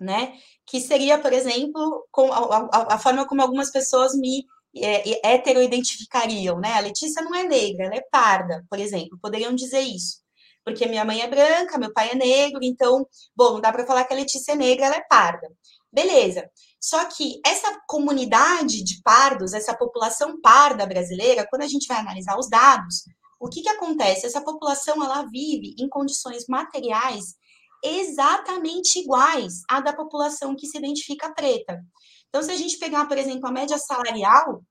né? 0.00 0.34
Que 0.66 0.80
seria, 0.80 1.18
por 1.18 1.32
exemplo, 1.32 2.06
com 2.10 2.32
a, 2.32 2.68
a, 2.72 2.94
a 2.94 2.98
forma 2.98 3.26
como 3.26 3.42
algumas 3.42 3.70
pessoas 3.70 4.14
me 4.14 4.44
é, 4.76 5.34
heteroidentificariam, 5.34 6.58
né? 6.58 6.74
A 6.74 6.80
Letícia 6.80 7.22
não 7.22 7.34
é 7.34 7.44
negra, 7.44 7.86
ela 7.86 7.96
é 7.96 8.02
parda, 8.10 8.64
por 8.68 8.78
exemplo, 8.78 9.18
poderiam 9.20 9.54
dizer 9.54 9.80
isso. 9.80 10.18
Porque 10.64 10.86
minha 10.86 11.04
mãe 11.04 11.22
é 11.22 11.28
branca, 11.28 11.78
meu 11.78 11.92
pai 11.92 12.10
é 12.10 12.14
negro, 12.14 12.60
então, 12.62 13.06
bom, 13.34 13.54
não 13.54 13.60
dá 13.60 13.72
para 13.72 13.86
falar 13.86 14.04
que 14.04 14.12
a 14.12 14.16
Letícia 14.16 14.52
é 14.52 14.56
negra, 14.56 14.86
ela 14.86 14.96
é 14.96 15.06
parda. 15.08 15.48
Beleza. 15.92 16.50
Só 16.80 17.04
que 17.06 17.40
essa 17.44 17.80
comunidade 17.88 18.82
de 18.84 19.02
pardos, 19.02 19.52
essa 19.52 19.76
população 19.76 20.40
parda 20.40 20.86
brasileira, 20.86 21.46
quando 21.48 21.62
a 21.62 21.68
gente 21.68 21.86
vai 21.86 21.98
analisar 21.98 22.38
os 22.38 22.48
dados, 22.48 23.04
o 23.40 23.48
que, 23.48 23.62
que 23.62 23.68
acontece? 23.68 24.26
Essa 24.26 24.42
população 24.42 25.02
ela 25.02 25.24
vive 25.24 25.74
em 25.78 25.88
condições 25.88 26.44
materiais 26.48 27.36
exatamente 27.84 28.98
iguais 28.98 29.62
à 29.68 29.80
da 29.80 29.92
população 29.92 30.56
que 30.56 30.66
se 30.66 30.78
identifica 30.78 31.32
preta. 31.32 31.80
Então, 32.28 32.42
se 32.42 32.50
a 32.50 32.56
gente 32.56 32.78
pegar, 32.78 33.06
por 33.06 33.16
exemplo, 33.16 33.46
a 33.46 33.52
média 33.52 33.78
salarial, 33.78 34.62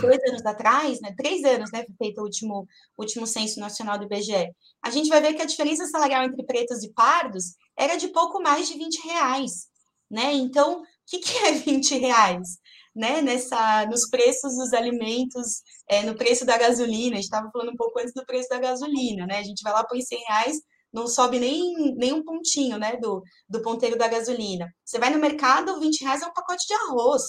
dois 0.00 0.22
anos 0.28 0.46
atrás, 0.46 1.00
né, 1.00 1.12
três 1.16 1.44
anos, 1.44 1.70
né, 1.72 1.84
feito 1.98 2.20
o 2.20 2.24
último, 2.24 2.66
último 2.96 3.26
censo 3.26 3.60
nacional 3.60 3.98
do 3.98 4.04
IBGE, 4.04 4.54
a 4.82 4.90
gente 4.90 5.08
vai 5.08 5.20
ver 5.20 5.34
que 5.34 5.42
a 5.42 5.46
diferença 5.46 5.86
salarial 5.86 6.24
entre 6.24 6.44
pretos 6.44 6.82
e 6.82 6.92
pardos 6.92 7.56
era 7.76 7.96
de 7.96 8.08
pouco 8.08 8.40
mais 8.40 8.68
de 8.68 8.78
20 8.78 9.04
reais, 9.06 9.66
né? 10.10 10.32
Então, 10.32 10.82
que, 11.10 11.18
que 11.18 11.36
é 11.38 11.52
20 11.58 11.98
reais? 11.98 12.58
Né, 12.94 13.22
nessa, 13.22 13.86
nos 13.86 14.08
preços 14.10 14.56
dos 14.56 14.72
alimentos, 14.72 15.62
é, 15.88 16.02
no 16.02 16.16
preço 16.16 16.44
da 16.44 16.58
gasolina, 16.58 17.12
a 17.12 17.16
gente 17.16 17.24
estava 17.24 17.48
falando 17.52 17.70
um 17.70 17.76
pouco 17.76 18.00
antes 18.00 18.12
do 18.12 18.26
preço 18.26 18.48
da 18.48 18.58
gasolina, 18.58 19.26
né? 19.26 19.38
A 19.38 19.44
gente 19.44 19.62
vai 19.62 19.72
lá 19.72 19.84
por 19.84 19.96
100 19.96 20.18
reais, 20.26 20.56
não 20.92 21.06
sobe 21.06 21.38
nem, 21.38 21.94
nem 21.94 22.12
um 22.12 22.24
pontinho, 22.24 22.78
né, 22.78 22.96
do, 22.96 23.22
do 23.48 23.62
ponteiro 23.62 23.96
da 23.96 24.08
gasolina. 24.08 24.66
Você 24.84 24.98
vai 24.98 25.10
no 25.10 25.20
mercado, 25.20 25.78
20 25.78 26.00
reais 26.02 26.20
é 26.20 26.26
um 26.26 26.32
pacote 26.32 26.66
de 26.66 26.74
arroz, 26.74 27.22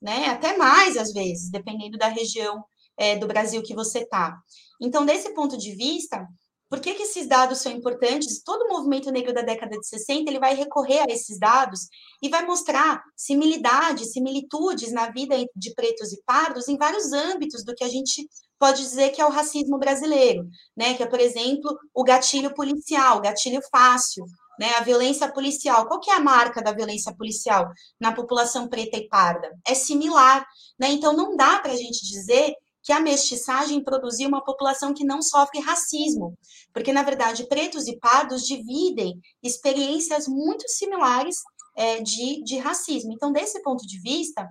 né? 0.00 0.26
Até 0.26 0.56
mais, 0.56 0.96
às 0.96 1.12
vezes, 1.12 1.50
dependendo 1.50 1.98
da 1.98 2.06
região 2.06 2.64
é, 2.96 3.16
do 3.16 3.26
Brasil 3.26 3.62
que 3.64 3.74
você 3.74 4.00
está. 4.00 4.38
Então, 4.80 5.04
desse 5.04 5.34
ponto 5.34 5.58
de 5.58 5.74
vista, 5.74 6.24
por 6.70 6.78
que, 6.78 6.94
que 6.94 7.02
esses 7.02 7.26
dados 7.26 7.58
são 7.58 7.72
importantes? 7.72 8.44
Todo 8.44 8.62
o 8.62 8.68
movimento 8.68 9.10
negro 9.10 9.34
da 9.34 9.42
década 9.42 9.76
de 9.76 9.88
60 9.88 10.30
ele 10.30 10.38
vai 10.38 10.54
recorrer 10.54 11.00
a 11.00 11.12
esses 11.12 11.36
dados 11.36 11.88
e 12.22 12.28
vai 12.28 12.46
mostrar 12.46 13.02
similitudes, 13.16 14.12
similitudes 14.12 14.92
na 14.92 15.10
vida 15.10 15.34
de 15.56 15.74
pretos 15.74 16.12
e 16.12 16.22
pardos 16.24 16.68
em 16.68 16.76
vários 16.76 17.12
âmbitos 17.12 17.64
do 17.64 17.74
que 17.74 17.82
a 17.82 17.88
gente 17.88 18.24
pode 18.56 18.82
dizer 18.82 19.10
que 19.10 19.20
é 19.20 19.26
o 19.26 19.30
racismo 19.30 19.78
brasileiro, 19.78 20.46
né? 20.76 20.94
Que 20.94 21.02
é, 21.02 21.06
por 21.06 21.18
exemplo, 21.18 21.76
o 21.92 22.04
gatilho 22.04 22.54
policial, 22.54 23.18
o 23.18 23.22
gatilho 23.22 23.60
fácil, 23.72 24.24
né? 24.56 24.74
A 24.76 24.82
violência 24.82 25.32
policial. 25.32 25.88
Qual 25.88 25.98
que 25.98 26.10
é 26.10 26.14
a 26.14 26.20
marca 26.20 26.62
da 26.62 26.70
violência 26.70 27.12
policial 27.16 27.68
na 27.98 28.12
população 28.12 28.68
preta 28.68 28.96
e 28.96 29.08
parda? 29.08 29.50
É 29.66 29.74
similar, 29.74 30.46
né? 30.78 30.92
Então 30.92 31.12
não 31.14 31.34
dá 31.34 31.58
para 31.58 31.72
a 31.72 31.76
gente 31.76 32.06
dizer 32.06 32.54
que 32.82 32.92
a 32.92 33.00
mestiçagem 33.00 33.82
produziu 33.82 34.28
uma 34.28 34.44
população 34.44 34.94
que 34.94 35.04
não 35.04 35.20
sofre 35.22 35.60
racismo, 35.60 36.36
porque, 36.72 36.92
na 36.92 37.02
verdade, 37.02 37.46
pretos 37.46 37.86
e 37.86 37.98
pardos 37.98 38.46
dividem 38.46 39.20
experiências 39.42 40.26
muito 40.26 40.68
similares 40.68 41.36
é, 41.76 42.00
de, 42.00 42.42
de 42.42 42.58
racismo. 42.58 43.12
Então, 43.12 43.32
desse 43.32 43.62
ponto 43.62 43.86
de 43.86 44.00
vista, 44.00 44.48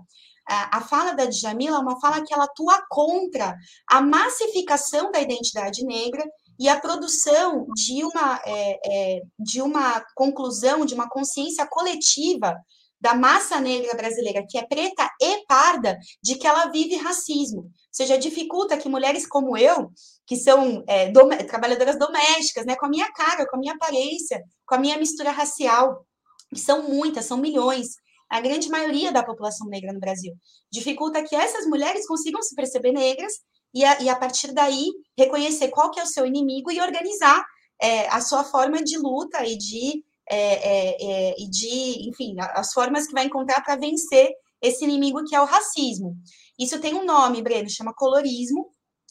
a 0.49 0.81
fala 0.81 1.13
da 1.13 1.25
Djamila 1.25 1.77
é 1.77 1.79
uma 1.79 1.99
fala 1.99 2.23
que 2.25 2.33
ela 2.33 2.45
atua 2.45 2.83
contra 2.89 3.55
a 3.87 4.01
massificação 4.01 5.11
da 5.11 5.21
identidade 5.21 5.85
negra 5.85 6.25
e 6.59 6.67
a 6.67 6.79
produção 6.79 7.67
de 7.75 8.03
uma, 8.03 8.41
é, 8.43 8.79
é, 9.17 9.21
de 9.37 9.61
uma 9.61 10.03
conclusão, 10.15 10.85
de 10.85 10.95
uma 10.95 11.07
consciência 11.07 11.67
coletiva 11.67 12.55
da 12.99 13.15
massa 13.15 13.59
negra 13.59 13.95
brasileira, 13.95 14.45
que 14.47 14.57
é 14.57 14.65
preta 14.65 15.09
e 15.21 15.45
parda, 15.45 15.97
de 16.21 16.35
que 16.35 16.45
ela 16.45 16.67
vive 16.67 16.95
racismo. 16.95 17.61
Ou 17.61 17.71
seja, 17.91 18.17
dificulta 18.17 18.77
que 18.77 18.89
mulheres 18.89 19.25
como 19.25 19.57
eu, 19.57 19.91
que 20.27 20.35
são 20.35 20.83
é, 20.87 21.11
trabalhadoras 21.45 21.97
domésticas, 21.97 22.65
né, 22.65 22.75
com 22.75 22.85
a 22.85 22.89
minha 22.89 23.11
cara, 23.13 23.47
com 23.47 23.55
a 23.55 23.59
minha 23.59 23.73
aparência, 23.73 24.43
com 24.65 24.75
a 24.75 24.79
minha 24.79 24.97
mistura 24.97 25.31
racial, 25.31 26.05
que 26.53 26.59
são 26.59 26.89
muitas, 26.89 27.25
são 27.25 27.37
milhões, 27.37 27.87
a 28.29 28.39
grande 28.39 28.69
maioria 28.69 29.11
da 29.11 29.23
população 29.23 29.67
negra 29.67 29.91
no 29.91 29.99
Brasil, 29.99 30.33
dificulta 30.71 31.23
que 31.23 31.35
essas 31.35 31.65
mulheres 31.65 32.05
consigam 32.05 32.41
se 32.41 32.53
perceber 32.53 32.91
negras 32.91 33.33
e 33.73 33.83
a, 33.83 34.01
e 34.01 34.09
a 34.09 34.15
partir 34.15 34.51
daí 34.51 34.87
reconhecer 35.17 35.69
qual 35.69 35.89
que 35.89 35.99
é 35.99 36.03
o 36.03 36.07
seu 36.07 36.25
inimigo 36.25 36.71
e 36.71 36.79
organizar 36.79 37.43
é, 37.81 38.07
a 38.09 38.21
sua 38.21 38.43
forma 38.43 38.83
de 38.83 38.97
luta 38.97 39.43
e 39.45 39.57
de 39.57 40.03
é, 40.29 40.37
é, 40.37 40.97
é, 41.01 41.35
e 41.39 41.49
de, 41.49 42.09
enfim, 42.09 42.35
as 42.37 42.71
formas 42.71 43.07
que 43.07 43.13
vai 43.13 43.25
encontrar 43.25 43.61
para 43.63 43.75
vencer 43.75 44.31
esse 44.61 44.83
inimigo 44.83 45.23
que 45.25 45.35
é 45.35 45.41
o 45.41 45.45
racismo. 45.45 46.15
Isso 46.57 46.79
tem 46.79 46.93
um 46.93 47.05
nome, 47.05 47.41
Breno, 47.41 47.69
chama 47.69 47.93
colorismo, 47.93 48.69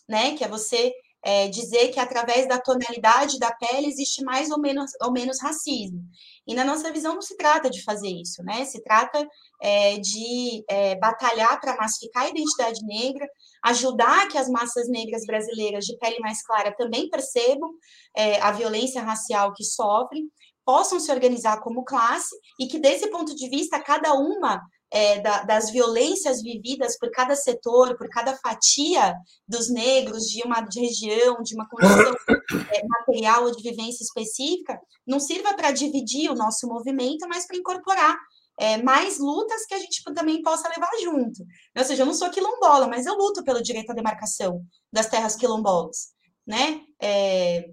né? 0.09 0.37
Que 0.37 0.45
é 0.45 0.49
você 0.49 0.93
é, 1.23 1.49
dizer 1.49 1.89
que 1.89 1.99
através 1.99 2.47
da 2.47 2.61
tonalidade 2.61 3.39
da 3.39 3.53
pele 3.53 3.87
existe 3.87 4.23
mais 4.23 4.51
ou 4.51 4.59
menos, 4.61 4.91
ou 5.03 5.13
menos 5.13 5.41
racismo. 5.41 6.01
E 6.47 6.55
na 6.55 6.65
nossa 6.65 6.93
visão 6.93 7.15
não 7.15 7.23
se 7.23 7.37
trata 7.37 7.69
de 7.69 7.83
fazer 7.83 8.09
isso, 8.09 8.43
né? 8.43 8.65
Se 8.65 8.83
trata 8.83 9.27
é, 9.61 9.99
de 9.99 10.65
é, 10.69 10.95
batalhar 10.97 11.61
para 11.61 11.77
massificar 11.77 12.25
a 12.25 12.29
identidade 12.29 12.85
negra, 12.87 13.29
ajudar 13.65 14.29
que 14.29 14.39
as 14.39 14.49
massas 14.49 14.89
negras 14.89 15.27
brasileiras 15.27 15.85
de 15.85 15.97
pele 15.99 16.19
mais 16.21 16.43
clara 16.43 16.75
também 16.77 17.09
percebam 17.11 17.71
é, 18.17 18.41
a 18.41 18.53
violência 18.53 19.03
racial 19.03 19.53
que 19.53 19.65
sofrem, 19.65 20.31
possam 20.69 21.01
se 21.01 21.11
organizar 21.11 21.63
como 21.63 21.83
classe 21.83 22.37
e 22.61 22.67
que, 22.67 22.79
desse 22.79 23.07
ponto 23.11 23.35
de 23.35 23.49
vista, 23.49 23.81
cada 23.81 24.13
uma 24.13 24.61
é, 24.93 25.19
da, 25.19 25.43
das 25.43 25.71
violências 25.71 26.43
vividas 26.43 26.99
por 26.99 27.11
cada 27.11 27.35
setor, 27.35 27.97
por 27.97 28.07
cada 28.11 28.37
fatia 28.37 29.15
dos 29.49 29.71
negros 29.71 30.25
de 30.25 30.43
uma 30.43 30.61
região, 30.61 31.43
de 31.43 31.55
uma 31.55 31.67
condição 31.71 32.13
é, 32.71 32.87
material 32.87 33.45
ou 33.45 33.57
de 33.57 33.63
vivência 33.63 34.03
específica, 34.05 34.79
não 35.07 35.19
sirva 35.19 35.55
para 35.55 35.71
dividir 35.71 36.31
o 36.31 36.35
nosso 36.35 36.67
movimento, 36.67 37.27
mas 37.27 37.47
para 37.47 37.57
incorporar 37.57 38.15
é, 38.61 38.77
mais 38.83 39.19
lutas 39.19 39.65
que 39.65 39.73
a 39.73 39.79
gente 39.79 40.03
também 40.15 40.43
possa 40.43 40.69
levar 40.69 40.91
junto. 41.03 41.47
Ou 41.79 41.85
seja, 41.85 42.03
eu 42.03 42.07
não 42.07 42.13
sou 42.13 42.29
quilombola, 42.29 42.87
mas 42.87 43.07
eu 43.07 43.15
luto 43.15 43.43
pelo 43.43 43.63
direito 43.63 43.89
à 43.89 43.95
demarcação 43.95 44.61
das 44.93 45.07
terras 45.07 45.35
quilombolas, 45.35 46.09
né? 46.47 46.83
É, 47.01 47.71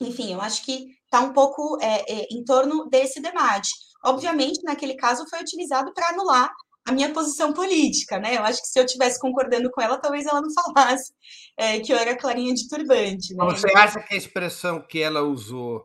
enfim, 0.00 0.32
eu 0.32 0.40
acho 0.40 0.64
que 0.64 1.01
está 1.12 1.20
um 1.20 1.34
pouco 1.34 1.78
é, 1.82 2.10
é, 2.10 2.26
em 2.30 2.42
torno 2.42 2.88
desse 2.88 3.20
debate. 3.20 3.70
Obviamente, 4.02 4.62
naquele 4.64 4.94
caso, 4.94 5.28
foi 5.28 5.40
utilizado 5.40 5.92
para 5.92 6.08
anular 6.08 6.50
a 6.86 6.90
minha 6.90 7.12
posição 7.12 7.52
política, 7.52 8.18
né? 8.18 8.36
Eu 8.36 8.42
acho 8.42 8.62
que 8.62 8.66
se 8.66 8.80
eu 8.80 8.86
tivesse 8.86 9.20
concordando 9.20 9.70
com 9.70 9.80
ela, 9.80 9.98
talvez 9.98 10.26
ela 10.26 10.40
não 10.40 10.50
falasse 10.52 11.12
é, 11.56 11.78
que 11.80 11.92
eu 11.92 11.98
era 11.98 12.16
clarinha 12.16 12.54
de 12.54 12.66
turbante. 12.66 13.34
Né? 13.34 13.44
Você 13.44 13.70
acha 13.76 14.00
que 14.00 14.14
a 14.14 14.16
expressão 14.16 14.80
que 14.80 14.98
ela 15.00 15.20
usou 15.22 15.84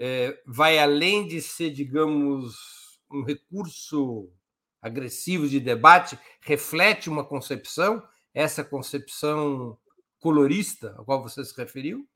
é, 0.00 0.36
vai 0.46 0.78
além 0.78 1.28
de 1.28 1.40
ser, 1.40 1.70
digamos, 1.70 2.56
um 3.12 3.22
recurso 3.22 4.32
agressivo 4.82 5.48
de 5.48 5.60
debate, 5.60 6.18
reflete 6.40 7.08
uma 7.08 7.24
concepção, 7.24 8.02
essa 8.34 8.64
concepção 8.64 9.78
colorista 10.18 10.94
a 10.98 11.04
qual 11.04 11.22
você 11.22 11.44
se 11.44 11.54
referiu? 11.56 12.06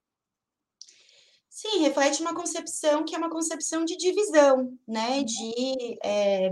Sim, 1.51 1.81
reflete 1.81 2.23
uma 2.23 2.35
concepção 2.35 3.05
que 3.05 3.15
é 3.15 3.19
uma 3.19 3.29
concepção 3.29 3.85
de 3.85 3.97
divisão, 3.97 4.73
né? 4.87 5.25
De 5.25 5.99
é, 6.03 6.51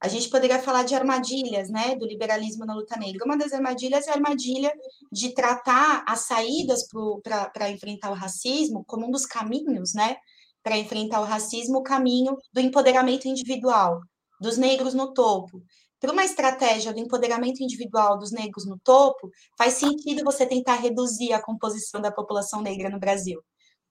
a 0.00 0.08
gente 0.08 0.30
poderia 0.30 0.58
falar 0.58 0.84
de 0.84 0.94
armadilhas, 0.94 1.68
né? 1.68 1.94
Do 1.96 2.06
liberalismo 2.06 2.64
na 2.64 2.74
luta 2.74 2.96
negra. 2.98 3.24
Uma 3.26 3.36
das 3.36 3.52
armadilhas 3.52 4.06
é 4.08 4.10
a 4.10 4.14
armadilha 4.14 4.72
de 5.12 5.34
tratar 5.34 6.02
as 6.08 6.20
saídas 6.20 6.88
para 7.22 7.70
enfrentar 7.70 8.10
o 8.10 8.14
racismo 8.14 8.84
como 8.86 9.06
um 9.06 9.10
dos 9.10 9.26
caminhos, 9.26 9.92
né? 9.94 10.16
Para 10.62 10.78
enfrentar 10.78 11.20
o 11.20 11.24
racismo, 11.24 11.78
o 11.78 11.82
caminho 11.82 12.36
do 12.52 12.60
empoderamento 12.60 13.28
individual, 13.28 14.00
dos 14.40 14.56
negros 14.56 14.94
no 14.94 15.12
topo. 15.12 15.62
Para 16.00 16.12
uma 16.12 16.24
estratégia 16.24 16.92
do 16.92 17.00
empoderamento 17.00 17.62
individual 17.62 18.18
dos 18.18 18.32
negros 18.32 18.66
no 18.66 18.78
topo, 18.78 19.30
faz 19.58 19.74
sentido 19.74 20.24
você 20.24 20.46
tentar 20.46 20.76
reduzir 20.76 21.34
a 21.34 21.42
composição 21.42 22.00
da 22.00 22.10
população 22.10 22.62
negra 22.62 22.88
no 22.88 22.98
Brasil 22.98 23.42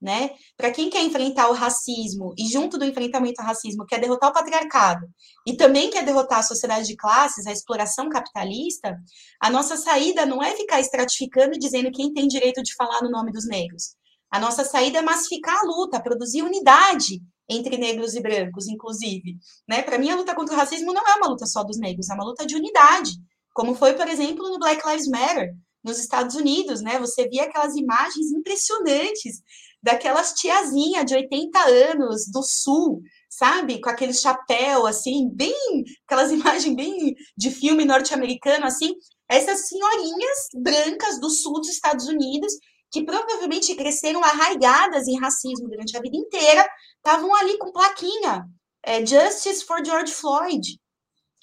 né? 0.02 0.32
Para 0.56 0.72
quem 0.72 0.90
quer 0.90 1.04
enfrentar 1.04 1.50
o 1.50 1.54
racismo 1.54 2.34
e 2.38 2.48
junto 2.48 2.78
do 2.78 2.86
enfrentamento 2.86 3.42
ao 3.42 3.48
racismo 3.48 3.86
quer 3.86 4.00
derrotar 4.00 4.30
o 4.30 4.34
patriarcado 4.34 5.08
e 5.46 5.58
também 5.58 5.90
quer 5.90 6.06
derrotar 6.06 6.40
a 6.40 6.44
sociedade 6.44 6.88
de 6.88 6.96
classes, 6.96 7.48
a 7.48 7.52
exploração 7.52 8.08
capitalista, 8.10 8.98
a 9.42 9.50
nossa 9.50 9.76
saída 9.76 10.26
não 10.26 10.42
é 10.42 10.56
ficar 10.56 10.80
estratificando 10.80 11.56
e 11.56 11.60
dizendo 11.60 11.92
quem 11.92 12.14
tem 12.14 12.28
direito 12.28 12.62
de 12.62 12.76
falar 12.76 13.02
no 13.02 13.10
nome 13.10 13.32
dos 13.32 13.48
negros. 13.48 13.96
A 14.30 14.40
nossa 14.40 14.64
saída 14.64 15.00
é 15.00 15.02
massificar 15.02 15.58
a 15.58 15.66
luta, 15.66 16.02
produzir 16.02 16.44
unidade 16.44 17.22
entre 17.50 17.78
negros 17.78 18.14
e 18.14 18.22
brancos, 18.22 18.68
inclusive, 18.68 19.38
né? 19.68 19.82
Para 19.82 19.98
mim 19.98 20.10
a 20.10 20.16
luta 20.16 20.36
contra 20.36 20.54
o 20.54 20.58
racismo 20.58 20.94
não 20.94 21.02
é 21.08 21.16
uma 21.16 21.30
luta 21.30 21.46
só 21.46 21.64
dos 21.64 21.80
negros, 21.80 22.10
é 22.10 22.14
uma 22.14 22.26
luta 22.26 22.46
de 22.46 22.56
unidade, 22.56 23.12
como 23.54 23.74
foi, 23.74 23.94
por 23.94 24.08
exemplo, 24.08 24.50
no 24.50 24.60
Black 24.60 24.86
Lives 24.86 25.08
Matter, 25.08 25.56
nos 25.84 25.98
Estados 25.98 26.36
Unidos, 26.36 26.82
né? 26.82 27.00
Você 27.00 27.28
via 27.30 27.44
aquelas 27.46 27.76
imagens 27.76 28.32
impressionantes 28.32 29.42
daquelas 29.82 30.34
tiazinha 30.34 31.06
de 31.06 31.16
80 31.16 31.60
anos 31.60 32.26
do 32.32 32.42
sul, 32.44 33.02
sabe? 33.30 33.80
Com 33.80 33.90
aquele 33.90 34.13
chapéu 34.13 34.86
assim, 34.86 35.30
bem 35.34 35.84
aquelas 36.06 36.32
imagens 36.34 36.76
bem 36.76 37.16
de 37.38 37.52
filme 37.52 37.86
norte-americano 37.86 38.66
assim, 38.66 38.94
essas 39.30 39.68
senhorinhas 39.68 40.48
brancas 40.56 41.20
do 41.20 41.30
sul 41.30 41.54
dos 41.54 41.70
Estados 41.70 42.08
Unidos 42.08 42.54
que 42.92 43.04
provavelmente 43.04 43.76
cresceram 43.76 44.24
arraigadas 44.24 45.08
em 45.08 45.20
racismo 45.20 45.68
durante 45.68 45.96
a 45.98 46.02
vida 46.02 46.16
inteira, 46.16 46.68
estavam 46.96 47.36
ali 47.36 47.58
com 47.58 47.72
plaquinha, 47.72 48.46
é, 48.84 49.06
Justice 49.06 49.66
for 49.66 49.84
George 49.86 50.13
Floyd. 50.13 50.80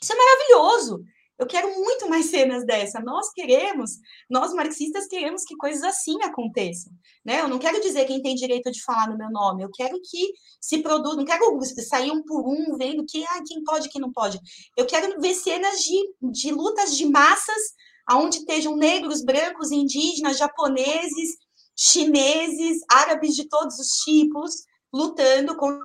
Isso 0.03 0.12
é 0.12 0.16
maravilhoso. 0.16 1.05
Eu 1.38 1.47
quero 1.47 1.68
muito 1.75 2.09
mais 2.09 2.27
cenas 2.27 2.64
dessa. 2.64 3.01
Nós 3.01 3.31
queremos, 3.33 3.99
nós 4.31 4.55
marxistas 4.55 5.07
queremos 5.07 5.42
que 5.44 5.57
coisas 5.57 5.83
assim 5.83 6.23
aconteçam. 6.23 6.92
Né? 7.25 7.40
Eu 7.40 7.49
não 7.49 7.59
quero 7.59 7.81
dizer 7.81 8.05
quem 8.05 8.23
tem 8.23 8.35
direito 8.37 8.70
de 8.70 8.83
falar 8.83 9.09
no 9.09 9.18
meu 9.18 9.31
nome, 9.31 9.62
eu 9.62 9.70
quero 9.70 10.01
que 10.01 10.33
se 10.61 10.79
produza, 10.79 11.16
não 11.16 11.25
quero 11.25 11.61
sair 11.88 12.11
um 12.12 12.23
por 12.23 12.47
um 12.47 12.77
vendo 12.77 13.05
que, 13.05 13.25
ah, 13.25 13.42
quem 13.47 13.64
pode, 13.64 13.88
quem 13.88 14.01
não 14.01 14.12
pode. 14.12 14.38
Eu 14.77 14.87
quero 14.87 15.20
ver 15.20 15.35
cenas 15.35 15.81
de, 15.81 16.14
de 16.23 16.53
lutas 16.53 16.97
de 16.97 17.05
massas, 17.07 17.75
onde 18.12 18.38
estejam 18.38 18.77
negros, 18.77 19.25
brancos, 19.25 19.73
indígenas, 19.73 20.38
japoneses, 20.38 21.37
chineses, 21.77 22.81
árabes 22.88 23.35
de 23.35 23.49
todos 23.49 23.79
os 23.79 23.88
tipos, 24.05 24.64
lutando 24.92 25.57
com. 25.57 25.81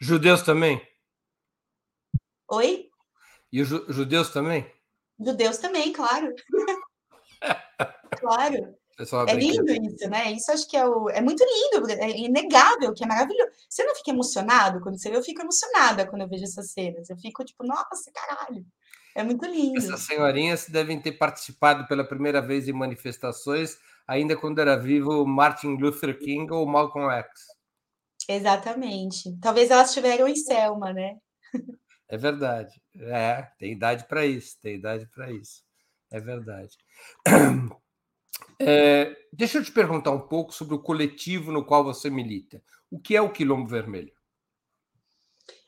Judeus 0.00 0.42
também? 0.42 0.80
Oi? 2.48 2.88
E 3.52 3.60
os 3.60 3.68
judeus 3.68 4.30
também? 4.30 4.70
Judeus 5.18 5.58
também, 5.58 5.92
claro. 5.92 6.34
claro. 8.20 8.74
É 9.26 9.34
lindo 9.34 9.72
isso, 9.72 10.08
né? 10.08 10.32
Isso 10.32 10.52
acho 10.52 10.68
que 10.68 10.76
é, 10.76 10.86
o, 10.86 11.08
é 11.08 11.20
muito 11.20 11.42
lindo, 11.42 11.90
é 11.90 12.10
inegável, 12.10 12.92
que 12.92 13.02
é 13.02 13.06
maravilhoso. 13.06 13.50
Você 13.68 13.84
não 13.84 13.94
fica 13.94 14.10
emocionado 14.10 14.80
quando 14.80 14.98
você 14.98 15.10
vê? 15.10 15.16
Eu 15.16 15.22
fico 15.22 15.40
emocionada 15.40 16.06
quando 16.06 16.22
eu 16.22 16.28
vejo 16.28 16.44
essas 16.44 16.70
cenas. 16.72 17.08
Eu 17.08 17.16
fico 17.16 17.44
tipo, 17.44 17.64
nossa, 17.64 18.12
caralho. 18.12 18.64
É 19.14 19.22
muito 19.22 19.44
lindo. 19.46 19.78
Essas 19.78 20.00
senhorinhas 20.00 20.68
devem 20.68 21.00
ter 21.00 21.12
participado 21.12 21.86
pela 21.86 22.04
primeira 22.04 22.40
vez 22.40 22.68
em 22.68 22.72
manifestações, 22.72 23.78
ainda 24.06 24.36
quando 24.36 24.60
era 24.60 24.76
vivo 24.76 25.26
Martin 25.26 25.76
Luther 25.76 26.18
King 26.18 26.52
ou 26.52 26.66
Malcolm 26.66 27.10
X. 27.10 27.28
Exatamente. 28.28 29.36
Talvez 29.40 29.70
elas 29.70 29.88
estiveram 29.88 30.28
em 30.28 30.36
Selma, 30.36 30.92
né? 30.92 31.16
É 32.08 32.16
verdade. 32.16 32.80
É, 32.96 33.42
tem 33.58 33.72
idade 33.72 34.06
para 34.06 34.26
isso, 34.26 34.58
tem 34.60 34.76
idade 34.76 35.06
para 35.06 35.30
isso. 35.32 35.62
É 36.10 36.20
verdade. 36.20 36.76
É, 38.58 39.16
deixa 39.32 39.58
eu 39.58 39.64
te 39.64 39.72
perguntar 39.72 40.10
um 40.10 40.20
pouco 40.20 40.52
sobre 40.52 40.74
o 40.74 40.82
coletivo 40.82 41.50
no 41.50 41.64
qual 41.64 41.82
você 41.82 42.10
milita. 42.10 42.62
O 42.90 42.98
que 42.98 43.16
é 43.16 43.22
o 43.22 43.32
Quilombo 43.32 43.68
Vermelho? 43.68 44.12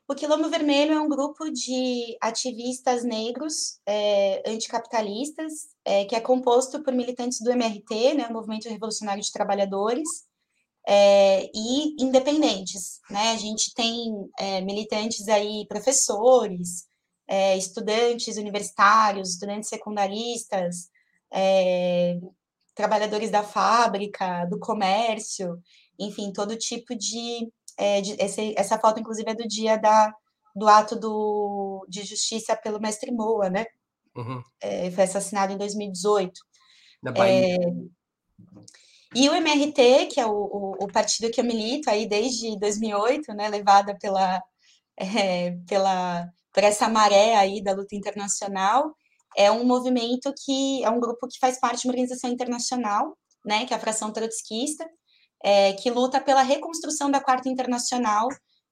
O 0.06 0.14
Quilombo 0.14 0.50
Vermelho 0.50 0.92
é 0.92 1.00
um 1.00 1.08
grupo 1.08 1.50
de 1.50 2.18
ativistas 2.20 3.02
negros 3.04 3.80
é, 3.86 4.42
anticapitalistas, 4.46 5.70
é, 5.82 6.04
que 6.04 6.14
é 6.14 6.20
composto 6.20 6.82
por 6.82 6.92
militantes 6.92 7.40
do 7.40 7.50
MRT, 7.50 8.12
né, 8.12 8.26
o 8.28 8.32
Movimento 8.34 8.68
Revolucionário 8.68 9.22
de 9.22 9.32
Trabalhadores, 9.32 10.06
é, 10.86 11.50
e 11.54 12.02
independentes. 12.02 13.00
Né? 13.10 13.32
A 13.32 13.36
gente 13.36 13.72
tem 13.74 14.28
é, 14.38 14.60
militantes 14.60 15.28
aí, 15.28 15.66
professores, 15.68 16.86
é, 17.26 17.56
estudantes 17.56 18.36
universitários, 18.36 19.30
estudantes 19.30 19.68
secundaristas, 19.68 20.90
é, 21.32 22.18
trabalhadores 22.74 23.30
da 23.30 23.42
fábrica, 23.42 24.44
do 24.46 24.58
comércio, 24.58 25.62
enfim, 25.98 26.32
todo 26.32 26.56
tipo 26.56 26.94
de. 26.94 27.50
É, 27.76 28.00
de 28.00 28.12
esse, 28.20 28.54
essa 28.56 28.78
foto, 28.78 29.00
inclusive, 29.00 29.30
é 29.30 29.34
do 29.34 29.48
dia 29.48 29.76
da, 29.76 30.14
do 30.54 30.68
ato 30.68 30.94
do, 30.94 31.84
de 31.88 32.04
justiça 32.04 32.54
pelo 32.54 32.80
mestre 32.80 33.10
Moa, 33.10 33.50
né? 33.50 33.66
Uhum. 34.14 34.42
É, 34.60 34.90
foi 34.92 35.04
assassinado 35.04 35.52
em 35.52 35.58
2018. 35.58 36.40
Na 37.02 37.10
Bahia. 37.10 37.56
E 39.14 39.28
o 39.28 39.34
MRT, 39.34 40.06
que 40.06 40.20
é 40.20 40.26
o, 40.26 40.32
o, 40.32 40.84
o, 40.84 40.86
partido 40.88 41.30
que 41.30 41.40
eu 41.40 41.44
milito 41.44 41.88
aí 41.88 42.06
desde 42.06 42.58
2008, 42.58 43.32
né, 43.32 43.48
levada 43.48 43.96
pela, 44.00 44.42
é, 44.98 45.52
pela, 45.68 46.28
por 46.52 46.64
essa 46.64 46.88
maré 46.88 47.36
aí 47.36 47.62
da 47.62 47.72
luta 47.72 47.94
internacional, 47.94 48.94
é 49.36 49.50
um 49.50 49.64
movimento 49.64 50.32
que 50.44 50.82
é 50.84 50.90
um 50.90 51.00
grupo 51.00 51.28
que 51.28 51.38
faz 51.38 51.58
parte 51.60 51.82
de 51.82 51.88
uma 51.88 51.92
organização 51.92 52.30
internacional, 52.30 53.16
né, 53.44 53.66
que 53.66 53.72
é 53.74 53.76
a 53.76 53.80
fração 53.80 54.12
trotskista, 54.12 54.88
é, 55.44 55.74
que 55.74 55.90
luta 55.90 56.20
pela 56.20 56.42
reconstrução 56.42 57.10
da 57.10 57.20
Quarta 57.20 57.48
Internacional, 57.48 58.28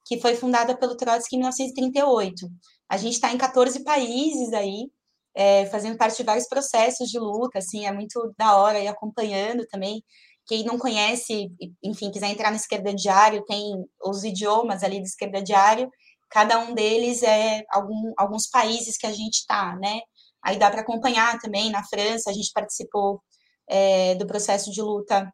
que 0.06 0.20
foi 0.20 0.34
fundada 0.34 0.76
pelo 0.76 0.96
Trotsky 0.96 1.36
em 1.36 1.40
1938. 1.40 2.48
A 2.88 2.96
gente 2.96 3.14
está 3.14 3.32
em 3.32 3.38
14 3.38 3.84
países 3.84 4.52
aí, 4.52 4.90
é, 5.34 5.66
fazendo 5.66 5.96
parte 5.96 6.16
de 6.16 6.24
vários 6.24 6.46
processos 6.48 7.08
de 7.08 7.18
luta, 7.18 7.58
assim, 7.58 7.86
é 7.86 7.92
muito 7.92 8.34
da 8.36 8.56
hora 8.56 8.80
e 8.80 8.88
acompanhando 8.88 9.66
também 9.66 10.02
quem 10.46 10.64
não 10.64 10.78
conhece, 10.78 11.50
enfim, 11.82 12.10
quiser 12.10 12.30
entrar 12.30 12.50
no 12.50 12.56
Esquerda 12.56 12.94
Diário, 12.94 13.44
tem 13.44 13.72
os 14.04 14.24
idiomas 14.24 14.82
ali 14.82 14.98
do 14.98 15.06
Esquerda 15.06 15.42
Diário, 15.42 15.90
cada 16.30 16.58
um 16.58 16.74
deles 16.74 17.22
é 17.22 17.62
algum, 17.70 18.12
alguns 18.16 18.48
países 18.48 18.96
que 18.96 19.06
a 19.06 19.12
gente 19.12 19.38
está, 19.38 19.76
né? 19.76 20.00
Aí 20.42 20.58
dá 20.58 20.70
para 20.70 20.80
acompanhar 20.80 21.38
também, 21.38 21.70
na 21.70 21.84
França, 21.84 22.30
a 22.30 22.32
gente 22.32 22.50
participou 22.52 23.22
é, 23.68 24.14
do 24.16 24.26
processo 24.26 24.70
de 24.72 24.82
luta 24.82 25.32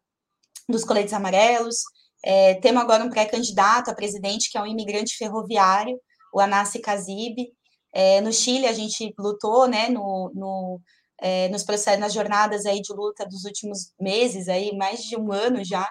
dos 0.67 0.83
coletes 0.83 1.13
amarelos, 1.13 1.77
é, 2.23 2.55
temos 2.55 2.81
agora 2.81 3.03
um 3.03 3.09
pré-candidato 3.09 3.89
a 3.89 3.95
presidente, 3.95 4.51
que 4.51 4.57
é 4.57 4.61
um 4.61 4.67
imigrante 4.67 5.15
ferroviário, 5.15 5.99
o 6.33 6.39
Anassi 6.39 6.79
Kazib. 6.79 7.47
É, 7.93 8.21
no 8.21 8.31
Chile, 8.31 8.67
a 8.67 8.73
gente 8.73 9.13
lutou 9.17 9.67
né, 9.67 9.89
no, 9.89 10.31
no 10.35 10.81
é, 11.21 11.49
nos 11.49 11.63
processos, 11.63 11.99
nas 11.99 12.13
jornadas 12.13 12.65
aí 12.65 12.81
de 12.81 12.93
luta 12.93 13.25
dos 13.25 13.45
últimos 13.45 13.91
meses, 13.99 14.47
aí 14.47 14.75
mais 14.75 15.01
de 15.01 15.17
um 15.17 15.31
ano 15.31 15.63
já, 15.63 15.87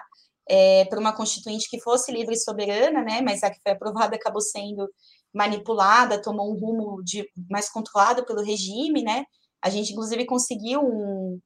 é, 0.49 0.85
para 0.85 0.99
uma 0.99 1.15
constituinte 1.15 1.69
que 1.69 1.79
fosse 1.81 2.11
livre 2.11 2.33
e 2.33 2.39
soberana, 2.39 3.03
né, 3.03 3.21
mas 3.21 3.43
a 3.43 3.51
que 3.51 3.59
foi 3.61 3.71
aprovada 3.71 4.15
acabou 4.15 4.41
sendo 4.41 4.89
manipulada, 5.33 6.21
tomou 6.21 6.51
um 6.51 6.57
rumo 6.57 7.03
de, 7.03 7.29
mais 7.49 7.69
controlado 7.69 8.25
pelo 8.25 8.43
regime, 8.43 9.03
né, 9.03 9.25
a 9.61 9.69
gente 9.69 9.91
inclusive 9.91 10.25
conseguiu 10.25 10.81
um, 10.81 11.39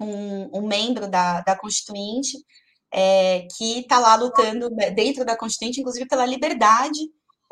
um, 0.00 0.58
um 0.58 0.66
membro 0.66 1.08
da, 1.08 1.40
da 1.42 1.56
constituinte 1.56 2.36
é, 2.92 3.46
que 3.56 3.80
está 3.80 3.98
lá 3.98 4.16
lutando 4.16 4.68
dentro 4.94 5.24
da 5.24 5.36
constituinte, 5.36 5.80
inclusive 5.80 6.06
pela 6.06 6.26
liberdade 6.26 7.00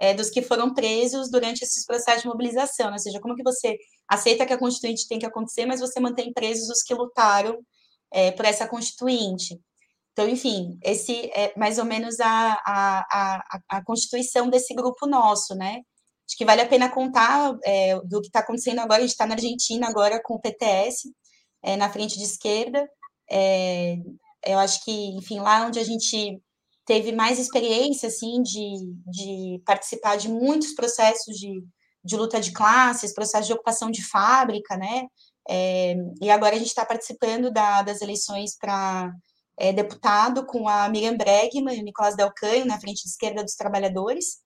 é, 0.03 0.13
dos 0.13 0.31
que 0.31 0.43
foram 0.43 0.75
presos 0.75 1.31
durante 1.31 1.63
esses 1.63 1.87
processos 1.87 2.23
de 2.23 2.29
mobilização, 2.29 2.87
né? 2.87 2.95
ou 2.95 2.99
seja, 2.99 3.21
como 3.21 3.37
que 3.37 3.43
você 3.45 3.79
aceita 4.09 4.45
que 4.45 4.53
a 4.53 4.59
Constituinte 4.59 5.07
tem 5.07 5.17
que 5.17 5.25
acontecer, 5.25 5.65
mas 5.65 5.79
você 5.79 6.01
mantém 6.01 6.33
presos 6.33 6.69
os 6.69 6.83
que 6.83 6.93
lutaram 6.93 7.57
é, 8.13 8.33
por 8.33 8.45
essa 8.45 8.67
Constituinte. 8.67 9.61
Então, 10.11 10.29
enfim, 10.29 10.77
esse 10.83 11.31
é 11.33 11.57
mais 11.57 11.79
ou 11.79 11.85
menos 11.85 12.19
a, 12.19 12.53
a, 12.67 12.99
a, 13.13 13.61
a 13.69 13.85
constituição 13.85 14.51
desse 14.51 14.75
grupo 14.75 15.07
nosso, 15.07 15.55
né? 15.55 15.83
Acho 16.29 16.37
que 16.37 16.45
vale 16.45 16.63
a 16.63 16.69
pena 16.69 16.91
contar 16.91 17.57
é, 17.65 17.95
do 18.01 18.21
que 18.21 18.27
está 18.27 18.41
acontecendo 18.41 18.81
agora. 18.81 18.99
A 18.99 19.03
gente 19.03 19.13
está 19.13 19.25
na 19.25 19.35
Argentina 19.35 19.89
agora 19.89 20.21
com 20.21 20.35
o 20.35 20.41
PTS, 20.41 21.13
é, 21.63 21.77
na 21.77 21.89
frente 21.89 22.19
de 22.19 22.25
esquerda. 22.25 22.91
É, 23.31 23.97
eu 24.47 24.59
acho 24.59 24.85
que, 24.85 24.91
enfim, 25.17 25.39
lá 25.39 25.65
onde 25.65 25.79
a 25.79 25.85
gente 25.85 26.43
teve 26.85 27.13
mais 27.13 27.39
experiência, 27.39 28.09
assim, 28.09 28.43
de, 28.43 28.95
de 29.07 29.63
participar 29.65 30.17
de 30.17 30.29
muitos 30.29 30.75
processos 30.75 31.37
de, 31.37 31.65
de 32.05 32.17
luta 32.17 32.41
de 32.41 32.53
classes, 32.53 33.15
processos 33.15 33.47
de 33.47 33.53
ocupação 33.53 33.91
de 33.91 34.03
fábrica, 34.05 34.77
né? 34.77 35.07
É, 35.49 35.95
e 36.21 36.31
agora 36.31 36.55
a 36.55 36.59
gente 36.59 36.69
está 36.69 36.85
participando 36.85 37.51
da, 37.51 37.83
das 37.83 38.01
eleições 38.01 38.57
para 38.57 39.13
é, 39.59 39.73
deputado 39.73 40.47
com 40.47 40.69
a 40.69 40.89
Miriam 40.89 41.17
Bregman 41.17 41.77
e 41.77 41.81
o 41.81 41.85
Nicolás 41.85 42.17
Delcanho 42.17 42.65
na 42.65 42.81
frente 42.81 43.03
de 43.03 43.09
esquerda 43.09 43.43
dos 43.43 43.55
trabalhadores, 43.55 44.39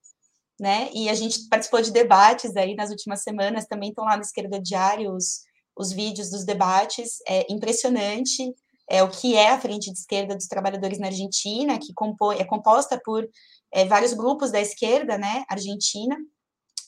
né? 0.58 0.90
E 0.92 1.08
a 1.08 1.14
gente 1.14 1.48
participou 1.48 1.80
de 1.80 1.92
debates 1.92 2.56
aí 2.56 2.74
nas 2.74 2.90
últimas 2.90 3.22
semanas, 3.22 3.66
também 3.66 3.90
estão 3.90 4.04
lá 4.04 4.16
no 4.16 4.22
Esquerda 4.22 4.60
Diário 4.60 5.14
os, 5.14 5.42
os 5.76 5.92
vídeos 5.92 6.30
dos 6.30 6.44
debates, 6.44 7.18
é 7.28 7.46
impressionante, 7.50 8.54
é, 8.88 9.02
o 9.02 9.10
que 9.10 9.34
é 9.34 9.50
a 9.50 9.60
Frente 9.60 9.92
de 9.92 9.98
Esquerda 9.98 10.34
dos 10.34 10.46
Trabalhadores 10.46 10.98
na 10.98 11.08
Argentina, 11.08 11.78
que 11.78 11.92
compõe, 11.92 12.36
é 12.38 12.44
composta 12.44 13.00
por 13.04 13.28
é, 13.72 13.84
vários 13.84 14.12
grupos 14.12 14.50
da 14.50 14.60
esquerda 14.60 15.18
né, 15.18 15.44
argentina, 15.48 16.16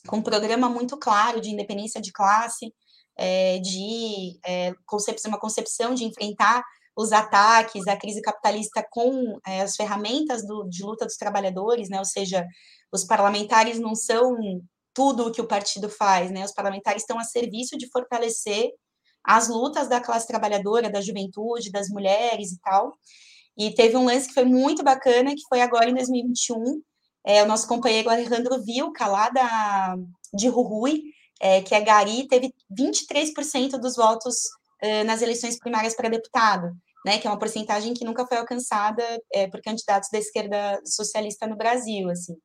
com 0.07 0.17
um 0.17 0.21
programa 0.21 0.69
muito 0.69 0.97
claro 0.97 1.41
de 1.41 1.49
independência 1.49 2.01
de 2.01 2.11
classe, 2.11 2.73
é, 3.17 3.59
de 3.59 4.39
é, 4.45 4.73
uma 5.27 5.39
concepção 5.39 5.93
de 5.93 6.05
enfrentar 6.05 6.63
os 6.95 7.11
ataques, 7.11 7.87
a 7.87 7.97
crise 7.97 8.21
capitalista 8.21 8.85
com 8.89 9.37
é, 9.45 9.61
as 9.61 9.75
ferramentas 9.75 10.45
do, 10.45 10.67
de 10.69 10.83
luta 10.83 11.05
dos 11.05 11.17
trabalhadores, 11.17 11.89
né, 11.89 11.99
ou 11.99 12.05
seja, 12.05 12.45
os 12.91 13.03
parlamentares 13.03 13.79
não 13.79 13.93
são 13.93 14.37
tudo 14.93 15.27
o 15.27 15.31
que 15.31 15.41
o 15.41 15.47
partido 15.47 15.89
faz, 15.89 16.31
né, 16.31 16.43
os 16.43 16.53
parlamentares 16.53 17.03
estão 17.03 17.19
a 17.19 17.23
serviço 17.23 17.77
de 17.77 17.89
fortalecer 17.89 18.71
as 19.23 19.47
lutas 19.47 19.87
da 19.87 19.99
classe 19.99 20.27
trabalhadora, 20.27 20.89
da 20.89 21.01
juventude, 21.01 21.71
das 21.71 21.89
mulheres 21.89 22.51
e 22.51 22.59
tal. 22.59 22.97
E 23.57 23.73
teve 23.73 23.97
um 23.97 24.05
lance 24.05 24.27
que 24.27 24.33
foi 24.33 24.45
muito 24.45 24.83
bacana, 24.83 25.35
que 25.35 25.43
foi 25.49 25.61
agora 25.61 25.89
em 25.89 25.93
2021, 25.93 26.81
é, 27.25 27.43
o 27.43 27.45
nosso 27.45 27.67
companheiro 27.67 28.09
Alejandro 28.09 28.63
Vilca, 28.63 29.05
lá 29.05 29.29
da, 29.29 29.95
de 30.33 30.47
Rui, 30.47 31.03
é, 31.39 31.61
que 31.61 31.75
é 31.75 31.81
Gari, 31.81 32.27
teve 32.27 32.53
23% 32.71 33.77
dos 33.79 33.95
votos 33.95 34.35
é, 34.81 35.03
nas 35.03 35.21
eleições 35.21 35.59
primárias 35.59 35.95
para 35.95 36.09
deputado, 36.09 36.71
né, 37.05 37.17
que 37.17 37.27
é 37.27 37.29
uma 37.29 37.39
porcentagem 37.39 37.93
que 37.93 38.05
nunca 38.05 38.25
foi 38.25 38.37
alcançada 38.37 39.03
é, 39.33 39.47
por 39.47 39.61
candidatos 39.61 40.09
da 40.11 40.17
esquerda 40.17 40.81
socialista 40.85 41.47
no 41.47 41.55
Brasil, 41.55 42.09
assim. 42.09 42.35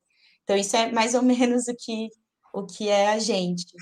Então, 0.43 0.55
isso 0.55 0.75
é 0.75 0.91
mais 0.91 1.15
ou 1.15 1.21
menos 1.23 1.67
o 1.67 1.75
que, 1.75 2.09
o 2.53 2.65
que 2.65 2.89
é 2.89 3.09
a 3.09 3.19
gente. 3.19 3.73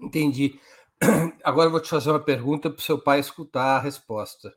Entendi. 0.00 0.58
Agora 1.42 1.68
vou 1.68 1.80
te 1.80 1.88
fazer 1.88 2.10
uma 2.10 2.22
pergunta 2.22 2.70
para 2.70 2.78
o 2.78 2.82
seu 2.82 2.98
pai 3.00 3.20
escutar 3.20 3.76
a 3.76 3.80
resposta. 3.80 4.54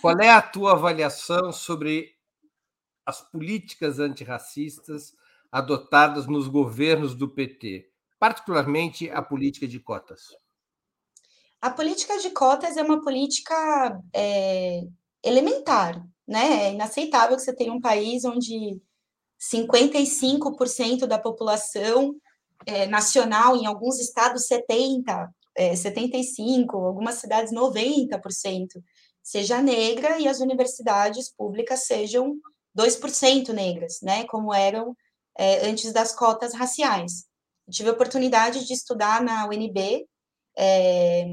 Qual 0.00 0.18
é 0.20 0.30
a 0.30 0.42
tua 0.42 0.72
avaliação 0.72 1.52
sobre 1.52 2.14
as 3.04 3.20
políticas 3.20 3.98
antirracistas 3.98 5.14
adotadas 5.50 6.26
nos 6.26 6.46
governos 6.46 7.14
do 7.14 7.28
PT, 7.28 7.90
particularmente 8.18 9.10
a 9.10 9.20
política 9.20 9.66
de 9.66 9.80
cotas? 9.80 10.28
A 11.60 11.70
política 11.70 12.18
de 12.18 12.30
cotas 12.30 12.76
é 12.76 12.82
uma 12.82 13.00
política 13.00 14.00
é, 14.14 14.82
elementar, 15.22 16.04
né? 16.26 16.68
É 16.68 16.72
inaceitável 16.72 17.36
que 17.36 17.42
você 17.42 17.54
tenha 17.54 17.72
um 17.72 17.80
país 17.80 18.24
onde 18.24 18.80
55% 19.40 21.06
da 21.06 21.18
população 21.18 22.14
é, 22.66 22.86
nacional, 22.86 23.56
em 23.56 23.66
alguns 23.66 23.98
estados 23.98 24.46
70%, 24.48 25.28
é, 25.56 25.72
75%, 25.72 26.74
algumas 26.74 27.16
cidades 27.16 27.52
90%, 27.52 28.82
seja 29.22 29.62
negra 29.62 30.18
e 30.18 30.26
as 30.26 30.40
universidades 30.40 31.32
públicas 31.32 31.84
sejam 31.84 32.34
2% 32.76 33.50
negras, 33.50 33.98
né, 34.02 34.24
como 34.24 34.52
eram 34.52 34.96
é, 35.38 35.66
antes 35.66 35.92
das 35.92 36.14
cotas 36.14 36.54
raciais. 36.54 37.24
Tive 37.70 37.90
a 37.90 37.92
oportunidade 37.92 38.66
de 38.66 38.72
estudar 38.72 39.22
na 39.22 39.46
UNB, 39.46 40.06
é, 40.56 41.26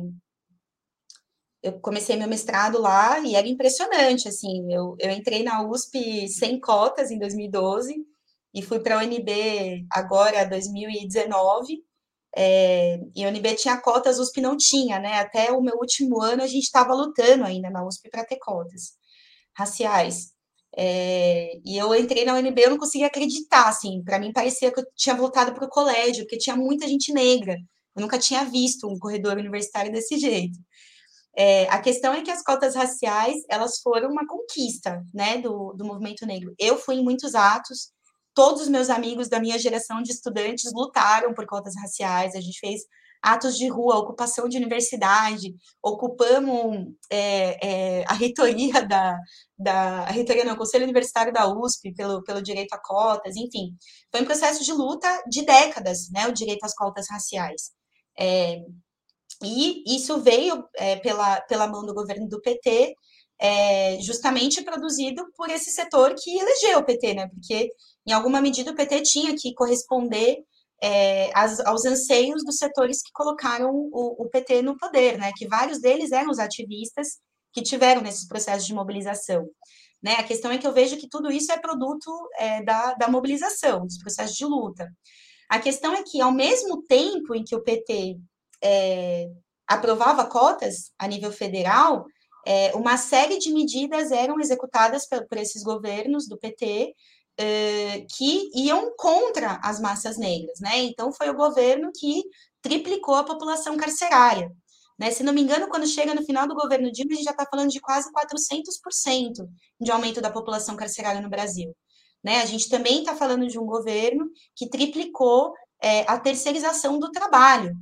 eu 1.61 1.79
comecei 1.81 2.15
meu 2.15 2.27
mestrado 2.27 2.79
lá 2.79 3.19
e 3.19 3.35
era 3.35 3.47
impressionante, 3.47 4.27
assim, 4.27 4.71
eu, 4.73 4.95
eu 4.99 5.11
entrei 5.11 5.43
na 5.43 5.67
USP 5.67 6.27
sem 6.29 6.59
cotas 6.59 7.11
em 7.11 7.19
2012 7.19 7.95
e 8.53 8.61
fui 8.61 8.79
para 8.79 8.95
a 8.95 9.03
UNB 9.03 9.85
agora, 9.91 10.45
2019, 10.45 11.83
é, 12.35 12.99
e 13.15 13.25
a 13.25 13.29
UNB 13.29 13.55
tinha 13.55 13.79
cotas, 13.81 14.19
a 14.19 14.21
USP 14.21 14.41
não 14.41 14.55
tinha, 14.55 14.99
né, 14.99 15.19
até 15.19 15.51
o 15.51 15.61
meu 15.61 15.75
último 15.77 16.21
ano 16.21 16.43
a 16.43 16.47
gente 16.47 16.63
estava 16.63 16.93
lutando 16.93 17.43
ainda 17.43 17.69
na 17.69 17.85
USP 17.85 18.09
para 18.09 18.25
ter 18.25 18.37
cotas 18.37 18.93
raciais. 19.55 20.31
É, 20.77 21.59
e 21.65 21.77
eu 21.77 21.93
entrei 21.95 22.25
na 22.25 22.35
UNB, 22.35 22.61
eu 22.61 22.69
não 22.71 22.77
conseguia 22.77 23.07
acreditar, 23.07 23.67
assim, 23.67 24.03
para 24.03 24.19
mim 24.19 24.31
parecia 24.31 24.71
que 24.71 24.79
eu 24.79 24.85
tinha 24.95 25.15
voltado 25.15 25.53
para 25.53 25.65
o 25.65 25.69
colégio, 25.69 26.23
porque 26.23 26.37
tinha 26.37 26.55
muita 26.55 26.87
gente 26.87 27.11
negra, 27.11 27.57
eu 27.95 28.01
nunca 28.01 28.19
tinha 28.19 28.45
visto 28.45 28.87
um 28.87 28.97
corredor 28.99 29.37
universitário 29.37 29.91
desse 29.91 30.17
jeito. 30.17 30.57
É, 31.35 31.69
a 31.69 31.79
questão 31.81 32.13
é 32.13 32.21
que 32.21 32.31
as 32.31 32.43
cotas 32.43 32.75
raciais, 32.75 33.37
elas 33.49 33.79
foram 33.81 34.09
uma 34.11 34.27
conquista, 34.27 35.03
né, 35.13 35.37
do, 35.37 35.73
do 35.73 35.85
movimento 35.85 36.25
negro. 36.25 36.53
Eu 36.59 36.77
fui 36.77 36.95
em 36.95 37.03
muitos 37.03 37.35
atos, 37.35 37.91
todos 38.39 38.61
os 38.61 38.69
meus 38.69 38.89
amigos 38.89 39.27
da 39.27 39.37
minha 39.37 39.59
geração 39.59 40.01
de 40.01 40.13
estudantes 40.13 40.71
lutaram 40.73 41.33
por 41.33 41.45
cotas 41.45 41.73
raciais, 41.75 42.33
a 42.35 42.39
gente 42.39 42.57
fez 42.57 42.83
atos 43.21 43.57
de 43.57 43.67
rua, 43.67 43.97
ocupação 43.97 44.47
de 44.47 44.55
universidade, 44.55 45.53
ocupamos 45.83 46.87
é, 47.09 47.99
é, 47.99 48.03
a 48.07 48.13
reitoria 48.13 48.81
da, 48.87 49.17
da 49.57 50.03
a 50.03 50.11
reitoria 50.11 50.53
o 50.53 50.55
Conselho 50.55 50.85
Universitário 50.85 51.33
da 51.33 51.53
USP 51.53 51.93
pelo, 51.93 52.23
pelo 52.23 52.41
direito 52.41 52.71
a 52.71 52.81
cotas, 52.81 53.35
enfim, 53.35 53.75
foi 54.09 54.21
um 54.21 54.25
processo 54.25 54.63
de 54.63 54.71
luta 54.71 55.21
de 55.29 55.41
décadas, 55.41 56.09
né, 56.09 56.25
o 56.25 56.31
direito 56.31 56.63
às 56.63 56.73
cotas 56.73 57.07
raciais. 57.09 57.73
É, 58.17 58.61
e 59.43 59.83
isso 59.97 60.17
veio 60.21 60.63
é, 60.77 60.95
pela, 60.95 61.41
pela 61.41 61.67
mão 61.67 61.85
do 61.85 61.93
governo 61.93 62.25
do 62.29 62.39
PT, 62.39 62.95
é, 63.39 63.97
justamente 64.01 64.61
produzido 64.61 65.25
por 65.35 65.49
esse 65.49 65.71
setor 65.71 66.13
que 66.13 66.37
elegeu 66.37 66.79
o 66.79 66.83
PT, 66.83 67.13
né? 67.13 67.27
Porque, 67.29 67.71
em 68.09 68.11
alguma 68.11 68.41
medida, 68.41 68.71
o 68.71 68.75
PT 68.75 69.01
tinha 69.03 69.35
que 69.35 69.53
corresponder 69.53 70.43
é, 70.81 71.29
as, 71.35 71.59
aos 71.59 71.85
anseios 71.85 72.43
dos 72.43 72.57
setores 72.57 73.03
que 73.03 73.11
colocaram 73.13 73.69
o, 73.69 74.23
o, 74.23 74.29
PT 74.29 74.63
no 74.63 74.77
poder, 74.77 75.17
né? 75.19 75.31
Que 75.35 75.47
vários 75.47 75.79
deles 75.79 76.11
eram 76.11 76.31
os 76.31 76.39
ativistas 76.39 77.19
que 77.53 77.61
tiveram 77.61 78.01
nesses 78.01 78.27
processos 78.27 78.65
de 78.65 78.73
mobilização. 78.73 79.47
Né? 80.01 80.13
A 80.13 80.23
questão 80.23 80.51
é 80.51 80.57
que 80.57 80.65
eu 80.65 80.73
vejo 80.73 80.97
que 80.97 81.07
tudo 81.07 81.31
isso 81.31 81.51
é 81.51 81.59
produto 81.59 82.09
é, 82.37 82.63
da, 82.63 82.93
da 82.93 83.07
mobilização, 83.07 83.85
dos 83.85 83.99
processos 83.99 84.35
de 84.35 84.45
luta. 84.45 84.89
A 85.47 85.59
questão 85.59 85.93
é 85.93 86.01
que, 86.01 86.19
ao 86.19 86.31
mesmo 86.31 86.81
tempo 86.83 87.35
em 87.35 87.43
que 87.43 87.55
o 87.55 87.61
PT 87.61 88.17
é, 88.63 89.27
aprovava 89.67 90.25
cotas 90.25 90.93
a 90.97 91.07
nível 91.07 91.31
federal, 91.31 92.05
é, 92.47 92.73
uma 92.75 92.97
série 92.97 93.37
de 93.37 93.51
medidas 93.51 94.11
eram 94.11 94.39
executadas 94.39 95.07
por, 95.07 95.27
por 95.27 95.37
esses 95.37 95.61
governos 95.61 96.27
do 96.27 96.37
PT 96.37 96.95
eh, 97.41 98.05
que 98.17 98.51
iam 98.53 98.93
contra 98.97 99.61
as 99.63 99.79
massas 99.79 100.17
negras, 100.17 100.59
né? 100.59 100.79
Então 100.79 101.09
foi 101.13 101.29
o 101.29 101.35
governo 101.35 101.89
que 101.97 102.23
triplicou 102.61 103.15
a 103.15 103.23
população 103.23 103.77
carcerária. 103.77 104.51
Né? 104.99 105.09
Se 105.11 105.23
não 105.23 105.31
me 105.31 105.41
engano, 105.41 105.69
quando 105.69 105.87
chega 105.87 106.13
no 106.13 106.25
final 106.25 106.45
do 106.45 106.53
governo 106.53 106.91
Dilma, 106.91 107.13
a 107.13 107.15
gente 107.15 107.23
já 107.23 107.31
está 107.31 107.45
falando 107.49 107.69
de 107.69 107.79
quase 107.79 108.11
400% 108.11 109.47
de 109.79 109.89
aumento 109.89 110.19
da 110.19 110.29
população 110.29 110.75
carcerária 110.75 111.21
no 111.21 111.29
Brasil. 111.29 111.73
Né? 112.21 112.41
A 112.41 112.45
gente 112.45 112.67
também 112.67 112.99
está 112.99 113.15
falando 113.15 113.47
de 113.47 113.57
um 113.57 113.65
governo 113.65 114.29
que 114.53 114.69
triplicou 114.69 115.53
é, 115.81 116.01
a 116.01 116.19
terceirização 116.19 116.99
do 116.99 117.09
trabalho. 117.11 117.73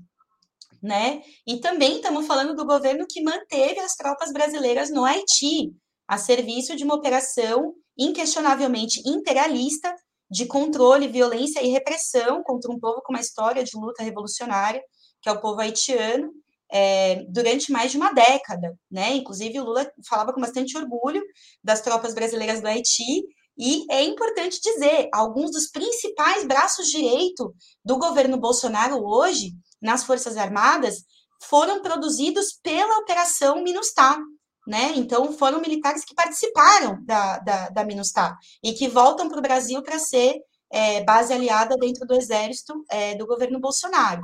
Né? 0.84 1.24
E 1.48 1.58
também 1.60 1.96
estamos 1.96 2.28
falando 2.28 2.56
do 2.56 2.64
governo 2.64 3.08
que 3.10 3.24
manteve 3.24 3.80
as 3.80 3.96
tropas 3.96 4.32
brasileiras 4.32 4.92
no 4.92 5.04
Haiti, 5.04 5.74
a 6.08 6.20
serviço 6.20 6.76
de 6.76 6.84
uma 6.84 6.94
operação 6.94 7.74
inquestionavelmente 7.98 9.02
imperialista 9.06 9.94
de 10.30 10.46
controle, 10.46 11.08
violência 11.08 11.64
e 11.64 11.70
repressão 11.70 12.44
contra 12.44 12.72
um 12.72 12.80
povo 12.80 13.02
com 13.02 13.14
uma 13.14 13.22
história 13.22 13.64
de 13.64 13.78
luta 13.78 14.04
revolucionária, 14.04 14.82
que 15.22 15.30
é 15.30 15.32
o 15.32 15.40
povo 15.40 15.62
haitiano, 15.62 16.32
é, 16.70 17.24
durante 17.30 17.72
mais 17.72 17.92
de 17.92 17.98
uma 17.98 18.12
década, 18.12 18.78
né? 18.92 19.16
Inclusive 19.16 19.60
o 19.60 19.64
Lula 19.64 19.90
falava 20.08 20.34
com 20.34 20.42
bastante 20.42 20.78
orgulho 20.78 21.24
das 21.64 21.82
tropas 21.82 22.14
brasileiras 22.14 22.60
do 22.60 22.68
Haiti 22.68 23.24
e 23.58 23.86
é 23.90 24.04
importante 24.04 24.60
dizer, 24.62 25.10
alguns 25.12 25.52
dos 25.52 25.68
principais 25.68 26.46
braços 26.46 26.88
direito 26.88 27.56
do 27.84 27.98
governo 27.98 28.38
Bolsonaro 28.38 29.04
hoje 29.04 29.54
nas 29.82 30.04
Forças 30.04 30.38
Armadas 30.38 31.04
foram 31.44 31.82
produzidos 31.82 32.60
pela 32.62 33.00
Operação 33.00 33.64
Minustah, 33.64 34.20
né? 34.68 34.92
Então, 34.96 35.32
foram 35.32 35.62
militares 35.62 36.04
que 36.04 36.14
participaram 36.14 37.02
da, 37.06 37.40
da, 37.40 37.70
da 37.70 37.86
MINUSTAH 37.86 38.38
e 38.62 38.74
que 38.74 38.90
voltam 38.90 39.30
para 39.30 39.40
o 39.40 39.42
Brasil 39.42 39.82
para 39.82 39.98
ser 39.98 40.36
é, 40.70 41.02
base 41.04 41.32
aliada 41.32 41.78
dentro 41.78 42.06
do 42.06 42.14
exército 42.14 42.84
é, 42.92 43.16
do 43.16 43.26
governo 43.26 43.60
Bolsonaro. 43.60 44.22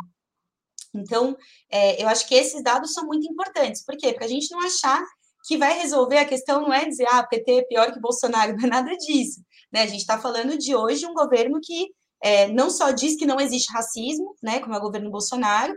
Então, 0.94 1.36
é, 1.72 2.04
eu 2.04 2.10
acho 2.10 2.28
que 2.28 2.36
esses 2.36 2.62
dados 2.62 2.92
são 2.92 3.06
muito 3.06 3.26
importantes. 3.26 3.84
Por 3.84 3.96
quê? 3.98 4.14
Para 4.14 4.26
a 4.26 4.28
gente 4.28 4.52
não 4.52 4.64
achar 4.66 5.02
que 5.48 5.58
vai 5.58 5.80
resolver 5.80 6.18
a 6.18 6.26
questão, 6.26 6.62
não 6.62 6.74
é 6.74 6.86
dizer, 6.86 7.08
ah, 7.10 7.24
PT 7.24 7.52
é 7.52 7.64
pior 7.64 7.92
que 7.94 8.00
Bolsonaro, 8.00 8.56
não 8.58 8.66
é 8.66 8.70
nada 8.70 8.96
disso. 8.98 9.42
Né? 9.72 9.84
A 9.84 9.88
gente 9.88 10.02
está 10.02 10.20
falando 10.20 10.58
de 10.58 10.76
hoje 10.76 11.06
um 11.06 11.14
governo 11.14 11.60
que 11.64 11.90
é, 12.22 12.48
não 12.48 12.70
só 12.70 12.92
diz 12.92 13.16
que 13.18 13.26
não 13.26 13.40
existe 13.40 13.72
racismo, 13.74 14.34
né, 14.42 14.60
como 14.60 14.74
é 14.74 14.78
o 14.78 14.82
governo 14.82 15.12
Bolsonaro, 15.12 15.74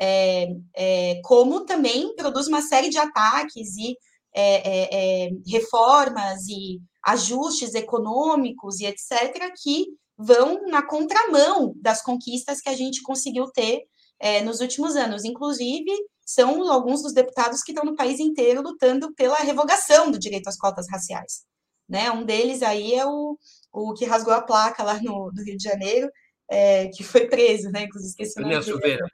é, 0.00 0.46
é, 0.74 1.20
como 1.22 1.66
também 1.66 2.14
produz 2.16 2.48
uma 2.48 2.62
série 2.62 2.88
de 2.88 2.96
ataques 2.96 3.76
e 3.76 3.98
é, 4.34 5.24
é, 5.24 5.26
é, 5.26 5.30
reformas 5.46 6.46
e 6.48 6.80
ajustes 7.04 7.74
econômicos 7.74 8.80
e 8.80 8.86
etc., 8.86 9.52
que 9.62 9.86
vão 10.16 10.66
na 10.66 10.82
contramão 10.82 11.72
das 11.76 12.02
conquistas 12.02 12.60
que 12.60 12.68
a 12.68 12.74
gente 12.74 13.02
conseguiu 13.02 13.50
ter 13.50 13.82
é, 14.20 14.42
nos 14.42 14.60
últimos 14.60 14.96
anos. 14.96 15.24
Inclusive, 15.24 15.90
são 16.24 16.70
alguns 16.70 17.02
dos 17.02 17.14
deputados 17.14 17.62
que 17.62 17.72
estão 17.72 17.84
no 17.84 17.96
país 17.96 18.20
inteiro 18.20 18.62
lutando 18.62 19.12
pela 19.14 19.36
revogação 19.38 20.10
do 20.10 20.18
direito 20.18 20.48
às 20.48 20.58
cotas 20.58 20.86
raciais. 20.90 21.44
Né? 21.88 22.10
Um 22.10 22.24
deles 22.24 22.62
aí 22.62 22.94
é 22.94 23.04
o, 23.04 23.36
o 23.72 23.94
que 23.94 24.04
rasgou 24.04 24.32
a 24.32 24.42
placa 24.42 24.82
lá 24.84 25.00
no, 25.02 25.32
no 25.32 25.42
Rio 25.42 25.56
de 25.56 25.64
Janeiro, 25.64 26.08
é, 26.48 26.88
que 26.88 27.02
foi 27.02 27.26
preso, 27.26 27.70
né? 27.70 27.84
Inclusive, 27.84 28.10
esqueci 28.10 28.40
Daniel 28.40 28.62
Silveira. 28.62 29.06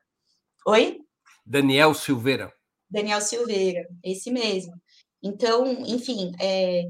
Oi? 0.67 0.99
Daniel 1.45 1.95
Silveira. 1.95 2.53
Daniel 2.91 3.21
Silveira, 3.21 3.87
esse 4.03 4.31
mesmo. 4.31 4.73
Então, 5.23 5.67
enfim, 5.87 6.33
é, 6.41 6.85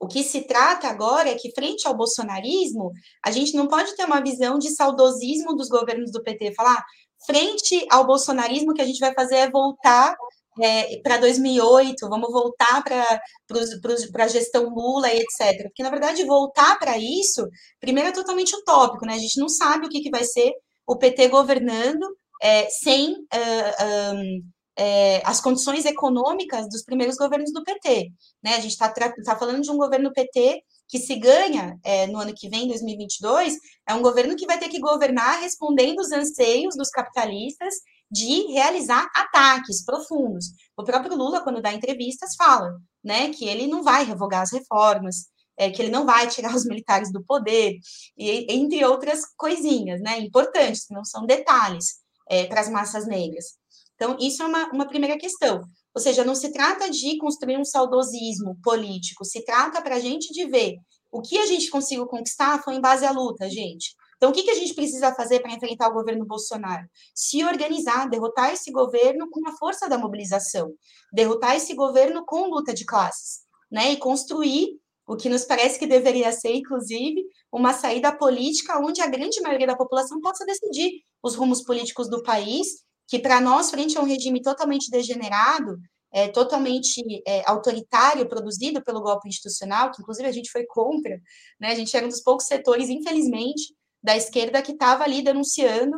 o 0.00 0.08
que 0.08 0.22
se 0.22 0.42
trata 0.42 0.88
agora 0.88 1.30
é 1.30 1.34
que, 1.34 1.52
frente 1.52 1.86
ao 1.86 1.96
bolsonarismo, 1.96 2.90
a 3.24 3.30
gente 3.30 3.54
não 3.54 3.68
pode 3.68 3.94
ter 3.96 4.04
uma 4.04 4.20
visão 4.20 4.58
de 4.58 4.70
saudosismo 4.74 5.54
dos 5.54 5.68
governos 5.68 6.10
do 6.10 6.22
PT, 6.22 6.54
falar, 6.54 6.82
frente 7.26 7.86
ao 7.90 8.06
bolsonarismo, 8.06 8.72
o 8.72 8.74
que 8.74 8.82
a 8.82 8.86
gente 8.86 8.98
vai 8.98 9.14
fazer 9.14 9.36
é 9.36 9.50
voltar 9.50 10.14
é, 10.60 11.00
para 11.02 11.18
2008, 11.18 12.08
vamos 12.08 12.30
voltar 12.30 12.82
para 12.82 14.24
a 14.24 14.28
gestão 14.28 14.68
Lula 14.68 15.12
e 15.12 15.20
etc. 15.20 15.62
Porque, 15.62 15.82
na 15.82 15.90
verdade, 15.90 16.24
voltar 16.24 16.78
para 16.78 16.98
isso, 16.98 17.46
primeiro 17.80 18.10
é 18.10 18.12
totalmente 18.12 18.54
utópico, 18.56 19.06
né? 19.06 19.14
A 19.14 19.18
gente 19.18 19.38
não 19.40 19.48
sabe 19.48 19.86
o 19.86 19.88
que, 19.88 20.00
que 20.00 20.10
vai 20.10 20.24
ser 20.24 20.52
o 20.86 20.96
PT 20.98 21.28
governando 21.28 22.04
é, 22.42 22.68
sem 22.68 23.12
uh, 23.12 24.14
um, 24.14 24.42
é, 24.84 25.22
as 25.24 25.40
condições 25.40 25.84
econômicas 25.84 26.68
dos 26.68 26.82
primeiros 26.82 27.16
governos 27.16 27.52
do 27.52 27.62
PT. 27.62 28.10
Né? 28.42 28.56
A 28.56 28.60
gente 28.60 28.72
está 28.72 28.88
tá 28.88 29.36
falando 29.38 29.62
de 29.62 29.70
um 29.70 29.76
governo 29.76 30.12
PT 30.12 30.60
que 30.88 30.98
se 30.98 31.14
ganha 31.14 31.78
é, 31.84 32.08
no 32.08 32.18
ano 32.18 32.34
que 32.34 32.48
vem, 32.48 32.66
2022, 32.66 33.54
é 33.88 33.94
um 33.94 34.02
governo 34.02 34.34
que 34.34 34.44
vai 34.44 34.58
ter 34.58 34.68
que 34.68 34.80
governar 34.80 35.40
respondendo 35.40 36.00
os 36.00 36.10
anseios 36.10 36.74
dos 36.76 36.90
capitalistas 36.90 37.74
de 38.10 38.48
realizar 38.52 39.08
ataques 39.14 39.84
profundos. 39.84 40.46
O 40.76 40.82
próprio 40.82 41.16
Lula, 41.16 41.42
quando 41.42 41.62
dá 41.62 41.72
entrevistas, 41.72 42.34
fala 42.34 42.76
né, 43.04 43.30
que 43.30 43.44
ele 43.48 43.68
não 43.68 43.84
vai 43.84 44.04
revogar 44.04 44.42
as 44.42 44.52
reformas, 44.52 45.28
é, 45.56 45.70
que 45.70 45.80
ele 45.80 45.92
não 45.92 46.04
vai 46.04 46.26
tirar 46.26 46.56
os 46.56 46.64
militares 46.64 47.12
do 47.12 47.22
poder, 47.22 47.78
e, 48.18 48.52
entre 48.52 48.84
outras 48.84 49.20
coisinhas 49.36 50.00
né, 50.00 50.18
importantes, 50.18 50.86
que 50.86 50.94
não 50.94 51.04
são 51.04 51.24
detalhes 51.24 52.02
é, 52.28 52.46
para 52.46 52.60
as 52.60 52.68
massas 52.68 53.06
negras. 53.06 53.61
Então, 54.02 54.16
isso 54.18 54.42
é 54.42 54.46
uma, 54.46 54.68
uma 54.72 54.88
primeira 54.88 55.16
questão. 55.16 55.62
Ou 55.94 56.02
seja, 56.02 56.24
não 56.24 56.34
se 56.34 56.50
trata 56.50 56.90
de 56.90 57.16
construir 57.18 57.56
um 57.56 57.64
saudosismo 57.64 58.58
político, 58.60 59.24
se 59.24 59.44
trata 59.44 59.80
para 59.80 59.94
a 59.94 60.00
gente 60.00 60.32
de 60.32 60.44
ver 60.46 60.74
o 61.12 61.22
que 61.22 61.38
a 61.38 61.46
gente 61.46 61.70
conseguiu 61.70 62.04
conquistar 62.06 62.60
foi 62.64 62.74
em 62.74 62.80
base 62.80 63.06
à 63.06 63.12
luta, 63.12 63.48
gente. 63.48 63.94
Então, 64.16 64.30
o 64.30 64.32
que, 64.32 64.42
que 64.42 64.50
a 64.50 64.56
gente 64.56 64.74
precisa 64.74 65.14
fazer 65.14 65.38
para 65.38 65.52
enfrentar 65.52 65.88
o 65.88 65.92
governo 65.92 66.26
Bolsonaro? 66.26 66.84
Se 67.14 67.44
organizar, 67.44 68.08
derrotar 68.08 68.52
esse 68.52 68.72
governo 68.72 69.28
com 69.30 69.48
a 69.48 69.52
força 69.52 69.88
da 69.88 69.96
mobilização, 69.96 70.72
derrotar 71.12 71.54
esse 71.54 71.72
governo 71.72 72.24
com 72.26 72.48
luta 72.48 72.74
de 72.74 72.84
classes, 72.84 73.42
né? 73.70 73.92
E 73.92 73.96
construir 73.98 74.80
o 75.06 75.16
que 75.16 75.28
nos 75.28 75.44
parece 75.44 75.78
que 75.78 75.86
deveria 75.86 76.32
ser, 76.32 76.54
inclusive, 76.54 77.24
uma 77.52 77.72
saída 77.72 78.10
política 78.10 78.80
onde 78.80 79.00
a 79.00 79.06
grande 79.06 79.40
maioria 79.40 79.66
da 79.68 79.76
população 79.76 80.20
possa 80.20 80.44
decidir 80.44 81.02
os 81.22 81.36
rumos 81.36 81.62
políticos 81.62 82.08
do 82.08 82.20
país 82.24 82.82
que 83.12 83.18
para 83.18 83.42
nós, 83.42 83.70
frente 83.70 83.98
a 83.98 84.00
um 84.00 84.06
regime 84.06 84.40
totalmente 84.40 84.90
degenerado, 84.90 85.78
é, 86.10 86.28
totalmente 86.28 87.02
é, 87.26 87.42
autoritário, 87.44 88.26
produzido 88.26 88.82
pelo 88.82 89.02
golpe 89.02 89.28
institucional, 89.28 89.90
que 89.90 90.00
inclusive 90.00 90.26
a 90.26 90.32
gente 90.32 90.50
foi 90.50 90.64
contra, 90.64 91.20
né? 91.60 91.72
A 91.72 91.74
gente 91.74 91.94
era 91.94 92.06
um 92.06 92.08
dos 92.08 92.22
poucos 92.22 92.46
setores, 92.46 92.88
infelizmente, 92.88 93.74
da 94.02 94.16
esquerda 94.16 94.62
que 94.62 94.72
estava 94.72 95.04
ali 95.04 95.20
denunciando 95.20 95.94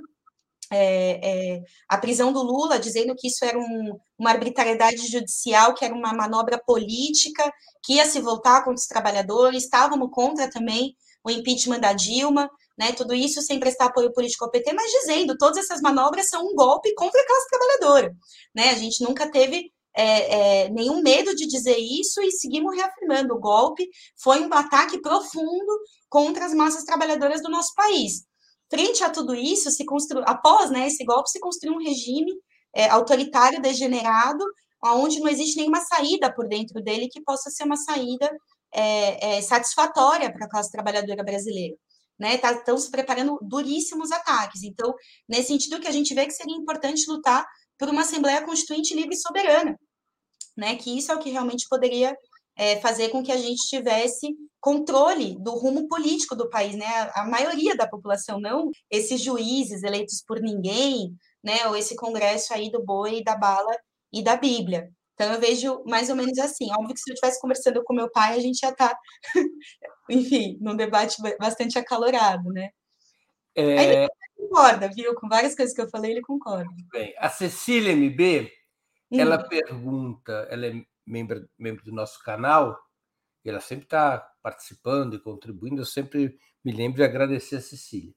é, 0.73 1.55
é, 1.55 1.63
a 1.89 1.99
prisão 1.99 2.33
do 2.33 2.43
Lula, 2.43 2.81
dizendo 2.81 3.15
que 3.17 3.29
isso 3.29 3.45
era 3.45 3.57
um, 3.57 3.97
uma 4.19 4.31
arbitrariedade 4.31 5.07
judicial, 5.07 5.73
que 5.73 5.85
era 5.85 5.95
uma 5.95 6.13
manobra 6.13 6.61
política, 6.67 7.49
que 7.85 7.93
ia 7.93 8.07
se 8.07 8.21
voltar 8.21 8.65
contra 8.65 8.81
os 8.81 8.89
trabalhadores, 8.89 9.63
estávamos 9.63 10.11
contra 10.11 10.51
também 10.51 10.97
o 11.25 11.31
impeachment 11.31 11.79
da 11.79 11.93
Dilma, 11.93 12.51
né? 12.77 12.93
Tudo 12.93 13.15
isso 13.15 13.41
sem 13.41 13.61
prestar 13.61 13.87
apoio 13.87 14.13
político 14.13 14.45
ao 14.45 14.51
PT, 14.51 14.73
mas 14.73 14.91
dizendo 14.91 15.37
todas 15.37 15.59
essas 15.59 15.81
manobras 15.81 16.29
são 16.29 16.45
um 16.47 16.55
golpe 16.55 16.93
contra 16.95 17.21
a 17.21 17.27
classe 17.27 17.49
trabalhadora, 17.49 18.17
né? 18.55 18.71
A 18.71 18.75
gente 18.75 19.03
nunca 19.03 19.31
teve 19.31 19.73
é, 19.97 20.65
é, 20.65 20.69
nenhum 20.71 21.01
medo 21.03 21.35
de 21.35 21.47
dizer 21.47 21.77
isso 21.79 22.21
e 22.21 22.33
seguimos 22.33 22.75
reafirmando 22.75 23.35
o 23.35 23.41
golpe 23.41 23.89
foi 24.21 24.41
um 24.41 24.53
ataque 24.53 25.01
profundo 25.01 25.79
contra 26.09 26.45
as 26.45 26.53
massas 26.53 26.85
trabalhadoras 26.85 27.41
do 27.41 27.49
nosso 27.49 27.73
país. 27.75 28.25
Frente 28.69 29.05
a 29.05 29.11
tudo 29.11 29.35
isso, 29.35 29.71
se 29.71 29.85
constru... 29.85 30.23
após 30.27 30.71
né, 30.71 30.89
esse 30.89 31.05
golpe, 31.05 31.31
se 31.31 31.39
construiu 31.39 31.77
um 31.77 31.83
regime 31.83 32.33
é, 32.75 32.89
autoritário 32.89 33.63
degenerado, 33.63 34.45
onde 34.83 35.21
não 35.21 35.29
existe 35.29 35.57
nenhuma 35.57 35.81
saída 35.81 36.33
por 36.33 36.49
dentro 36.49 36.83
dele 36.83 37.09
que 37.09 37.23
possa 37.23 37.51
ser 37.51 37.65
uma 37.65 37.77
saída 37.77 38.29
é, 38.73 39.37
é, 39.37 39.43
satisfatória 39.43 40.33
para 40.33 40.47
a 40.47 40.49
classe 40.49 40.73
trabalhadora 40.73 41.23
brasileira 41.23 41.77
né? 42.19 42.39
Tá, 42.39 42.53
estão 42.53 42.77
se 42.79 42.91
preparando 42.91 43.39
duríssimos 43.43 44.13
ataques. 44.13 44.63
Então, 44.63 44.95
nesse 45.29 45.49
sentido 45.49 45.81
que 45.81 45.89
a 45.89 45.93
gente 45.93 46.15
vê 46.15 46.27
que 46.27 46.33
seria 46.33 46.57
importante 46.57 47.09
lutar 47.09 47.47
por 47.79 47.89
uma 47.89 48.03
Assembleia 48.03 48.45
Constituinte 48.45 48.95
livre 48.95 49.15
e 49.15 49.21
soberana, 49.21 49.79
né? 50.57 50.77
Que 50.77 50.97
isso 50.97 51.11
é 51.11 51.15
o 51.15 51.19
que 51.19 51.31
realmente 51.31 51.67
poderia 51.69 52.17
é, 52.57 52.81
fazer 52.81 53.09
com 53.09 53.23
que 53.23 53.33
a 53.33 53.37
gente 53.37 53.69
tivesse 53.69 54.29
controle 54.61 55.37
do 55.41 55.53
rumo 55.53 55.89
político 55.89 56.37
do 56.37 56.49
país, 56.49 56.77
né? 56.77 56.87
A, 56.87 57.23
a 57.23 57.29
maioria 57.29 57.77
da 57.77 57.89
população, 57.89 58.41
não 58.41 58.71
esses 58.91 59.21
juízes 59.21 59.83
eleitos 59.83 60.23
por 60.27 60.41
ninguém, 60.41 61.15
né? 61.43 61.67
Ou 61.69 61.77
esse 61.77 61.97
congresso 61.97 62.55
aí 62.55 62.71
do 62.71 62.83
boi, 62.83 63.23
da 63.23 63.37
bala 63.37 63.77
e 64.13 64.23
da 64.23 64.37
Bíblia. 64.37 64.91
Então, 65.15 65.33
eu 65.33 65.41
vejo 65.41 65.83
mais 65.87 66.11
ou 66.11 66.17
menos 66.17 66.39
assim. 66.39 66.71
Óbvio 66.73 66.95
que 66.95 67.01
se 67.01 67.11
eu 67.11 67.15
estivesse 67.15 67.41
conversando 67.41 67.83
com 67.85 67.95
meu 67.95 68.11
pai, 68.11 68.37
a 68.37 68.41
gente 68.41 68.59
já 68.59 68.71
está, 68.71 68.97
enfim, 70.11 70.59
num 70.61 70.77
debate 70.77 71.17
bastante 71.39 71.79
acalorado, 71.79 72.51
né? 72.51 72.71
É... 73.55 74.05
Ele 74.05 74.09
concorda, 74.37 74.89
viu? 74.89 75.15
Com 75.15 75.29
várias 75.29 75.55
coisas 75.55 75.75
que 75.75 75.81
eu 75.81 75.89
falei, 75.89 76.11
ele 76.11 76.23
concorda. 76.23 76.69
Bem, 76.93 77.15
a 77.19 77.29
Cecília 77.29 77.93
MB, 77.95 78.51
hum. 79.13 79.21
ela 79.21 79.43
pergunta, 79.49 80.49
ela 80.51 80.67
é 80.67 80.85
membro, 81.07 81.49
membro 81.57 81.85
do 81.85 81.93
nosso 81.93 82.23
canal, 82.23 82.77
e 83.45 83.51
ela 83.51 83.61
sempre 83.61 83.85
está 83.85 84.19
participando 84.43 85.15
e 85.15 85.21
contribuindo, 85.21 85.83
eu 85.83 85.87
sempre 85.87 86.37
me 86.65 86.73
lembro 86.73 86.97
de 86.97 87.05
agradecer 87.05 87.57
a 87.57 87.61
Cecília. 87.61 88.13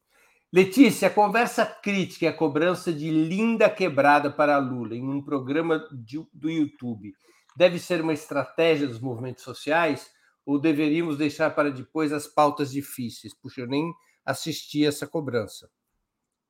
Letícia, 0.51 1.09
a 1.09 1.11
conversa 1.11 1.65
crítica 1.65 2.25
e 2.25 2.27
a 2.27 2.33
cobrança 2.33 2.93
de 2.93 3.11
linda 3.11 3.69
quebrada 3.69 4.31
para 4.31 4.57
Lula 4.57 4.95
em 4.95 5.03
um 5.03 5.21
programa 5.21 5.85
de, 5.91 6.25
do 6.33 6.49
YouTube 6.49 7.13
deve 7.57 7.79
ser 7.79 8.01
uma 8.01 8.13
estratégia 8.13 8.87
dos 8.87 8.99
movimentos 8.99 9.43
sociais 9.43 10.09
ou 10.45 10.59
deveríamos 10.59 11.17
deixar 11.17 11.49
para 11.53 11.69
depois 11.69 12.13
as 12.13 12.27
pautas 12.27 12.71
difíceis? 12.71 13.33
Puxa, 13.33 13.61
eu 13.61 13.67
nem 13.67 13.91
assisti 14.25 14.85
essa 14.85 15.05
cobrança. 15.05 15.69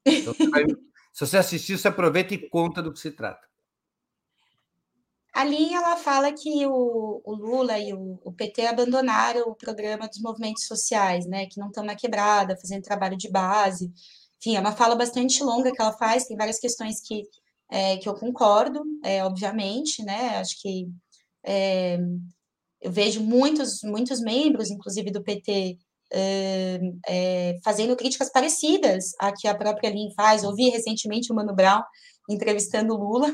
Então, 0.05 0.33
se 1.11 1.25
você 1.25 1.37
assistiu, 1.37 1.77
você 1.77 1.87
aproveita 1.87 2.35
e 2.35 2.49
conta 2.49 2.83
do 2.83 2.93
que 2.93 2.99
se 2.99 3.11
trata. 3.11 3.47
Ali 5.37 5.71
ela 5.71 5.95
fala 5.95 6.33
que 6.33 6.65
o, 6.65 7.21
o 7.23 7.35
Lula 7.35 7.77
e 7.77 7.93
o, 7.93 8.19
o, 8.23 8.33
PT 8.33 8.65
abandonaram 8.65 9.43
o 9.43 9.55
programa 9.55 10.07
dos 10.07 10.19
movimentos 10.19 10.65
sociais, 10.65 11.27
né, 11.27 11.45
que 11.45 11.59
não 11.59 11.67
estão 11.67 11.83
na 11.83 11.95
quebrada, 11.95 12.57
fazendo 12.57 12.81
trabalho 12.81 13.15
de 13.15 13.29
base. 13.29 13.93
Enfim, 14.39 14.55
é 14.55 14.59
uma 14.59 14.71
fala 14.71 14.95
bastante 14.95 15.43
longa 15.43 15.71
que 15.71 15.79
ela 15.79 15.93
faz, 15.93 16.25
tem 16.25 16.35
várias 16.35 16.59
questões 16.59 16.99
que, 17.01 17.21
é, 17.69 17.97
que 17.97 18.09
eu 18.09 18.15
concordo, 18.15 18.83
é, 19.03 19.23
obviamente, 19.23 20.03
né, 20.03 20.39
acho 20.39 20.59
que 20.59 20.87
é, 21.45 21.99
eu 22.81 22.91
vejo 22.91 23.21
muitos, 23.21 23.83
muitos 23.83 24.19
membros, 24.19 24.71
inclusive 24.71 25.11
do 25.11 25.23
PT, 25.23 25.77
é, 26.11 26.79
é, 27.07 27.59
fazendo 27.63 27.95
críticas 27.95 28.31
parecidas 28.31 29.11
a 29.19 29.31
que 29.31 29.47
a 29.47 29.53
própria 29.53 29.91
Lin 29.91 30.11
faz. 30.15 30.43
Ouvi 30.43 30.69
recentemente 30.69 31.31
o 31.31 31.35
Mano 31.35 31.53
Brown 31.53 31.83
entrevistando 32.27 32.95
o 32.95 32.97
Lula, 32.97 33.31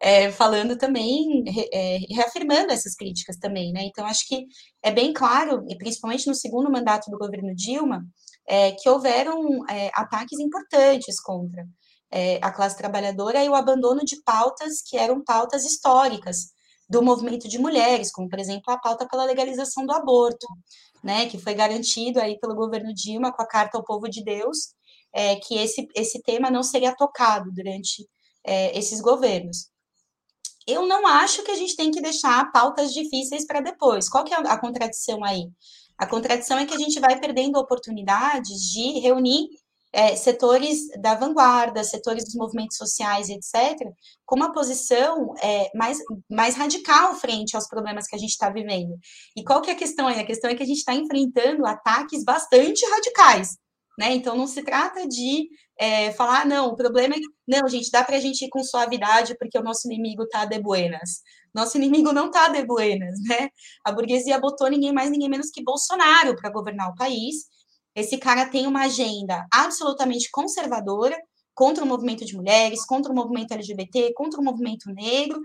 é, 0.00 0.30
falando 0.30 0.76
também, 0.76 1.44
é, 1.72 1.98
reafirmando 2.10 2.72
essas 2.72 2.94
críticas 2.94 3.36
também, 3.36 3.72
né? 3.72 3.82
Então, 3.84 4.06
acho 4.06 4.26
que 4.28 4.46
é 4.82 4.90
bem 4.92 5.12
claro, 5.12 5.64
e 5.68 5.76
principalmente 5.76 6.26
no 6.26 6.34
segundo 6.34 6.70
mandato 6.70 7.10
do 7.10 7.18
governo 7.18 7.54
Dilma, 7.54 8.04
é, 8.46 8.72
que 8.72 8.88
houveram 8.88 9.66
é, 9.68 9.90
ataques 9.94 10.38
importantes 10.38 11.20
contra 11.20 11.66
é, 12.10 12.38
a 12.40 12.50
classe 12.52 12.76
trabalhadora 12.76 13.44
e 13.44 13.48
o 13.48 13.54
abandono 13.54 14.04
de 14.04 14.22
pautas 14.22 14.80
que 14.86 14.96
eram 14.96 15.22
pautas 15.22 15.64
históricas 15.64 16.52
do 16.88 17.02
movimento 17.02 17.48
de 17.48 17.58
mulheres, 17.58 18.10
como, 18.12 18.28
por 18.28 18.38
exemplo, 18.38 18.72
a 18.72 18.78
pauta 18.78 19.06
pela 19.06 19.24
legalização 19.24 19.84
do 19.84 19.92
aborto, 19.92 20.46
né? 21.02 21.28
Que 21.28 21.38
foi 21.38 21.54
garantido 21.54 22.20
aí 22.20 22.38
pelo 22.38 22.54
governo 22.54 22.94
Dilma 22.94 23.32
com 23.32 23.42
a 23.42 23.46
Carta 23.46 23.76
ao 23.76 23.84
Povo 23.84 24.08
de 24.08 24.22
Deus, 24.24 24.74
é, 25.12 25.36
que 25.36 25.56
esse, 25.56 25.86
esse 25.94 26.22
tema 26.22 26.50
não 26.50 26.62
seria 26.62 26.94
tocado 26.94 27.50
durante 27.52 28.06
esses 28.72 29.02
governos 29.02 29.68
eu 30.68 30.86
não 30.86 31.06
acho 31.06 31.42
que 31.42 31.50
a 31.50 31.56
gente 31.56 31.74
tem 31.74 31.90
que 31.90 32.00
deixar 32.00 32.52
pautas 32.52 32.92
difíceis 32.92 33.46
para 33.46 33.60
depois. 33.60 34.08
Qual 34.08 34.22
que 34.22 34.34
é 34.34 34.36
a 34.36 34.58
contradição 34.58 35.24
aí? 35.24 35.48
A 35.96 36.06
contradição 36.06 36.58
é 36.58 36.66
que 36.66 36.74
a 36.74 36.78
gente 36.78 37.00
vai 37.00 37.18
perdendo 37.18 37.58
oportunidades 37.58 38.70
de 38.70 39.00
reunir 39.00 39.48
é, 39.92 40.14
setores 40.14 40.86
da 41.00 41.14
vanguarda, 41.14 41.82
setores 41.82 42.24
dos 42.24 42.34
movimentos 42.34 42.76
sociais, 42.76 43.30
etc., 43.30 43.80
com 44.26 44.36
uma 44.36 44.52
posição 44.52 45.34
é, 45.42 45.70
mais, 45.74 45.98
mais 46.30 46.54
radical 46.54 47.14
frente 47.14 47.56
aos 47.56 47.66
problemas 47.66 48.06
que 48.06 48.14
a 48.14 48.18
gente 48.18 48.30
está 48.30 48.50
vivendo. 48.50 48.94
E 49.34 49.42
qual 49.42 49.62
que 49.62 49.70
é 49.70 49.72
a 49.72 49.76
questão 49.76 50.06
aí? 50.06 50.20
A 50.20 50.26
questão 50.26 50.50
é 50.50 50.54
que 50.54 50.62
a 50.62 50.66
gente 50.66 50.78
está 50.78 50.94
enfrentando 50.94 51.66
ataques 51.66 52.22
bastante 52.22 52.84
radicais. 52.86 53.56
Né? 53.98 54.14
Então, 54.14 54.36
não 54.36 54.46
se 54.46 54.62
trata 54.62 55.08
de 55.08 55.48
é, 55.78 56.12
falar, 56.12 56.42
ah, 56.42 56.44
não, 56.44 56.68
o 56.68 56.76
problema 56.76 57.14
é 57.14 57.18
que, 57.18 57.26
não, 57.46 57.68
gente, 57.68 57.90
dá 57.90 58.02
para 58.02 58.16
a 58.16 58.20
gente 58.20 58.44
ir 58.44 58.48
com 58.48 58.62
suavidade 58.64 59.36
porque 59.38 59.56
o 59.56 59.62
nosso 59.62 59.86
inimigo 59.86 60.24
está 60.24 60.44
de 60.44 60.60
buenas. 60.60 61.22
Nosso 61.54 61.76
inimigo 61.76 62.12
não 62.12 62.26
está 62.26 62.48
de 62.48 62.64
buenas, 62.64 63.14
né? 63.22 63.48
A 63.84 63.92
burguesia 63.92 64.40
botou 64.40 64.68
ninguém 64.68 64.92
mais, 64.92 65.10
ninguém 65.10 65.28
menos 65.28 65.50
que 65.50 65.62
Bolsonaro 65.62 66.34
para 66.34 66.50
governar 66.50 66.90
o 66.90 66.96
país. 66.96 67.46
Esse 67.94 68.18
cara 68.18 68.46
tem 68.46 68.66
uma 68.66 68.84
agenda 68.84 69.46
absolutamente 69.52 70.28
conservadora 70.30 71.16
contra 71.54 71.84
o 71.84 71.86
movimento 71.86 72.24
de 72.24 72.36
mulheres, 72.36 72.84
contra 72.84 73.12
o 73.12 73.14
movimento 73.14 73.52
LGBT, 73.52 74.12
contra 74.14 74.40
o 74.40 74.44
movimento 74.44 74.92
negro, 74.92 75.40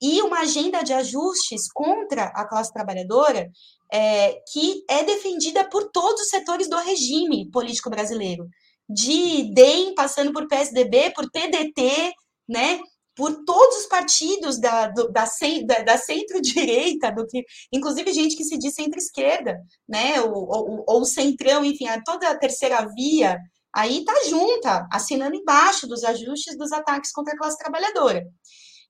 e 0.00 0.22
uma 0.22 0.40
agenda 0.40 0.82
de 0.82 0.92
ajustes 0.94 1.70
contra 1.72 2.24
a 2.24 2.46
classe 2.46 2.72
trabalhadora 2.72 3.50
é, 3.92 4.40
que 4.50 4.82
é 4.88 5.04
defendida 5.04 5.68
por 5.68 5.90
todos 5.90 6.22
os 6.22 6.28
setores 6.28 6.68
do 6.68 6.78
regime 6.78 7.50
político 7.50 7.90
brasileiro, 7.90 8.48
de 8.92 9.54
DEM, 9.54 9.94
passando 9.94 10.32
por 10.32 10.48
PSDB, 10.48 11.12
por 11.14 11.30
PDT, 11.30 12.12
né, 12.48 12.80
por 13.14 13.44
todos 13.44 13.78
os 13.78 13.86
partidos 13.86 14.58
da, 14.58 14.88
do, 14.88 15.10
da, 15.12 15.24
da, 15.66 15.82
da 15.82 15.96
centro-direita, 15.96 17.12
do 17.12 17.26
que, 17.26 17.44
inclusive 17.72 18.12
gente 18.12 18.36
que 18.36 18.44
se 18.44 18.58
diz 18.58 18.74
centro-esquerda, 18.74 19.60
né, 19.88 20.20
ou, 20.22 20.84
ou 20.86 21.04
centrão, 21.04 21.64
enfim, 21.64 21.86
toda 22.04 22.28
a 22.30 22.38
terceira 22.38 22.84
via, 22.94 23.38
aí 23.72 24.04
tá 24.04 24.14
junta, 24.28 24.88
assinando 24.92 25.36
embaixo 25.36 25.86
dos 25.86 26.02
ajustes 26.02 26.58
dos 26.58 26.72
ataques 26.72 27.12
contra 27.12 27.34
a 27.34 27.38
classe 27.38 27.58
trabalhadora. 27.58 28.26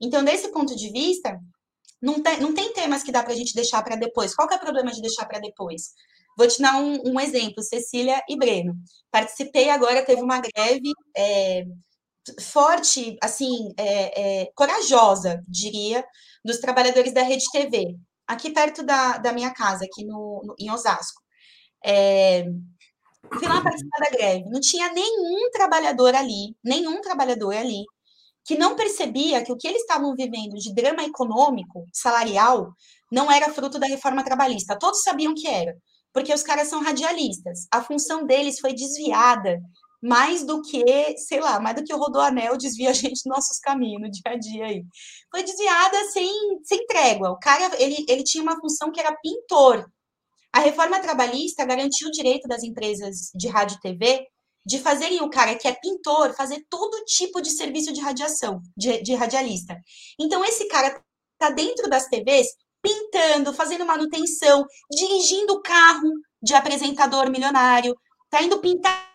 Então, 0.01 0.25
desse 0.25 0.49
ponto 0.49 0.75
de 0.75 0.91
vista, 0.91 1.39
não 2.01 2.23
tem, 2.23 2.41
não 2.41 2.55
tem 2.55 2.73
temas 2.73 3.03
que 3.03 3.13
dá 3.13 3.23
para 3.23 3.35
a 3.35 3.37
gente 3.37 3.55
deixar 3.55 3.83
para 3.83 3.97
depois. 3.97 4.35
Qual 4.35 4.49
que 4.49 4.55
é 4.55 4.57
o 4.57 4.61
problema 4.61 4.91
de 4.91 5.03
deixar 5.03 5.27
para 5.27 5.39
depois? 5.39 5.91
Vou 6.37 6.47
te 6.49 6.61
dar 6.61 6.77
um, 6.77 7.01
um, 7.13 7.21
exemplo, 7.21 7.63
Cecília 7.63 8.23
e 8.29 8.37
Breno. 8.37 8.75
Participei 9.11 9.71
agora, 9.71 10.05
teve 10.05 10.23
uma 10.23 10.41
greve 10.41 10.93
é, 11.17 11.65
forte, 12.41 13.17
assim, 13.23 13.73
é, 13.77 14.43
é, 14.43 14.53
corajosa, 14.55 15.43
diria, 15.47 16.05
dos 16.45 16.59
trabalhadores 16.59 17.13
da 17.13 17.23
Rede 17.23 17.45
TV, 17.53 17.97
aqui 18.27 18.51
perto 18.51 18.83
da, 18.83 19.19
da 19.19 19.33
minha 19.33 19.53
casa, 19.53 19.85
aqui 19.85 20.05
no, 20.05 20.43
no 20.45 20.55
em 20.59 20.71
Osasco. 20.71 21.21
É, 21.85 22.45
fui 23.33 23.49
lá 23.49 23.63
participar 23.63 23.99
da 24.01 24.11
greve. 24.11 24.45
Não 24.51 24.61
tinha 24.61 24.93
nenhum 24.93 25.51
trabalhador 25.51 26.15
ali, 26.15 26.57
nenhum 26.65 27.01
trabalhador 27.01 27.55
ali 27.55 27.85
que 28.45 28.57
não 28.57 28.75
percebia 28.75 29.45
que 29.45 29.53
o 29.53 29.57
que 29.57 29.69
eles 29.69 29.83
estavam 29.83 30.15
vivendo 30.15 30.55
de 30.57 30.75
drama 30.75 31.05
econômico, 31.05 31.87
salarial, 31.93 32.73
não 33.13 33.31
era 33.31 33.53
fruto 33.53 33.79
da 33.79 33.87
reforma 33.87 34.25
trabalhista. 34.25 34.79
Todos 34.79 35.03
sabiam 35.03 35.35
que 35.35 35.47
era, 35.47 35.77
porque 36.13 36.33
os 36.33 36.43
caras 36.43 36.69
são 36.69 36.83
radialistas. 36.83 37.67
A 37.73 37.83
função 37.83 38.27
deles 38.27 38.59
foi 38.59 38.73
desviada 38.73 39.61
mais 40.03 40.45
do 40.45 40.63
que, 40.63 41.17
sei 41.19 41.41
lá, 41.41 41.61
mais 41.61 41.77
do 41.77 41.85
que 41.85 41.93
o 41.93 41.99
Rodoanel 41.99 42.57
desvia 42.57 42.91
a 42.91 42.95
gente 42.95 43.13
dos 43.13 43.27
nossos 43.27 43.59
caminhos 43.59 44.01
no 44.01 44.11
dia 44.11 44.23
a 44.27 44.37
dia 44.37 44.65
aí. 44.67 44.85
Foi 45.31 45.43
desviada 45.43 45.97
sem, 46.11 46.31
sem 46.65 46.87
trégua. 46.87 47.31
O 47.31 47.39
cara, 47.39 47.71
ele, 47.81 48.05
ele 48.09 48.25
tinha 48.25 48.43
uma 48.43 48.59
função 48.59 48.91
que 48.91 49.01
era 49.01 49.17
pintor. 49.17 49.87
A 50.53 50.61
reforma 50.61 51.01
trabalhista 51.01 51.65
garantiu 51.65 52.09
o 52.09 52.13
direito 52.13 52.49
das 52.49 52.63
empresas 52.63 53.31
de 53.35 53.49
rádio 53.49 53.77
e 53.77 53.81
TV 53.81 54.27
de 54.67 54.79
fazerem 54.79 55.23
o 55.23 55.31
cara 55.31 55.55
que 55.55 55.67
é 55.67 55.73
pintor 55.73 56.35
fazer 56.35 56.65
todo 56.69 57.05
tipo 57.05 57.41
de 57.41 57.51
serviço 57.51 57.93
de 57.93 58.01
radiação, 58.01 58.61
de, 58.77 59.03
de 59.03 59.15
radialista. 59.15 59.79
Então, 60.19 60.45
esse 60.45 60.67
cara 60.69 61.03
tá 61.39 61.51
dentro 61.51 61.89
das 61.89 62.07
TVs 62.09 62.49
pintando, 62.83 63.53
fazendo 63.53 63.87
manutenção, 63.87 64.67
dirigindo 64.91 65.55
o 65.55 65.63
carro 65.63 66.11
de 66.43 66.55
apresentador 66.55 67.31
milionário, 67.31 67.97
tá 68.29 68.43
indo 68.43 68.59
pintar 68.61 69.11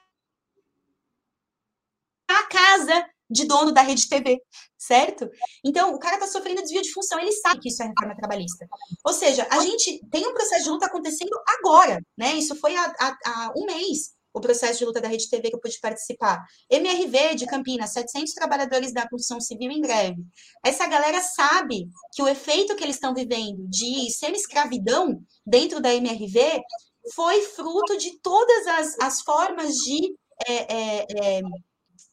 a 2.29 2.43
casa 2.43 3.07
de 3.29 3.45
dono 3.45 3.71
da 3.71 3.81
rede 3.81 4.07
TV, 4.07 4.39
certo? 4.77 5.27
Então, 5.63 5.93
o 5.93 5.99
cara 5.99 6.15
está 6.15 6.27
sofrendo 6.27 6.61
desvio 6.61 6.81
de 6.81 6.93
função, 6.93 7.19
ele 7.19 7.31
sabe 7.31 7.59
que 7.59 7.69
isso 7.69 7.81
é 7.81 7.87
reforma 7.87 8.15
trabalhista. 8.15 8.67
Ou 9.03 9.13
seja, 9.13 9.47
a 9.49 9.59
gente 9.61 9.99
tem 10.11 10.27
um 10.27 10.33
processo 10.33 10.65
de 10.65 10.69
luta 10.69 10.85
acontecendo 10.85 11.31
agora, 11.57 11.99
né? 12.17 12.35
Isso 12.35 12.55
foi 12.55 12.75
há, 12.75 12.93
há, 12.99 13.17
há 13.25 13.53
um 13.55 13.65
mês 13.65 14.14
o 14.35 14.41
processo 14.41 14.79
de 14.79 14.85
luta 14.85 14.99
da 14.99 15.07
Rede 15.07 15.29
TV 15.29 15.49
que 15.49 15.55
eu 15.55 15.61
pude 15.61 15.79
participar. 15.79 16.43
MRV 16.69 17.35
de 17.35 17.45
Campinas, 17.45 17.93
700 17.93 18.33
trabalhadores 18.33 18.91
da 18.91 19.07
construção 19.07 19.39
civil 19.39 19.71
em 19.71 19.79
greve. 19.79 20.21
Essa 20.63 20.85
galera 20.87 21.21
sabe 21.21 21.87
que 22.13 22.21
o 22.21 22.27
efeito 22.27 22.75
que 22.75 22.83
eles 22.83 22.97
estão 22.97 23.13
vivendo 23.13 23.65
de 23.69 24.11
semi-escravidão 24.11 25.21
dentro 25.47 25.79
da 25.79 25.93
MRV 25.93 26.61
foi 27.13 27.41
fruto 27.43 27.97
de 27.97 28.19
todas 28.21 28.67
as, 28.67 28.99
as 28.99 29.21
formas 29.21 29.73
de. 29.75 30.15
É, 30.45 30.53
é, 30.53 31.05
é, 31.17 31.41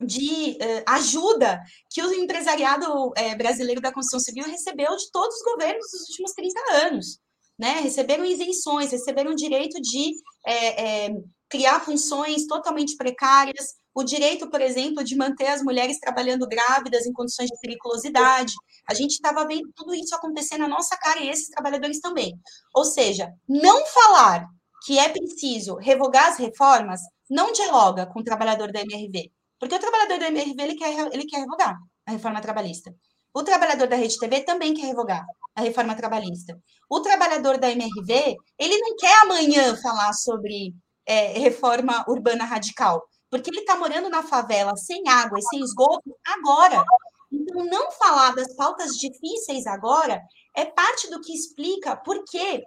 de 0.01 0.59
uh, 0.61 0.83
ajuda 0.87 1.61
que 1.89 2.03
o 2.03 2.13
empresariado 2.13 3.13
é, 3.17 3.37
brasileiro 3.37 3.81
da 3.81 3.93
construção 3.93 4.19
civil 4.19 4.45
recebeu 4.45 4.97
de 4.97 5.11
todos 5.13 5.37
os 5.37 5.43
governos 5.43 5.87
dos 5.93 6.09
últimos 6.09 6.33
30 6.33 6.61
anos. 6.87 7.21
Né? 7.57 7.81
Receberam 7.81 8.25
isenções, 8.25 8.91
receberam 8.91 9.35
direito 9.35 9.81
de 9.81 10.15
é, 10.45 11.11
criar 11.53 11.81
funções 11.81 12.47
totalmente 12.47 12.97
precárias, 12.97 13.75
o 13.95 14.03
direito, 14.03 14.49
por 14.49 14.63
exemplo, 14.63 15.05
de 15.05 15.15
manter 15.15 15.49
as 15.49 15.63
mulheres 15.63 16.01
trabalhando 16.01 16.49
grávidas 16.49 17.05
em 17.05 17.13
condições 17.13 17.51
de 17.51 17.61
periculosidade. 17.61 18.55
A 18.89 18.95
gente 18.95 19.11
estava 19.11 19.47
vendo 19.47 19.71
tudo 19.77 19.95
isso 19.95 20.15
acontecer 20.15 20.57
na 20.57 20.67
nossa 20.67 20.97
cara 20.97 21.21
e 21.21 21.29
esses 21.29 21.51
trabalhadores 21.51 22.01
também. 22.01 22.33
Ou 22.75 22.87
seja, 22.87 23.31
não 23.47 23.85
falar 23.85 24.47
que 24.87 24.99
é 24.99 25.11
preciso 25.11 25.77
revogar 25.77 26.31
as 26.31 26.39
reformas 26.39 27.03
não 27.29 27.53
dialoga 27.53 28.07
com 28.07 28.21
o 28.21 28.25
trabalhador 28.25 28.73
da 28.73 28.81
MRV. 28.81 29.31
Porque 29.61 29.75
o 29.75 29.79
trabalhador 29.79 30.19
da 30.19 30.29
MRV 30.29 30.63
ele 30.63 30.75
quer, 30.75 31.13
ele 31.13 31.27
quer 31.27 31.41
revogar 31.41 31.77
a 32.07 32.13
reforma 32.13 32.41
trabalhista. 32.41 32.95
O 33.35 33.43
trabalhador 33.43 33.89
da 33.89 33.97
Rede 33.97 34.19
TV 34.19 34.41
também 34.41 34.73
quer 34.73 34.87
revogar 34.87 35.23
a 35.55 35.61
reforma 35.61 35.95
trabalhista. 35.95 36.59
O 36.89 37.01
trabalhador 37.01 37.59
da 37.59 37.71
MRV, 37.71 38.37
ele 38.59 38.79
não 38.79 38.97
quer 38.97 39.23
amanhã 39.23 39.77
falar 39.77 40.15
sobre 40.15 40.75
é, 41.07 41.39
reforma 41.39 42.05
urbana 42.09 42.45
radical, 42.45 43.03
porque 43.31 43.51
ele 43.51 43.61
está 43.61 43.77
morando 43.77 44.09
na 44.09 44.23
favela 44.23 44.77
sem 44.77 45.09
água 45.09 45.39
e 45.39 45.43
sem 45.43 45.61
esgoto 45.61 46.17
agora. 46.25 46.85
Então, 47.31 47.65
não 47.65 47.91
falar 47.93 48.35
das 48.35 48.55
pautas 48.55 48.93
difíceis 48.93 49.67
agora 49.67 50.21
é 50.55 50.65
parte 50.65 51.09
do 51.11 51.21
que 51.21 51.33
explica 51.33 51.97
por 51.97 52.23
que, 52.25 52.63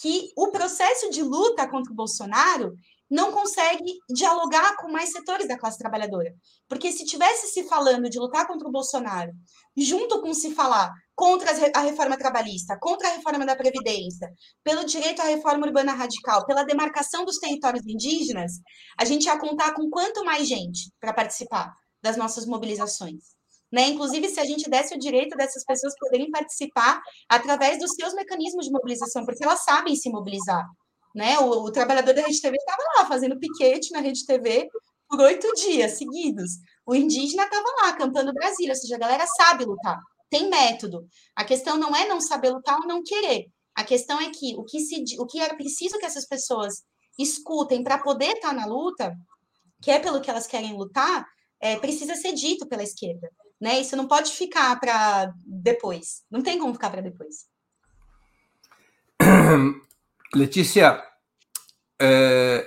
que 0.00 0.30
o 0.36 0.50
processo 0.50 1.10
de 1.10 1.22
luta 1.22 1.68
contra 1.68 1.92
o 1.92 1.96
Bolsonaro 1.96 2.74
não 3.10 3.32
consegue 3.32 3.98
dialogar 4.08 4.76
com 4.76 4.90
mais 4.90 5.10
setores 5.10 5.48
da 5.48 5.58
classe 5.58 5.78
trabalhadora. 5.78 6.32
Porque 6.68 6.92
se 6.92 7.04
tivesse 7.04 7.48
se 7.48 7.64
falando 7.64 8.08
de 8.08 8.18
lutar 8.18 8.46
contra 8.46 8.68
o 8.68 8.70
Bolsonaro, 8.70 9.32
junto 9.76 10.20
com 10.22 10.32
se 10.32 10.54
falar 10.54 10.92
contra 11.14 11.50
a 11.74 11.80
reforma 11.80 12.16
trabalhista, 12.16 12.78
contra 12.80 13.08
a 13.08 13.12
reforma 13.12 13.44
da 13.44 13.56
Previdência, 13.56 14.32
pelo 14.62 14.84
direito 14.84 15.20
à 15.20 15.24
reforma 15.24 15.66
urbana 15.66 15.92
radical, 15.92 16.46
pela 16.46 16.62
demarcação 16.62 17.24
dos 17.24 17.38
territórios 17.38 17.84
indígenas, 17.86 18.52
a 18.98 19.04
gente 19.04 19.24
ia 19.24 19.38
contar 19.38 19.74
com 19.74 19.90
quanto 19.90 20.24
mais 20.24 20.46
gente 20.46 20.90
para 21.00 21.12
participar 21.12 21.74
das 22.02 22.16
nossas 22.16 22.46
mobilizações. 22.46 23.40
Né? 23.72 23.88
Inclusive, 23.88 24.28
se 24.28 24.40
a 24.40 24.44
gente 24.44 24.68
desse 24.68 24.94
o 24.94 24.98
direito 24.98 25.36
dessas 25.36 25.64
pessoas 25.64 25.94
poderem 25.98 26.30
participar 26.30 27.00
através 27.28 27.78
dos 27.78 27.92
seus 27.92 28.14
mecanismos 28.14 28.66
de 28.66 28.72
mobilização, 28.72 29.24
porque 29.24 29.44
elas 29.44 29.62
sabem 29.62 29.94
se 29.94 30.10
mobilizar. 30.10 30.66
Né? 31.14 31.38
O, 31.38 31.64
o 31.64 31.72
trabalhador 31.72 32.14
da 32.14 32.22
Rede 32.22 32.40
TV 32.40 32.56
estava 32.56 32.82
lá 32.98 33.06
fazendo 33.06 33.38
piquete 33.38 33.92
na 33.92 34.00
Rede 34.00 34.24
TV 34.24 34.68
por 35.08 35.20
oito 35.20 35.52
dias 35.54 35.92
seguidos. 35.92 36.52
O 36.86 36.94
indígena 36.94 37.44
estava 37.44 37.66
lá 37.82 37.92
cantando 37.94 38.32
Brasília, 38.32 38.72
ou 38.72 38.76
seja, 38.80 38.94
a 38.94 38.98
galera 38.98 39.26
sabe 39.26 39.64
lutar, 39.64 39.98
tem 40.30 40.48
método. 40.48 41.06
A 41.34 41.44
questão 41.44 41.76
não 41.76 41.94
é 41.94 42.06
não 42.06 42.20
saber 42.20 42.50
lutar 42.50 42.78
ou 42.78 42.86
não 42.86 43.02
querer. 43.02 43.46
A 43.74 43.82
questão 43.82 44.20
é 44.20 44.30
que 44.30 44.54
o 44.56 44.64
que, 44.64 44.80
se, 44.80 45.04
o 45.18 45.26
que 45.26 45.40
era 45.40 45.56
preciso 45.56 45.98
que 45.98 46.06
essas 46.06 46.26
pessoas 46.26 46.84
escutem 47.18 47.82
para 47.82 47.98
poder 47.98 48.36
estar 48.36 48.48
tá 48.48 48.54
na 48.54 48.66
luta, 48.66 49.14
que 49.82 49.90
é 49.90 49.98
pelo 49.98 50.20
que 50.20 50.30
elas 50.30 50.46
querem 50.46 50.76
lutar, 50.76 51.26
é, 51.60 51.76
precisa 51.76 52.14
ser 52.14 52.32
dito 52.32 52.66
pela 52.68 52.82
esquerda. 52.82 53.28
Né? 53.60 53.80
Isso 53.80 53.96
não 53.96 54.06
pode 54.06 54.32
ficar 54.32 54.78
para 54.78 55.32
depois. 55.44 56.22
Não 56.30 56.42
tem 56.42 56.58
como 56.58 56.72
ficar 56.72 56.90
para 56.90 57.02
depois. 57.02 57.46
Letícia, 60.34 61.02
é, 62.00 62.66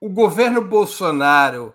o 0.00 0.08
governo 0.08 0.62
Bolsonaro 0.64 1.74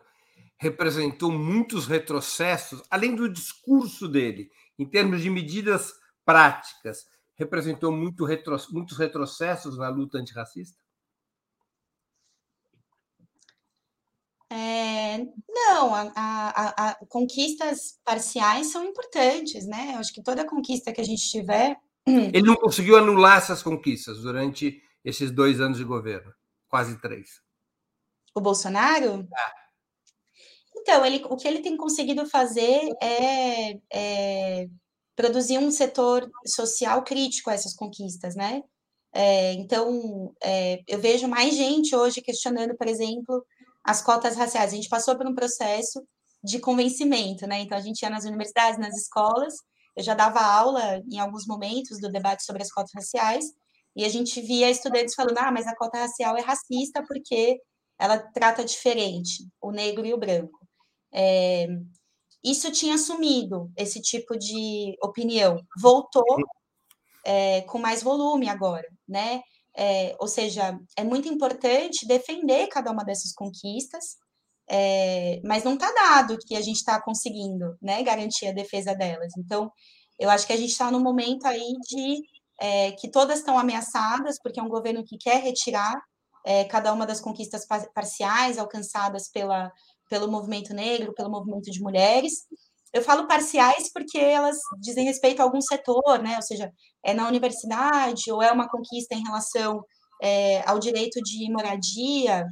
representou 0.57 1.31
muitos 1.31 1.85
retrocessos, 1.85 2.81
além 2.89 3.15
do 3.15 3.27
discurso 3.27 4.07
dele, 4.07 4.49
em 4.79 4.85
termos 4.85 5.21
de 5.21 5.29
medidas 5.29 5.93
práticas, 6.23 7.05
representou 7.35 7.91
muito 7.91 8.23
retro, 8.23 8.55
muitos 8.71 8.97
retrocessos 8.97 9.77
na 9.77 9.89
luta 9.89 10.17
antirracista? 10.17 10.79
É, 14.49 15.17
não, 15.49 15.95
a, 15.95 16.11
a, 16.15 16.89
a, 16.89 17.05
conquistas 17.07 17.99
parciais 18.03 18.71
são 18.71 18.85
importantes, 18.85 19.65
né? 19.65 19.93
Eu 19.93 19.99
acho 19.99 20.13
que 20.13 20.21
toda 20.21 20.47
conquista 20.47 20.91
que 20.91 21.01
a 21.01 21.05
gente 21.05 21.29
tiver. 21.29 21.77
Ele 22.05 22.41
não 22.41 22.55
conseguiu 22.55 22.97
anular 22.97 23.37
essas 23.37 23.63
conquistas 23.63 24.21
durante 24.21 24.81
esses 25.03 25.31
dois 25.31 25.59
anos 25.59 25.77
de 25.77 25.83
governo, 25.83 26.33
quase 26.67 26.99
três. 27.01 27.41
O 28.35 28.41
Bolsonaro? 28.41 29.27
É. 29.37 29.61
Então, 30.77 31.05
ele, 31.05 31.23
o 31.25 31.35
que 31.35 31.47
ele 31.47 31.61
tem 31.61 31.77
conseguido 31.77 32.25
fazer 32.25 32.89
é, 33.01 33.77
é 33.91 34.67
produzir 35.15 35.57
um 35.57 35.69
setor 35.69 36.29
social 36.45 37.03
crítico 37.03 37.49
a 37.49 37.53
essas 37.53 37.75
conquistas, 37.75 38.35
né? 38.35 38.63
É, 39.13 39.53
então, 39.53 40.33
é, 40.41 40.81
eu 40.87 40.99
vejo 40.99 41.27
mais 41.27 41.55
gente 41.55 41.95
hoje 41.95 42.21
questionando, 42.21 42.75
por 42.77 42.87
exemplo, 42.87 43.45
as 43.83 44.01
cotas 44.01 44.35
raciais. 44.35 44.71
A 44.71 44.75
gente 44.75 44.89
passou 44.89 45.17
por 45.17 45.27
um 45.27 45.35
processo 45.35 46.01
de 46.43 46.59
convencimento, 46.59 47.45
né? 47.45 47.59
Então, 47.59 47.77
a 47.77 47.81
gente 47.81 48.01
ia 48.01 48.09
nas 48.09 48.25
universidades, 48.25 48.79
nas 48.79 48.95
escolas, 48.95 49.53
eu 49.95 50.03
já 50.03 50.13
dava 50.13 50.39
aula 50.39 51.01
em 51.11 51.19
alguns 51.19 51.45
momentos 51.45 51.99
do 51.99 52.09
debate 52.09 52.43
sobre 52.43 52.63
as 52.63 52.71
cotas 52.71 52.91
raciais, 52.95 53.45
e 53.95 54.05
a 54.05 54.09
gente 54.09 54.41
via 54.41 54.69
estudantes 54.69 55.15
falando: 55.15 55.37
ah, 55.37 55.51
mas 55.51 55.67
a 55.67 55.75
cota 55.75 55.99
racial 55.99 56.37
é 56.37 56.41
racista 56.41 57.03
porque 57.07 57.59
ela 57.99 58.17
trata 58.17 58.63
diferente 58.63 59.47
o 59.61 59.71
negro 59.71 60.05
e 60.05 60.13
o 60.13 60.17
branco. 60.17 60.59
É, 61.13 61.67
isso 62.43 62.71
tinha 62.71 62.97
sumido, 62.97 63.71
esse 63.77 64.01
tipo 64.01 64.37
de 64.37 64.97
opinião. 65.03 65.61
Voltou 65.79 66.37
é, 67.25 67.61
com 67.61 67.77
mais 67.77 68.01
volume 68.01 68.49
agora, 68.49 68.87
né? 69.07 69.41
É, 69.77 70.15
ou 70.19 70.27
seja, 70.27 70.77
é 70.97 71.03
muito 71.03 71.27
importante 71.29 72.07
defender 72.07 72.67
cada 72.67 72.91
uma 72.91 73.03
dessas 73.05 73.33
conquistas, 73.33 74.17
é, 74.69 75.41
mas 75.45 75.63
não 75.63 75.75
está 75.75 75.91
dado 75.91 76.37
que 76.39 76.55
a 76.55 76.61
gente 76.61 76.77
está 76.77 77.01
conseguindo 77.01 77.77
né, 77.81 78.03
garantir 78.03 78.47
a 78.47 78.53
defesa 78.53 78.93
delas. 78.95 79.31
Então, 79.37 79.71
eu 80.19 80.29
acho 80.29 80.45
que 80.47 80.53
a 80.53 80.57
gente 80.57 80.71
está 80.71 80.91
no 80.91 80.99
momento 80.99 81.45
aí 81.45 81.73
de 81.87 82.21
é, 82.59 82.91
que 82.93 83.09
todas 83.09 83.39
estão 83.39 83.57
ameaçadas, 83.57 84.37
porque 84.41 84.59
é 84.59 84.63
um 84.63 84.69
governo 84.69 85.03
que 85.03 85.17
quer 85.17 85.41
retirar 85.41 85.99
é, 86.45 86.65
cada 86.65 86.91
uma 86.93 87.05
das 87.05 87.19
conquistas 87.19 87.65
parciais 87.93 88.57
alcançadas 88.57 89.29
pela, 89.29 89.71
pelo 90.09 90.29
movimento 90.29 90.73
negro, 90.73 91.13
pelo 91.13 91.29
movimento 91.29 91.69
de 91.71 91.81
mulheres. 91.81 92.45
Eu 92.93 93.01
falo 93.01 93.27
parciais 93.27 93.89
porque 93.93 94.17
elas 94.17 94.57
dizem 94.79 95.05
respeito 95.05 95.39
a 95.39 95.43
algum 95.43 95.61
setor, 95.61 96.19
né? 96.21 96.35
Ou 96.35 96.41
seja, 96.41 96.71
é 97.05 97.13
na 97.13 97.27
universidade 97.27 98.31
ou 98.31 98.41
é 98.41 98.51
uma 98.51 98.69
conquista 98.69 99.15
em 99.15 99.23
relação 99.23 99.81
é, 100.21 100.61
ao 100.67 100.77
direito 100.77 101.21
de 101.21 101.49
moradia 101.51 102.45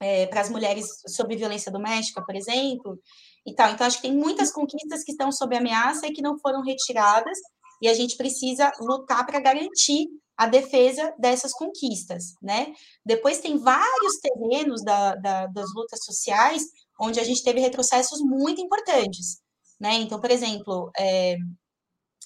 é, 0.00 0.26
para 0.26 0.40
as 0.40 0.50
mulheres 0.50 0.86
sob 1.06 1.36
violência 1.36 1.70
doméstica, 1.70 2.24
por 2.24 2.34
exemplo, 2.34 2.98
e 3.46 3.54
tal. 3.54 3.70
Então, 3.70 3.86
acho 3.86 3.96
que 3.96 4.08
tem 4.08 4.16
muitas 4.16 4.50
conquistas 4.52 5.04
que 5.04 5.12
estão 5.12 5.30
sob 5.30 5.56
ameaça 5.56 6.06
e 6.06 6.12
que 6.12 6.22
não 6.22 6.38
foram 6.38 6.62
retiradas, 6.62 7.38
e 7.80 7.88
a 7.88 7.94
gente 7.94 8.16
precisa 8.16 8.72
lutar 8.80 9.24
para 9.26 9.40
garantir 9.40 10.06
a 10.36 10.46
defesa 10.46 11.14
dessas 11.18 11.52
conquistas, 11.52 12.34
né? 12.42 12.72
Depois 13.04 13.40
tem 13.40 13.58
vários 13.58 14.18
terrenos 14.20 14.82
da, 14.82 15.14
da, 15.16 15.46
das 15.46 15.66
lutas 15.74 16.02
sociais 16.04 16.62
onde 16.98 17.20
a 17.20 17.24
gente 17.24 17.42
teve 17.42 17.60
retrocessos 17.60 18.20
muito 18.20 18.60
importantes, 18.60 19.38
né? 19.78 19.94
Então, 19.94 20.20
por 20.20 20.30
exemplo, 20.30 20.90
é, 20.98 21.36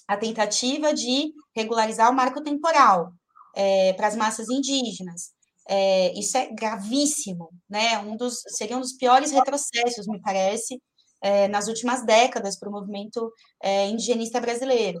a 0.07 0.17
tentativa 0.17 0.93
de 0.93 1.33
regularizar 1.55 2.09
o 2.09 2.15
marco 2.15 2.41
temporal 2.41 3.11
é, 3.55 3.93
para 3.93 4.07
as 4.07 4.15
massas 4.15 4.49
indígenas, 4.49 5.31
é, 5.67 6.17
isso 6.17 6.37
é 6.37 6.47
gravíssimo, 6.53 7.49
né? 7.69 7.99
Um 7.99 8.15
dos 8.15 8.35
seria 8.49 8.77
um 8.77 8.81
dos 8.81 8.93
piores 8.93 9.31
retrocessos, 9.31 10.07
me 10.07 10.21
parece, 10.21 10.79
é, 11.21 11.47
nas 11.47 11.67
últimas 11.67 12.05
décadas 12.05 12.57
para 12.57 12.69
o 12.69 12.71
movimento 12.71 13.31
é, 13.63 13.87
indigenista 13.87 14.39
brasileiro. 14.39 14.99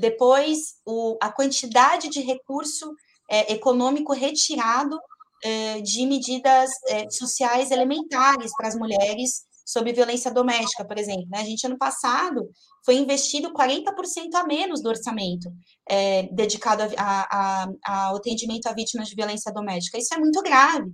Depois, 0.00 0.74
o, 0.84 1.16
a 1.20 1.30
quantidade 1.30 2.08
de 2.08 2.20
recurso 2.20 2.94
é, 3.30 3.52
econômico 3.52 4.12
retirado 4.12 4.98
de 5.82 6.06
medidas 6.06 6.70
é, 6.86 7.10
sociais 7.10 7.72
elementares 7.72 8.52
para 8.56 8.68
as 8.68 8.76
mulheres 8.76 9.44
sob 9.64 9.92
violência 9.92 10.30
doméstica, 10.30 10.84
por 10.84 10.98
exemplo. 10.98 11.26
Né? 11.30 11.40
A 11.40 11.44
gente, 11.44 11.66
ano 11.66 11.78
passado, 11.78 12.48
foi 12.84 12.96
investido 12.96 13.52
40% 13.52 14.34
a 14.34 14.44
menos 14.44 14.82
do 14.82 14.88
orçamento 14.88 15.50
é, 15.88 16.24
dedicado 16.32 16.82
ao 17.84 18.16
atendimento 18.16 18.66
a 18.66 18.72
vítimas 18.74 19.08
de 19.08 19.14
violência 19.14 19.52
doméstica. 19.52 19.98
Isso 19.98 20.14
é 20.14 20.18
muito 20.18 20.42
grave, 20.42 20.90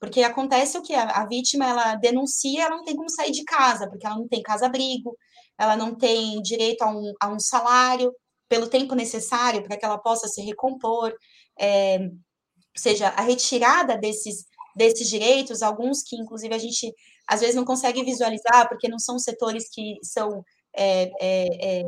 porque 0.00 0.22
acontece 0.22 0.78
o 0.78 0.82
que? 0.82 0.94
A, 0.94 1.22
a 1.22 1.26
vítima, 1.26 1.66
ela 1.66 1.94
denuncia, 1.96 2.64
ela 2.64 2.76
não 2.76 2.84
tem 2.84 2.96
como 2.96 3.10
sair 3.10 3.32
de 3.32 3.44
casa, 3.44 3.88
porque 3.88 4.06
ela 4.06 4.16
não 4.16 4.28
tem 4.28 4.42
casa-abrigo, 4.42 5.16
ela 5.58 5.76
não 5.76 5.94
tem 5.94 6.40
direito 6.42 6.82
a 6.82 6.90
um, 6.90 7.12
a 7.20 7.28
um 7.28 7.38
salário 7.38 8.12
pelo 8.52 8.68
tempo 8.68 8.94
necessário 8.94 9.62
para 9.62 9.78
que 9.78 9.84
ela 9.86 9.96
possa 9.96 10.28
se 10.28 10.42
recompor, 10.42 11.10
é, 11.58 11.96
ou 12.00 12.76
seja, 12.76 13.08
a 13.08 13.22
retirada 13.22 13.96
desses, 13.96 14.44
desses 14.76 15.08
direitos, 15.08 15.62
alguns 15.62 16.02
que, 16.02 16.16
inclusive, 16.16 16.54
a 16.54 16.58
gente 16.58 16.94
às 17.26 17.40
vezes 17.40 17.56
não 17.56 17.64
consegue 17.64 18.04
visualizar, 18.04 18.68
porque 18.68 18.90
não 18.90 18.98
são 18.98 19.18
setores 19.18 19.70
que 19.70 19.96
são 20.02 20.44
é, 20.76 21.10
é, 21.18 21.82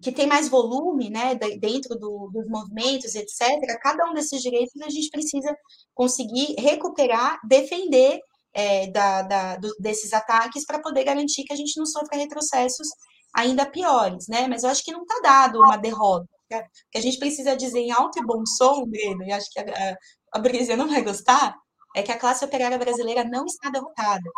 que 0.00 0.12
tem 0.12 0.28
mais 0.28 0.48
volume, 0.48 1.10
né, 1.10 1.34
dentro 1.58 1.98
do, 1.98 2.30
dos 2.32 2.46
movimentos, 2.46 3.16
etc. 3.16 3.40
Cada 3.82 4.08
um 4.08 4.14
desses 4.14 4.40
direitos 4.40 4.80
a 4.80 4.88
gente 4.88 5.10
precisa 5.10 5.52
conseguir 5.92 6.54
recuperar, 6.56 7.40
defender 7.48 8.20
é, 8.54 8.86
da, 8.92 9.22
da, 9.22 9.56
do, 9.56 9.74
desses 9.80 10.12
ataques 10.12 10.64
para 10.64 10.80
poder 10.80 11.02
garantir 11.02 11.42
que 11.42 11.52
a 11.52 11.56
gente 11.56 11.76
não 11.76 11.84
sofra 11.84 12.16
retrocessos 12.16 12.86
ainda 13.34 13.66
piores, 13.66 14.26
né? 14.28 14.46
Mas 14.48 14.62
eu 14.62 14.70
acho 14.70 14.84
que 14.84 14.92
não 14.92 15.02
está 15.02 15.20
dado 15.22 15.58
uma 15.58 15.76
derrota. 15.76 16.26
O 16.50 16.64
que 16.90 16.98
a 16.98 17.00
gente 17.00 17.18
precisa 17.18 17.56
dizer 17.56 17.80
em 17.80 17.92
alto 17.92 18.18
e 18.18 18.24
bom 18.24 18.44
som, 18.46 18.86
Breno, 18.86 19.22
e 19.22 19.32
acho 19.32 19.50
que 19.50 19.58
a, 19.58 19.96
a, 20.32 20.38
a 20.38 20.76
não 20.76 20.88
vai 20.88 21.02
gostar, 21.02 21.54
é 21.94 22.02
que 22.02 22.12
a 22.12 22.18
classe 22.18 22.44
operária 22.44 22.78
brasileira 22.78 23.24
não 23.24 23.44
está 23.44 23.70
derrotada. 23.70 24.30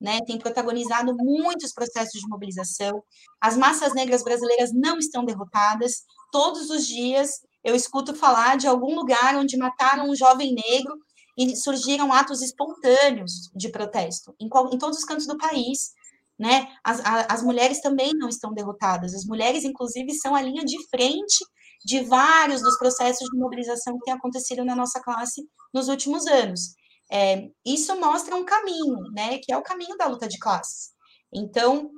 Né, 0.00 0.18
tem 0.26 0.38
protagonizado 0.38 1.14
muitos 1.16 1.72
processos 1.72 2.20
de 2.20 2.28
mobilização. 2.28 3.02
As 3.40 3.56
massas 3.56 3.94
negras 3.94 4.22
brasileiras 4.22 4.70
não 4.74 4.98
estão 4.98 5.24
derrotadas. 5.24 6.02
Todos 6.30 6.68
os 6.68 6.86
dias 6.86 7.40
eu 7.62 7.74
escuto 7.74 8.14
falar 8.14 8.58
de 8.58 8.66
algum 8.66 8.94
lugar 8.94 9.34
onde 9.36 9.56
mataram 9.56 10.10
um 10.10 10.14
jovem 10.14 10.54
negro 10.54 10.98
e 11.38 11.56
surgiram 11.56 12.12
atos 12.12 12.42
espontâneos 12.42 13.50
de 13.54 13.70
protesto 13.70 14.34
em, 14.38 14.48
qual, 14.48 14.72
em 14.72 14.78
todos 14.78 14.98
os 14.98 15.04
cantos 15.04 15.26
do 15.26 15.38
país. 15.38 15.92
Né? 16.38 16.68
As, 16.82 17.00
a, 17.00 17.32
as 17.32 17.42
mulheres 17.42 17.80
também 17.80 18.12
não 18.14 18.28
estão 18.28 18.52
derrotadas. 18.52 19.14
As 19.14 19.24
mulheres, 19.24 19.64
inclusive, 19.64 20.12
são 20.14 20.34
a 20.34 20.42
linha 20.42 20.64
de 20.64 20.76
frente 20.88 21.44
de 21.84 22.00
vários 22.02 22.62
dos 22.62 22.78
processos 22.78 23.28
de 23.28 23.38
mobilização 23.38 23.98
que 23.98 24.04
têm 24.04 24.14
acontecido 24.14 24.64
na 24.64 24.74
nossa 24.74 25.00
classe 25.00 25.42
nos 25.72 25.88
últimos 25.88 26.26
anos. 26.26 26.74
É, 27.10 27.48
isso 27.64 27.98
mostra 28.00 28.34
um 28.34 28.44
caminho, 28.44 28.98
né? 29.12 29.38
Que 29.38 29.52
é 29.52 29.56
o 29.56 29.62
caminho 29.62 29.96
da 29.96 30.06
luta 30.06 30.26
de 30.26 30.38
classes. 30.38 30.90
Então, 31.32 31.90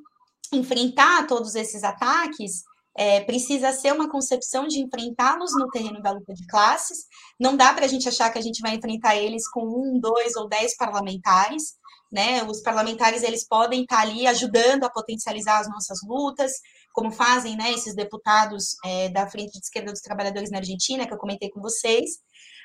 enfrentar 0.53 1.27
todos 1.27 1.55
esses 1.55 1.85
ataques 1.85 2.63
é, 2.99 3.21
precisa 3.21 3.73
ser 3.73 3.93
uma 3.93 4.11
concepção 4.11 4.67
de 4.67 4.81
enfrentá-los 4.81 5.53
no 5.53 5.69
terreno 5.69 6.01
da 6.03 6.13
luta 6.13 6.33
de 6.33 6.47
classes. 6.47 7.05
Não 7.39 7.57
dá 7.57 7.73
para 7.75 7.85
a 7.85 7.89
gente 7.89 8.09
achar 8.09 8.31
que 8.31 8.39
a 8.39 8.43
gente 8.43 8.61
vai 8.61 8.75
enfrentar 8.75 9.17
eles 9.17 9.49
com 9.49 9.67
um, 9.67 10.01
dois 10.01 10.35
ou 10.35 10.49
dez 10.49 10.75
parlamentares. 10.77 11.75
Né? 12.17 12.43
Os 12.45 12.63
parlamentares 12.63 13.23
eles 13.23 13.47
podem 13.47 13.83
estar 13.83 14.01
ali 14.01 14.27
ajudando 14.27 14.85
a 14.85 14.91
potencializar 14.91 15.61
as 15.61 15.69
nossas 15.69 15.99
lutas, 16.03 16.51
como 16.91 17.13
fazem 17.13 17.55
né, 17.59 17.71
esses 17.75 17.95
deputados 17.95 18.75
é, 18.83 19.11
da 19.11 19.29
Frente 19.29 19.53
de 19.53 19.59
Esquerda 19.59 19.93
dos 19.93 20.01
Trabalhadores 20.01 20.51
na 20.51 20.57
Argentina, 20.57 21.07
que 21.07 21.13
eu 21.13 21.19
comentei 21.19 21.51
com 21.51 21.61
vocês. 21.61 22.13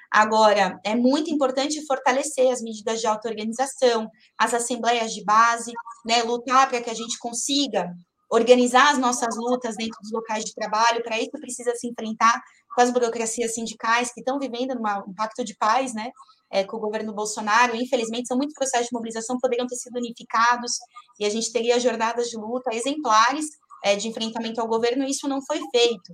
Agora, 0.09 0.79
é 0.85 0.95
muito 0.95 1.29
importante 1.29 1.85
fortalecer 1.85 2.49
as 2.49 2.61
medidas 2.61 3.01
de 3.01 3.07
auto-organização, 3.07 4.09
as 4.37 4.53
assembleias 4.53 5.13
de 5.13 5.21
base, 5.25 5.73
né, 6.05 6.23
lutar 6.23 6.69
para 6.69 6.79
que 6.79 6.89
a 6.89 6.93
gente 6.93 7.19
consiga 7.19 7.93
organizar 8.29 8.89
as 8.93 8.97
nossas 8.97 9.35
lutas 9.35 9.75
dentro 9.75 9.99
dos 10.01 10.13
locais 10.13 10.45
de 10.45 10.55
trabalho, 10.55 11.03
para 11.03 11.19
isso 11.19 11.31
precisa 11.31 11.75
se 11.75 11.89
enfrentar 11.89 12.41
com 12.73 12.81
as 12.81 12.89
burocracias 12.89 13.53
sindicais 13.53 14.13
que 14.13 14.21
estão 14.21 14.39
vivendo 14.39 14.75
numa, 14.75 15.03
um 15.05 15.13
pacto 15.13 15.43
de 15.43 15.57
paz, 15.57 15.93
né, 15.93 16.09
é, 16.51 16.63
com 16.63 16.77
o 16.77 16.79
governo 16.79 17.13
Bolsonaro, 17.13 17.75
infelizmente 17.75 18.27
são 18.27 18.37
muitos 18.37 18.55
processos 18.55 18.87
de 18.87 18.93
mobilização 18.93 19.35
que 19.35 19.41
poderiam 19.41 19.67
ter 19.67 19.75
sido 19.75 19.97
unificados, 19.97 20.73
e 21.19 21.25
a 21.25 21.29
gente 21.29 21.51
teria 21.51 21.79
jornadas 21.79 22.27
de 22.27 22.37
luta 22.37 22.75
exemplares 22.75 23.45
é, 23.83 23.95
de 23.95 24.07
enfrentamento 24.07 24.59
ao 24.59 24.67
governo, 24.67 25.03
e 25.03 25.11
isso 25.11 25.27
não 25.27 25.41
foi 25.45 25.59
feito, 25.71 26.13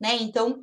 né, 0.00 0.16
então 0.20 0.58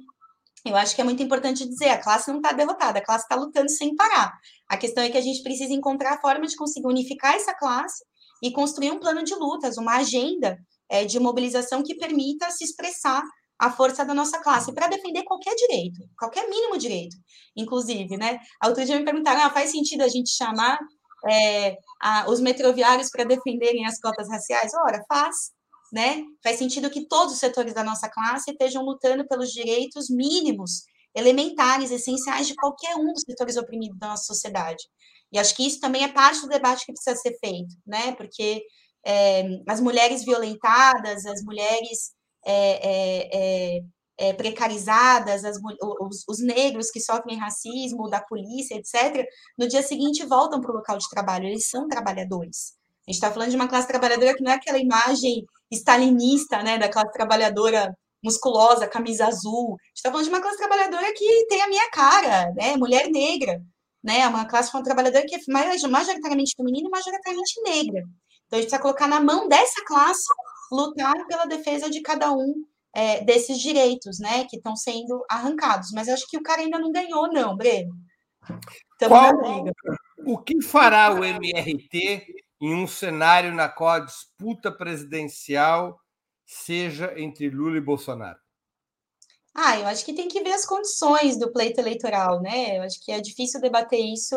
eu 0.65 0.77
acho 0.77 0.95
que 0.95 1.01
é 1.01 1.03
muito 1.03 1.21
importante 1.21 1.67
dizer, 1.67 1.89
a 1.89 2.01
classe 2.01 2.29
não 2.29 2.37
está 2.37 2.53
derrotada, 2.53 2.99
a 2.99 3.03
classe 3.03 3.25
está 3.25 3.35
lutando 3.35 3.69
sem 3.69 3.93
parar. 3.97 4.31
A 4.69 4.77
questão 4.77 5.03
é 5.03 5.09
que 5.09 5.17
a 5.17 5.21
gente 5.21 5.43
precisa 5.43 5.73
encontrar 5.73 6.13
a 6.13 6.21
forma 6.21 6.47
de 6.47 6.55
conseguir 6.55 6.87
unificar 6.87 7.35
essa 7.35 7.53
classe 7.53 8.01
e 8.41 8.49
construir 8.49 8.91
um 8.91 8.99
plano 8.99 9.23
de 9.23 9.35
lutas, 9.35 9.77
uma 9.77 9.97
agenda 9.97 10.57
é, 10.89 11.03
de 11.03 11.19
mobilização 11.19 11.83
que 11.83 11.95
permita 11.95 12.49
se 12.49 12.63
expressar 12.63 13.21
a 13.59 13.71
força 13.71 14.03
da 14.03 14.13
nossa 14.13 14.39
classe 14.41 14.73
para 14.73 14.87
defender 14.87 15.23
qualquer 15.23 15.55
direito, 15.55 16.01
qualquer 16.17 16.49
mínimo 16.49 16.77
direito, 16.77 17.15
inclusive, 17.55 18.17
né? 18.17 18.39
A 18.61 18.67
outro 18.67 18.83
dia 18.83 18.97
me 18.97 19.05
perguntaram, 19.05 19.41
ah, 19.41 19.49
faz 19.49 19.71
sentido 19.71 20.01
a 20.01 20.07
gente 20.07 20.29
chamar 20.31 20.77
é, 21.29 21.77
a, 22.01 22.29
os 22.29 22.39
metroviários 22.39 23.09
para 23.09 23.23
defenderem 23.23 23.85
as 23.85 23.99
cotas 23.99 24.29
raciais? 24.29 24.71
Ora, 24.85 25.03
faz, 25.07 25.51
né? 25.91 26.23
Faz 26.43 26.57
sentido 26.57 26.89
que 26.89 27.07
todos 27.07 27.33
os 27.33 27.39
setores 27.39 27.73
da 27.73 27.83
nossa 27.83 28.09
classe 28.09 28.51
estejam 28.51 28.83
lutando 28.83 29.27
pelos 29.27 29.51
direitos 29.51 30.09
mínimos, 30.09 30.83
elementares, 31.15 31.91
essenciais 31.91 32.47
de 32.47 32.55
qualquer 32.55 32.95
um 32.95 33.13
dos 33.13 33.23
setores 33.25 33.55
oprimidos 33.55 33.97
da 33.99 34.09
nossa 34.09 34.23
sociedade. 34.23 34.83
E 35.31 35.39
acho 35.39 35.55
que 35.55 35.65
isso 35.65 35.79
também 35.79 36.03
é 36.03 36.07
parte 36.07 36.41
do 36.41 36.47
debate 36.47 36.85
que 36.85 36.93
precisa 36.93 37.15
ser 37.15 37.37
feito, 37.39 37.75
né? 37.85 38.13
Porque 38.15 38.63
é, 39.05 39.43
as 39.67 39.79
mulheres 39.79 40.23
violentadas, 40.23 41.25
as 41.25 41.43
mulheres 41.43 42.11
é, 42.45 43.81
é, 44.17 44.33
precarizadas, 44.33 45.43
as, 45.43 45.57
os, 45.57 46.23
os, 46.27 46.39
negros 46.39 46.91
que 46.91 46.99
sofrem 46.99 47.39
racismo 47.39 48.09
da 48.09 48.21
polícia, 48.21 48.75
etc., 48.75 49.25
no 49.57 49.67
dia 49.67 49.81
seguinte 49.81 50.25
voltam 50.25 50.61
para 50.61 50.71
o 50.71 50.75
local 50.75 50.97
de 50.97 51.09
trabalho, 51.09 51.47
eles 51.47 51.69
são 51.69 51.87
trabalhadores. 51.87 52.73
A 53.07 53.11
gente 53.11 53.15
está 53.15 53.31
falando 53.31 53.49
de 53.49 53.55
uma 53.55 53.67
classe 53.67 53.87
trabalhadora 53.87 54.35
que 54.35 54.43
não 54.43 54.51
é 54.51 54.55
aquela 54.55 54.77
imagem 54.77 55.45
stalinista, 55.71 56.61
né, 56.63 56.77
da 56.77 56.89
classe 56.89 57.11
trabalhadora 57.11 57.93
musculosa, 58.23 58.87
camisa 58.87 59.27
azul. 59.27 59.73
A 59.73 59.85
gente 59.87 59.97
está 59.97 60.09
falando 60.09 60.25
de 60.25 60.31
uma 60.31 60.41
classe 60.41 60.57
trabalhadora 60.57 61.13
que 61.13 61.45
tem 61.47 61.61
a 61.61 61.67
minha 61.67 61.89
cara, 61.91 62.51
né, 62.53 62.77
mulher 62.77 63.09
negra, 63.09 63.61
né, 64.01 64.25
uma 64.27 64.45
classe 64.45 64.71
trabalhadora 64.83 65.25
que 65.25 65.35
é 65.35 65.39
majoritariamente 65.89 66.53
feminina 66.55 66.87
e 66.87 66.91
majoritariamente 66.91 67.61
negra. 67.61 68.03
Então, 68.45 68.59
a 68.59 68.61
gente 68.61 68.69
precisa 68.69 68.81
colocar 68.81 69.07
na 69.07 69.19
mão 69.19 69.47
dessa 69.47 69.83
classe 69.85 70.23
lutar 70.73 71.25
pela 71.27 71.45
defesa 71.45 71.89
de 71.89 72.01
cada 72.01 72.31
um 72.31 72.65
é, 72.93 73.23
desses 73.23 73.59
direitos, 73.59 74.19
né, 74.19 74.45
que 74.45 74.57
estão 74.57 74.75
sendo 74.75 75.23
arrancados. 75.29 75.91
Mas 75.91 76.09
acho 76.09 76.27
que 76.27 76.37
o 76.37 76.43
cara 76.43 76.61
ainda 76.61 76.79
não 76.79 76.91
ganhou, 76.91 77.31
não, 77.31 77.55
Breno. 77.55 77.93
Qual, 78.99 79.31
o 80.25 80.37
que 80.37 80.61
fará 80.61 81.13
o 81.13 81.23
MRT 81.23 82.25
em 82.61 82.73
um 82.73 82.87
cenário 82.87 83.53
na 83.53 83.67
qual 83.67 83.91
a 83.91 83.99
disputa 83.99 84.71
presidencial 84.71 85.99
seja 86.45 87.13
entre 87.17 87.49
Lula 87.49 87.77
e 87.77 87.81
Bolsonaro? 87.81 88.39
Ah, 89.55 89.79
eu 89.79 89.85
acho 89.87 90.03
que 90.03 90.13
tem 90.13 90.27
que 90.27 90.41
ver 90.41 90.53
as 90.53 90.65
condições 90.65 91.37
do 91.37 91.51
pleito 91.51 91.79
eleitoral, 91.79 92.41
né? 92.41 92.77
Eu 92.77 92.83
acho 92.83 93.03
que 93.03 93.11
é 93.11 93.21
difícil 93.21 93.61
debater 93.61 93.99
isso 93.99 94.35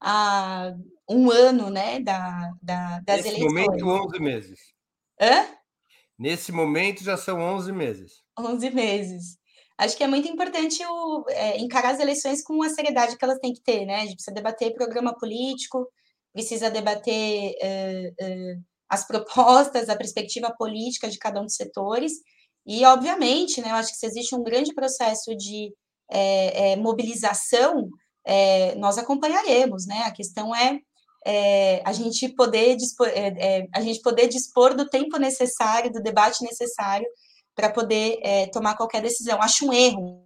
há 0.00 0.74
um 1.08 1.30
ano, 1.30 1.70
né, 1.70 2.00
da, 2.00 2.50
da 2.60 3.00
das 3.00 3.24
Nesse 3.24 3.28
eleições. 3.28 3.66
Momento, 3.66 3.88
11 3.88 4.20
meses. 4.20 4.60
Hã? 5.20 5.46
Nesse 6.22 6.52
momento 6.52 7.02
já 7.02 7.16
são 7.16 7.40
11 7.40 7.72
meses. 7.72 8.22
11 8.38 8.70
meses. 8.70 9.38
Acho 9.76 9.96
que 9.96 10.04
é 10.04 10.06
muito 10.06 10.28
importante 10.28 10.84
o, 10.86 11.24
é, 11.28 11.58
encarar 11.58 11.90
as 11.90 12.00
eleições 12.00 12.42
com 12.42 12.62
a 12.62 12.68
seriedade 12.68 13.16
que 13.16 13.24
elas 13.24 13.38
têm 13.40 13.52
que 13.52 13.62
ter, 13.62 13.84
né? 13.84 13.96
A 13.96 14.00
gente 14.02 14.14
precisa 14.14 14.34
debater 14.34 14.74
programa 14.74 15.16
político, 15.18 15.88
precisa 16.32 16.70
debater 16.70 17.54
uh, 17.60 18.08
uh, 18.08 18.64
as 18.88 19.06
propostas, 19.06 19.88
a 19.88 19.96
perspectiva 19.96 20.54
política 20.56 21.08
de 21.08 21.18
cada 21.18 21.40
um 21.40 21.44
dos 21.44 21.56
setores, 21.56 22.12
e, 22.66 22.84
obviamente, 22.84 23.60
né, 23.60 23.70
eu 23.70 23.74
acho 23.74 23.90
que 23.90 23.96
se 23.96 24.06
existe 24.06 24.34
um 24.34 24.42
grande 24.42 24.72
processo 24.72 25.34
de 25.36 25.74
é, 26.10 26.72
é, 26.72 26.76
mobilização, 26.76 27.88
é, 28.24 28.74
nós 28.76 28.98
acompanharemos, 28.98 29.86
né? 29.86 30.02
A 30.04 30.12
questão 30.12 30.54
é, 30.54 30.78
a 31.84 31.92
gente 31.92 32.28
poder 32.30 32.76
dispor, 32.76 33.08
a 33.74 33.80
gente 33.80 34.00
poder 34.00 34.28
dispor 34.28 34.74
do 34.74 34.88
tempo 34.88 35.18
necessário, 35.18 35.92
do 35.92 36.02
debate 36.02 36.42
necessário 36.42 37.06
para 37.54 37.70
poder 37.70 38.20
tomar 38.52 38.76
qualquer 38.76 39.02
decisão. 39.02 39.40
Acho 39.40 39.66
um 39.66 39.72
erro 39.72 40.24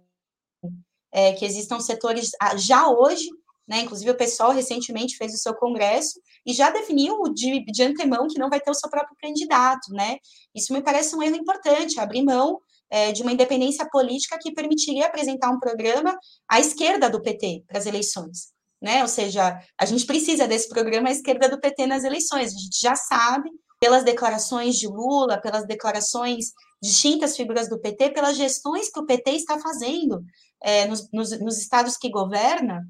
que 1.37 1.45
existam 1.45 1.79
setores 1.79 2.31
ah, 2.41 2.57
já 2.57 2.89
hoje 2.89 3.27
né? 3.67 3.81
Inclusive, 3.81 4.11
o 4.11 4.17
pessoal 4.17 4.51
recentemente 4.51 5.17
fez 5.17 5.33
o 5.33 5.37
seu 5.37 5.53
congresso 5.53 6.21
e 6.45 6.53
já 6.53 6.69
definiu 6.69 7.21
de, 7.33 7.65
de 7.65 7.83
antemão 7.83 8.27
que 8.27 8.39
não 8.39 8.49
vai 8.49 8.61
ter 8.61 8.71
o 8.71 8.73
seu 8.73 8.89
próprio 8.89 9.17
candidato, 9.21 9.91
né? 9.91 10.17
Isso 10.55 10.71
me 10.71 10.81
parece 10.81 11.15
um 11.15 11.21
erro 11.21 11.35
importante, 11.35 11.99
abrir 11.99 12.23
mão 12.23 12.61
é, 12.89 13.11
de 13.11 13.21
uma 13.21 13.33
independência 13.33 13.85
política 13.91 14.39
que 14.41 14.53
permitiria 14.53 15.07
apresentar 15.07 15.49
um 15.49 15.59
programa 15.59 16.17
à 16.49 16.59
esquerda 16.61 17.09
do 17.09 17.21
PT 17.21 17.65
para 17.67 17.77
as 17.77 17.85
eleições. 17.85 18.53
Né? 18.81 19.01
Ou 19.01 19.07
seja, 19.07 19.59
a 19.77 19.85
gente 19.85 20.05
precisa 20.05 20.47
desse 20.47 20.69
programa 20.69 21.09
à 21.09 21.11
esquerda 21.11 21.49
do 21.49 21.59
PT 21.59 21.87
nas 21.87 22.03
eleições. 22.03 22.53
A 22.53 22.59
gente 22.59 22.79
já 22.79 22.95
sabe, 22.95 23.49
pelas 23.79 24.03
declarações 24.03 24.75
de 24.75 24.87
Lula, 24.87 25.39
pelas 25.39 25.65
declarações 25.65 26.45
de 26.81 26.89
distintas 26.89 27.35
figuras 27.35 27.69
do 27.69 27.79
PT, 27.79 28.11
pelas 28.11 28.37
gestões 28.37 28.89
que 28.91 28.99
o 28.99 29.05
PT 29.05 29.31
está 29.31 29.59
fazendo 29.59 30.23
é, 30.61 30.85
nos, 30.87 31.09
nos, 31.11 31.39
nos 31.39 31.57
estados 31.57 31.97
que 31.97 32.09
governa, 32.09 32.87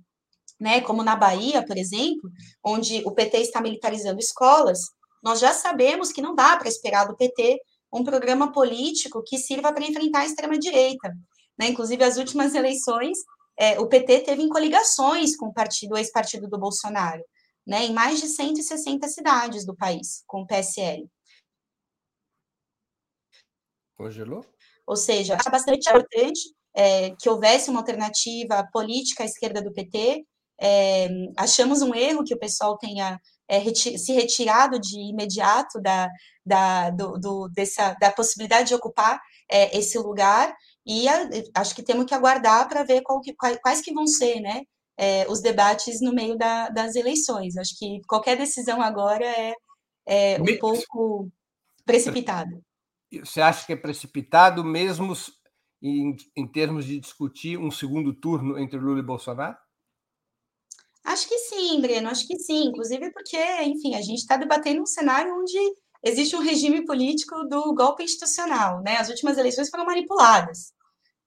né, 0.60 0.82
como 0.82 1.04
na 1.04 1.16
Bahia, 1.16 1.66
por 1.66 1.78
exemplo, 1.78 2.30
onde 2.64 3.02
o 3.06 3.12
PT 3.12 3.40
está 3.40 3.62
militarizando 3.62 4.20
escolas, 4.20 4.80
nós 5.24 5.40
já 5.40 5.54
sabemos 5.54 6.12
que 6.12 6.22
não 6.22 6.36
dá 6.36 6.58
para 6.58 6.68
esperar 6.68 7.06
do 7.06 7.16
PT 7.16 7.60
um 7.94 8.04
programa 8.04 8.52
político 8.52 9.24
que 9.26 9.38
sirva 9.38 9.72
para 9.72 9.86
enfrentar 9.86 10.20
a 10.20 10.26
extrema-direita. 10.26 11.14
Né? 11.58 11.68
Inclusive, 11.68 12.04
as 12.04 12.18
últimas 12.18 12.54
eleições, 12.56 13.18
é, 13.58 13.80
o 13.80 13.88
PT 13.88 14.22
teve 14.22 14.44
em 14.44 14.50
coligações 14.50 15.36
com 15.36 15.48
o 15.48 15.54
partido, 15.54 15.98
ex-partido 15.98 16.48
do 16.48 16.60
Bolsonaro, 16.60 17.24
né, 17.66 17.86
em 17.86 17.94
mais 17.94 18.22
de 18.22 18.28
160 18.28 19.08
cidades 19.08 19.66
do 19.66 19.76
país, 19.76 20.24
com 20.28 20.42
o 20.42 20.48
PSL. 20.48 21.10
Congelou? 23.98 24.46
Ou 24.86 24.96
seja, 24.96 25.36
é 25.36 25.50
bastante 25.50 25.90
importante 25.90 26.56
é, 26.76 27.12
que 27.16 27.28
houvesse 27.28 27.70
uma 27.70 27.80
alternativa 27.80 28.68
política 28.72 29.24
à 29.24 29.26
esquerda 29.26 29.62
do 29.62 29.74
PT, 29.74 30.24
é, 30.60 31.08
achamos 31.36 31.82
um 31.82 31.94
erro 31.94 32.24
que 32.24 32.34
o 32.34 32.40
pessoal 32.40 32.78
tenha 32.78 33.20
é, 33.48 33.58
reti 33.58 33.98
se 33.98 34.14
retirado 34.14 34.80
de 34.80 35.00
imediato 35.00 35.80
da, 35.82 36.10
da, 36.46 36.90
do, 36.90 37.18
do, 37.18 37.50
dessa, 37.50 37.94
da 37.94 38.12
possibilidade 38.12 38.70
de 38.70 38.76
ocupar 38.76 39.20
é, 39.50 39.78
esse 39.78 39.98
lugar, 39.98 40.54
e 40.88 41.08
a, 41.08 41.30
acho 41.56 41.76
que 41.76 41.84
temos 41.84 42.06
que 42.06 42.14
aguardar 42.14 42.70
para 42.70 42.84
ver 42.84 43.04
que, 43.22 43.34
quais, 43.34 43.60
quais, 43.62 43.82
que 43.82 43.94
vão 43.94 44.08
ser 44.08 44.40
né, 44.40 44.64
é, 44.98 45.28
os 45.30 45.42
debates 45.42 46.00
no 46.00 46.14
meio 46.14 46.38
da, 46.38 46.70
das 46.70 46.96
eleições. 46.96 47.58
Acho 47.58 47.78
que 47.78 48.02
qualquer 48.08 48.38
decisão 48.38 48.82
agora 48.82 49.26
é, 49.26 49.54
é 50.06 50.42
um 50.42 50.46
Me... 50.46 50.58
pouco 50.58 51.30
precipitada. 51.86 52.58
Você 53.24 53.42
acha 53.42 53.66
que 53.66 53.74
é 53.74 53.76
precipitado 53.76 54.64
mesmo 54.64 55.14
em, 55.82 56.16
em 56.36 56.48
termos 56.48 56.86
de 56.86 57.00
discutir 57.00 57.58
um 57.58 57.70
segundo 57.70 58.14
turno 58.14 58.58
entre 58.58 58.80
Lula 58.80 59.00
e 59.00 59.04
Bolsonaro? 59.04 59.58
Acho 61.04 61.28
que 61.28 61.38
sim, 61.38 61.82
Breno, 61.82 62.10
acho 62.10 62.28
que 62.28 62.38
sim. 62.38 62.66
Inclusive 62.68 63.12
porque, 63.12 63.38
enfim, 63.64 63.96
a 63.96 64.02
gente 64.02 64.20
está 64.20 64.38
debatendo 64.38 64.82
um 64.82 64.86
cenário 64.86 65.34
onde 65.38 65.58
existe 66.04 66.36
um 66.36 66.42
regime 66.42 66.86
político 66.86 67.46
do 67.48 67.74
golpe 67.74 68.04
institucional, 68.04 68.82
né? 68.82 68.98
As 68.98 69.10
últimas 69.10 69.38
eleições 69.38 69.70
foram 69.70 69.86
manipuladas. 69.86 70.74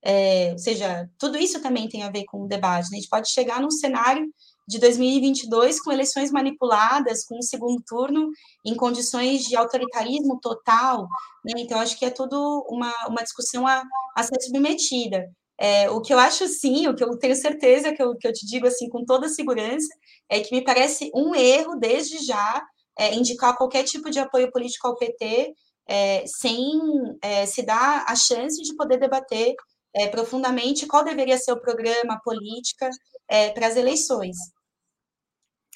É, 0.02 0.50
ou 0.52 0.58
seja, 0.58 1.08
tudo 1.18 1.36
isso 1.36 1.60
também 1.60 1.88
tem 1.88 2.02
a 2.02 2.10
ver 2.10 2.24
com 2.24 2.42
o 2.42 2.48
debate. 2.48 2.90
Né? 2.90 2.96
A 2.96 3.00
gente 3.00 3.08
pode 3.08 3.30
chegar 3.30 3.60
num 3.60 3.70
cenário 3.70 4.26
de 4.66 4.78
2022 4.78 5.80
com 5.80 5.92
eleições 5.92 6.30
manipuladas, 6.30 7.24
com 7.24 7.38
um 7.38 7.42
segundo 7.42 7.82
turno 7.86 8.30
em 8.64 8.74
condições 8.74 9.42
de 9.42 9.56
autoritarismo 9.56 10.38
total. 10.40 11.08
Né? 11.44 11.54
Então, 11.58 11.78
acho 11.80 11.98
que 11.98 12.04
é 12.04 12.10
tudo 12.10 12.66
uma, 12.68 12.92
uma 13.08 13.22
discussão 13.22 13.66
a, 13.66 13.82
a 14.16 14.22
ser 14.22 14.40
submetida. 14.40 15.28
É, 15.58 15.90
o 15.90 16.00
que 16.00 16.14
eu 16.14 16.18
acho 16.18 16.46
sim, 16.48 16.88
o 16.88 16.94
que 16.94 17.04
eu 17.04 17.18
tenho 17.18 17.36
certeza 17.36 17.92
que 17.92 18.02
eu, 18.02 18.16
que 18.16 18.26
eu 18.26 18.32
te 18.32 18.46
digo 18.46 18.66
assim 18.66 18.88
com 18.88 19.04
toda 19.04 19.28
segurança, 19.28 19.88
é 20.26 20.40
que 20.40 20.54
me 20.54 20.64
parece 20.64 21.10
um 21.14 21.34
erro 21.34 21.76
desde 21.76 22.24
já 22.24 22.62
é, 22.98 23.14
indicar 23.14 23.56
qualquer 23.56 23.84
tipo 23.84 24.08
de 24.08 24.18
apoio 24.18 24.50
político 24.50 24.86
ao 24.86 24.96
PT 24.96 25.52
é, 25.86 26.24
sem 26.26 26.80
é, 27.20 27.44
se 27.44 27.62
dar 27.62 28.04
a 28.06 28.14
chance 28.14 28.62
de 28.62 28.74
poder 28.76 28.98
debater 28.98 29.54
é, 29.94 30.08
profundamente 30.08 30.86
qual 30.86 31.04
deveria 31.04 31.38
ser 31.38 31.52
o 31.52 31.60
programa, 31.60 32.14
a 32.14 32.20
política 32.20 32.88
é, 33.28 33.50
para 33.50 33.66
as 33.66 33.76
eleições. 33.76 34.36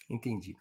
Entendi. 0.09 0.57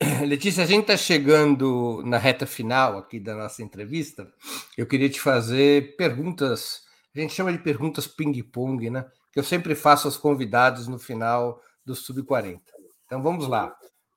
Letícia, 0.26 0.64
a 0.64 0.66
gente 0.66 0.82
está 0.82 0.96
chegando 0.96 2.02
na 2.04 2.18
reta 2.18 2.46
final 2.46 2.98
aqui 2.98 3.20
da 3.20 3.34
nossa 3.34 3.62
entrevista. 3.62 4.32
Eu 4.76 4.86
queria 4.86 5.08
te 5.08 5.20
fazer 5.20 5.96
perguntas 5.96 6.84
a 7.16 7.20
gente 7.20 7.32
chama 7.32 7.52
de 7.52 7.58
perguntas 7.58 8.08
ping-pong, 8.08 8.90
né? 8.90 9.08
Que 9.32 9.38
eu 9.38 9.44
sempre 9.44 9.74
faço 9.76 10.08
aos 10.08 10.16
convidados 10.16 10.88
no 10.88 10.98
final 10.98 11.62
do 11.84 11.94
Sub-40. 11.94 12.60
Então 13.06 13.22
vamos 13.22 13.46
lá. 13.46 13.76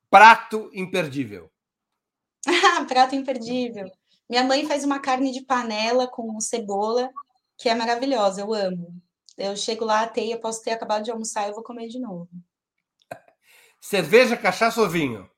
Prato 0.09 0.71
imperdível. 0.73 1.51
Prato 2.87 3.13
imperdível. 3.13 3.91
Minha 4.27 4.43
mãe 4.43 4.65
faz 4.67 4.83
uma 4.83 4.99
carne 4.99 5.31
de 5.31 5.41
panela 5.41 6.07
com 6.07 6.39
cebola, 6.41 7.09
que 7.57 7.69
é 7.69 7.75
maravilhosa, 7.75 8.41
eu 8.41 8.53
amo. 8.53 9.01
Eu 9.37 9.55
chego 9.55 9.85
lá, 9.85 10.01
a 10.01 10.07
teia, 10.07 10.39
posso 10.39 10.63
ter 10.63 10.71
acabado 10.71 11.03
de 11.03 11.11
almoçar, 11.11 11.47
eu 11.47 11.53
vou 11.53 11.63
comer 11.63 11.87
de 11.87 11.99
novo. 11.99 12.29
Cerveja, 13.79 14.35
cachaça 14.35 14.81
ou 14.81 14.89
vinho? 14.89 15.29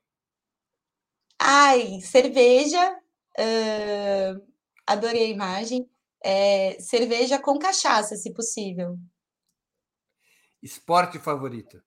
Ai, 1.38 2.00
cerveja. 2.00 2.98
Uh, 3.38 4.46
adorei 4.86 5.24
a 5.24 5.28
imagem 5.28 5.88
é, 6.22 6.78
cerveja 6.80 7.38
com 7.38 7.58
cachaça, 7.58 8.16
se 8.16 8.32
possível. 8.32 8.98
Esporte 10.62 11.18
favorito? 11.18 11.82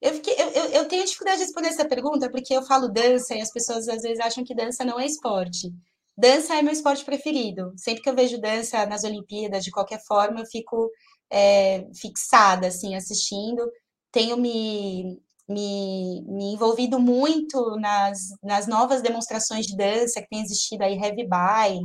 Eu, 0.00 0.12
fiquei, 0.14 0.34
eu, 0.34 0.50
eu, 0.50 0.64
eu, 0.72 0.88
tenho 0.88 1.04
dificuldade 1.04 1.38
de 1.38 1.44
responder 1.44 1.68
essa 1.68 1.88
pergunta 1.88 2.30
porque 2.30 2.54
eu 2.54 2.62
falo 2.62 2.88
dança 2.88 3.34
e 3.34 3.40
as 3.40 3.50
pessoas 3.50 3.88
às 3.88 4.02
vezes 4.02 4.20
acham 4.20 4.44
que 4.44 4.54
dança 4.54 4.84
não 4.84 5.00
é 5.00 5.06
esporte. 5.06 5.72
Dança 6.16 6.54
é 6.54 6.62
meu 6.62 6.72
esporte 6.72 7.04
preferido. 7.04 7.72
Sempre 7.76 8.02
que 8.02 8.08
eu 8.08 8.14
vejo 8.14 8.40
dança 8.40 8.86
nas 8.86 9.04
Olimpíadas, 9.04 9.64
de 9.64 9.70
qualquer 9.70 10.00
forma, 10.06 10.40
eu 10.40 10.46
fico 10.46 10.90
é, 11.30 11.86
fixada, 11.94 12.68
assim, 12.68 12.94
assistindo. 12.94 13.70
Tenho 14.12 14.36
me, 14.36 15.20
me, 15.48 16.22
me 16.26 16.54
envolvido 16.54 16.98
muito 16.98 17.76
nas, 17.76 18.18
nas 18.42 18.66
novas 18.66 19.02
demonstrações 19.02 19.66
de 19.66 19.76
dança 19.76 20.20
que 20.22 20.28
tem 20.28 20.40
existido 20.42 20.84
aí, 20.84 20.94
Heavy 20.94 21.24
By, 21.24 21.80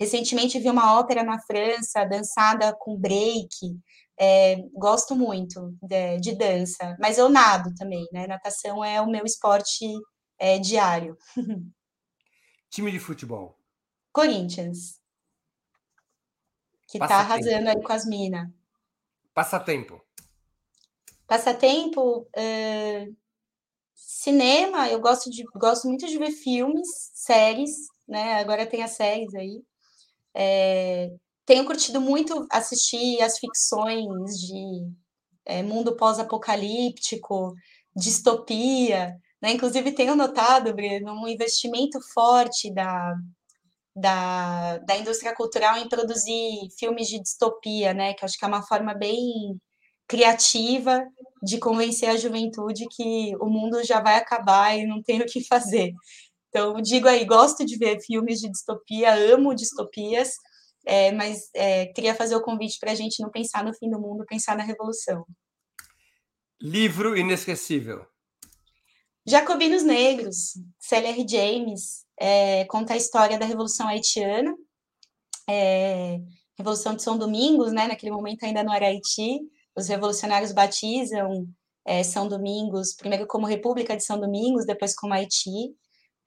Recentemente 0.00 0.60
vi 0.60 0.70
uma 0.70 0.98
ópera 0.98 1.24
na 1.24 1.40
França, 1.40 2.04
dançada 2.04 2.72
com 2.78 2.96
break. 2.96 3.48
É, 4.20 4.56
gosto 4.74 5.16
muito 5.16 5.74
de, 5.82 6.18
de, 6.20 6.36
dança, 6.36 6.96
mas 7.00 7.18
eu 7.18 7.28
nado 7.28 7.74
também, 7.74 8.06
né? 8.12 8.26
Natação 8.26 8.84
é 8.84 9.00
o 9.00 9.10
meu 9.10 9.24
esporte 9.24 9.86
é, 10.38 10.58
diário. 10.58 11.16
Time 12.70 12.90
de 12.90 12.98
futebol. 12.98 13.58
Corinthians. 14.12 15.00
Que 16.86 16.98
tá 16.98 17.20
arrasando 17.20 17.68
aí 17.68 17.82
com 17.82 17.92
as 17.92 18.06
minas. 18.06 18.48
Passatempo. 19.34 20.02
Passatempo, 21.26 22.20
uh, 22.22 23.16
cinema, 23.94 24.88
eu 24.88 24.98
gosto, 24.98 25.30
de, 25.30 25.44
gosto 25.54 25.86
muito 25.86 26.06
de 26.06 26.18
ver 26.18 26.30
filmes, 26.30 26.88
séries, 27.14 27.88
né? 28.06 28.40
Agora 28.40 28.66
tem 28.66 28.82
as 28.82 28.92
séries 28.92 29.34
aí. 29.34 29.62
É, 30.34 31.12
tenho 31.44 31.64
curtido 31.64 32.00
muito 32.00 32.46
assistir 32.50 33.20
as 33.20 33.38
ficções 33.38 34.38
de 34.40 34.90
é, 35.44 35.62
mundo 35.62 35.96
pós-apocalíptico, 35.96 37.54
distopia, 37.94 39.18
né? 39.40 39.52
Inclusive 39.52 39.92
tenho 39.92 40.16
notado, 40.16 40.74
Breno, 40.74 41.12
um 41.12 41.28
investimento 41.28 41.98
forte 42.12 42.72
da, 42.72 43.14
da, 43.94 44.78
da 44.78 44.96
indústria 44.96 45.34
cultural 45.34 45.76
em 45.76 45.88
produzir 45.88 46.68
filmes 46.78 47.08
de 47.08 47.20
distopia, 47.20 47.94
né? 47.94 48.14
Que 48.14 48.24
acho 48.24 48.38
que 48.38 48.44
é 48.44 48.48
uma 48.48 48.62
forma 48.62 48.94
bem 48.94 49.60
criativa 50.08 51.06
de 51.42 51.58
convencer 51.58 52.08
a 52.08 52.16
juventude 52.16 52.86
que 52.90 53.36
o 53.40 53.46
mundo 53.46 53.84
já 53.84 54.00
vai 54.00 54.16
acabar 54.16 54.76
e 54.76 54.86
não 54.86 55.02
tem 55.02 55.20
o 55.20 55.26
que 55.26 55.46
fazer. 55.46 55.92
Então, 56.48 56.80
digo 56.80 57.06
aí, 57.06 57.24
gosto 57.24 57.64
de 57.64 57.76
ver 57.76 58.00
filmes 58.00 58.40
de 58.40 58.50
distopia, 58.50 59.14
amo 59.14 59.54
distopias, 59.54 60.30
é, 60.86 61.12
mas 61.12 61.50
é, 61.54 61.86
queria 61.86 62.14
fazer 62.14 62.34
o 62.34 62.42
convite 62.42 62.78
para 62.80 62.92
a 62.92 62.94
gente 62.94 63.22
não 63.22 63.30
pensar 63.30 63.62
no 63.62 63.74
fim 63.74 63.90
do 63.90 64.00
mundo, 64.00 64.24
pensar 64.26 64.56
na 64.56 64.64
revolução. 64.64 65.24
Livro 66.60 67.16
inesquecível. 67.16 68.06
Jacobinos 69.28 69.82
Negros, 69.82 70.54
C.L.R. 70.78 71.26
James, 71.28 72.06
é, 72.18 72.64
conta 72.64 72.94
a 72.94 72.96
história 72.96 73.38
da 73.38 73.44
Revolução 73.44 73.86
Haitiana, 73.86 74.56
é, 75.46 76.18
Revolução 76.56 76.94
de 76.94 77.02
São 77.02 77.18
Domingos, 77.18 77.70
né, 77.70 77.86
naquele 77.86 78.10
momento 78.10 78.44
ainda 78.44 78.64
não 78.64 78.72
era 78.72 78.86
Haiti, 78.86 79.40
os 79.76 79.86
revolucionários 79.86 80.50
batizam 80.50 81.46
é, 81.84 82.02
São 82.02 82.26
Domingos, 82.26 82.94
primeiro 82.94 83.26
como 83.26 83.46
República 83.46 83.94
de 83.94 84.02
São 84.02 84.18
Domingos, 84.18 84.64
depois 84.64 84.94
como 84.94 85.12
Haiti. 85.12 85.74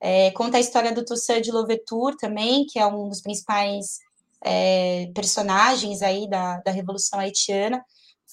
É, 0.00 0.30
conta 0.30 0.56
a 0.56 0.60
história 0.60 0.92
do 0.92 1.04
Toussaint 1.04 1.42
de 1.42 1.50
Louverture 1.50 2.16
também, 2.16 2.64
que 2.66 2.78
é 2.78 2.86
um 2.86 3.08
dos 3.08 3.20
principais 3.20 3.98
é, 4.44 5.10
personagens 5.12 6.02
aí 6.02 6.28
da, 6.28 6.60
da 6.60 6.70
Revolução 6.70 7.18
Haitiana. 7.18 7.84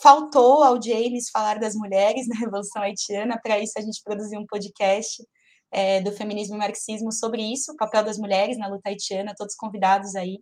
Faltou 0.02 0.64
ao 0.64 0.82
James 0.82 1.30
falar 1.30 1.60
das 1.60 1.76
mulheres 1.76 2.28
na 2.28 2.40
Revolução 2.40 2.82
Haitiana, 2.82 3.40
para 3.42 3.60
isso 3.60 3.74
a 3.78 3.82
gente 3.82 4.02
produziu 4.04 4.40
um 4.40 4.46
podcast 4.46 5.24
é, 5.72 6.02
do 6.02 6.12
feminismo 6.12 6.56
e 6.56 6.60
marxismo 6.60 7.12
sobre 7.12 7.42
isso, 7.42 7.74
o 7.74 7.76
papel 7.76 8.04
das 8.04 8.18
mulheres 8.18 8.58
na 8.58 8.68
luta 8.68 8.90
haitiana, 8.90 9.36
todos 9.38 9.56
convidados 9.56 10.16
aí 10.16 10.40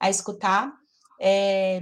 a 0.00 0.10
escutar. 0.10 0.72
É, 1.20 1.80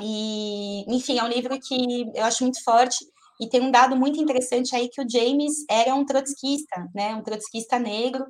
e, 0.00 0.84
enfim, 0.94 1.18
é 1.18 1.24
um 1.24 1.28
livro 1.28 1.58
que 1.60 2.10
eu 2.14 2.24
acho 2.24 2.42
muito 2.42 2.62
forte 2.62 2.98
e 3.40 3.48
tem 3.48 3.60
um 3.60 3.70
dado 3.70 3.96
muito 3.96 4.20
interessante 4.20 4.74
aí 4.74 4.88
que 4.88 5.02
o 5.02 5.08
James 5.08 5.64
era 5.68 5.94
um 5.94 6.04
trotskista, 6.04 6.86
né, 6.94 7.14
um 7.14 7.22
trotskista 7.22 7.78
negro, 7.78 8.24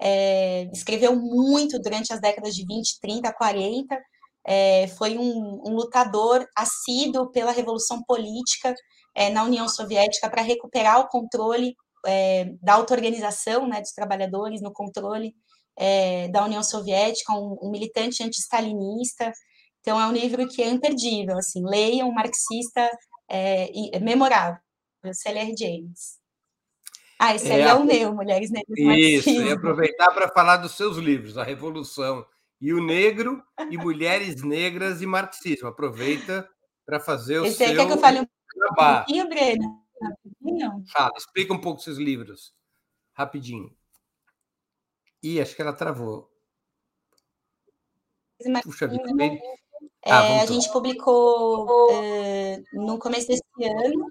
é, 0.00 0.64
escreveu 0.72 1.14
muito 1.14 1.78
durante 1.78 2.12
as 2.12 2.20
décadas 2.20 2.54
de 2.54 2.64
20, 2.66 2.98
30, 3.00 3.32
40, 3.32 4.00
é, 4.44 4.88
foi 4.88 5.16
um, 5.16 5.62
um, 5.64 5.74
lutador 5.74 6.46
assíduo 6.56 7.30
pela 7.30 7.52
revolução 7.52 8.02
política 8.02 8.74
é, 9.14 9.30
na 9.30 9.44
União 9.44 9.68
Soviética 9.68 10.28
para 10.28 10.42
recuperar 10.42 11.00
o 11.00 11.08
controle 11.08 11.76
é, 12.06 12.46
da 12.60 12.74
auto-organização 12.74 13.68
né, 13.68 13.80
dos 13.80 13.92
trabalhadores, 13.92 14.60
no 14.60 14.72
controle 14.72 15.34
é, 15.76 16.28
da 16.28 16.44
União 16.44 16.62
Soviética, 16.62 17.32
um, 17.32 17.56
um 17.62 17.70
militante 17.70 18.22
anti-stalinista, 18.22 19.32
então 19.80 20.00
é 20.00 20.06
um 20.06 20.12
livro 20.12 20.46
que 20.48 20.62
é 20.62 20.68
imperdível, 20.68 21.36
assim, 21.36 21.62
leiam, 21.64 22.08
um 22.08 22.14
marxista 22.14 22.88
é, 23.28 23.96
é 23.96 24.00
memorável, 24.00 24.60
C.L.R. 25.12 25.54
James. 25.58 26.20
Ah, 27.18 27.34
esse 27.34 27.48
é, 27.48 27.54
aí 27.54 27.60
é 27.62 27.74
o 27.74 27.84
meu, 27.84 28.14
Mulheres 28.14 28.50
Negras 28.50 28.78
Isso, 28.98 29.30
e 29.30 29.50
aproveitar 29.50 30.10
para 30.12 30.28
falar 30.28 30.56
dos 30.56 30.72
seus 30.72 30.96
livros, 30.96 31.38
A 31.38 31.44
Revolução 31.44 32.24
e 32.62 32.72
o 32.72 32.80
Negro, 32.80 33.42
e 33.68 33.76
Mulheres 33.76 34.40
Negras 34.44 35.02
e 35.02 35.06
Marxismo. 35.06 35.66
Aproveita 35.66 36.48
para 36.86 37.00
fazer 37.00 37.40
o 37.40 37.44
esse 37.44 37.56
seu... 37.56 37.66
Aí 37.66 37.76
quer 37.76 37.86
que 37.86 37.92
eu 37.92 37.98
fale 37.98 38.20
um 38.20 38.26
pouquinho, 38.76 39.28
Breno? 39.28 39.84
Rapidinho? 40.00 40.84
Fala, 40.92 41.12
explica 41.16 41.52
um 41.52 41.60
pouco 41.60 41.82
seus 41.82 41.98
livros. 41.98 42.54
Rapidinho. 43.14 43.76
Ih, 45.24 45.40
acho 45.40 45.56
que 45.56 45.62
ela 45.62 45.72
travou. 45.72 46.30
Puxa 48.62 48.86
vida, 48.86 49.02
ah, 50.04 50.24
é, 50.24 50.40
a 50.40 50.46
gente 50.46 50.70
publicou 50.72 51.88
é, 51.92 52.60
no 52.72 52.98
começo 52.98 53.28
desse 53.28 53.42
ano. 53.62 54.06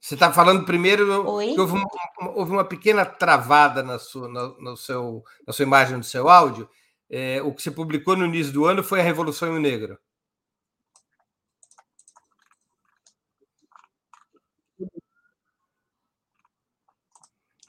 Você 0.00 0.14
está 0.14 0.32
falando 0.32 0.64
primeiro 0.64 1.06
que 1.06 1.60
houve 1.60 1.72
uma, 1.74 1.88
houve 2.34 2.52
uma, 2.52 2.64
pequena 2.64 3.04
travada 3.04 3.82
na 3.82 3.98
sua, 3.98 4.28
no, 4.28 4.58
no 4.60 4.76
seu, 4.76 5.24
na 5.46 5.52
sua 5.52 5.64
imagem, 5.64 5.96
no 5.96 6.04
seu 6.04 6.28
áudio. 6.28 6.68
É, 7.10 7.42
o 7.42 7.52
que 7.52 7.62
você 7.62 7.70
publicou 7.70 8.16
no 8.16 8.26
início 8.26 8.52
do 8.52 8.64
ano 8.64 8.82
foi 8.84 9.00
a 9.00 9.02
Revolução 9.02 9.54
e 9.54 9.58
o 9.58 9.60
Negro. 9.60 9.98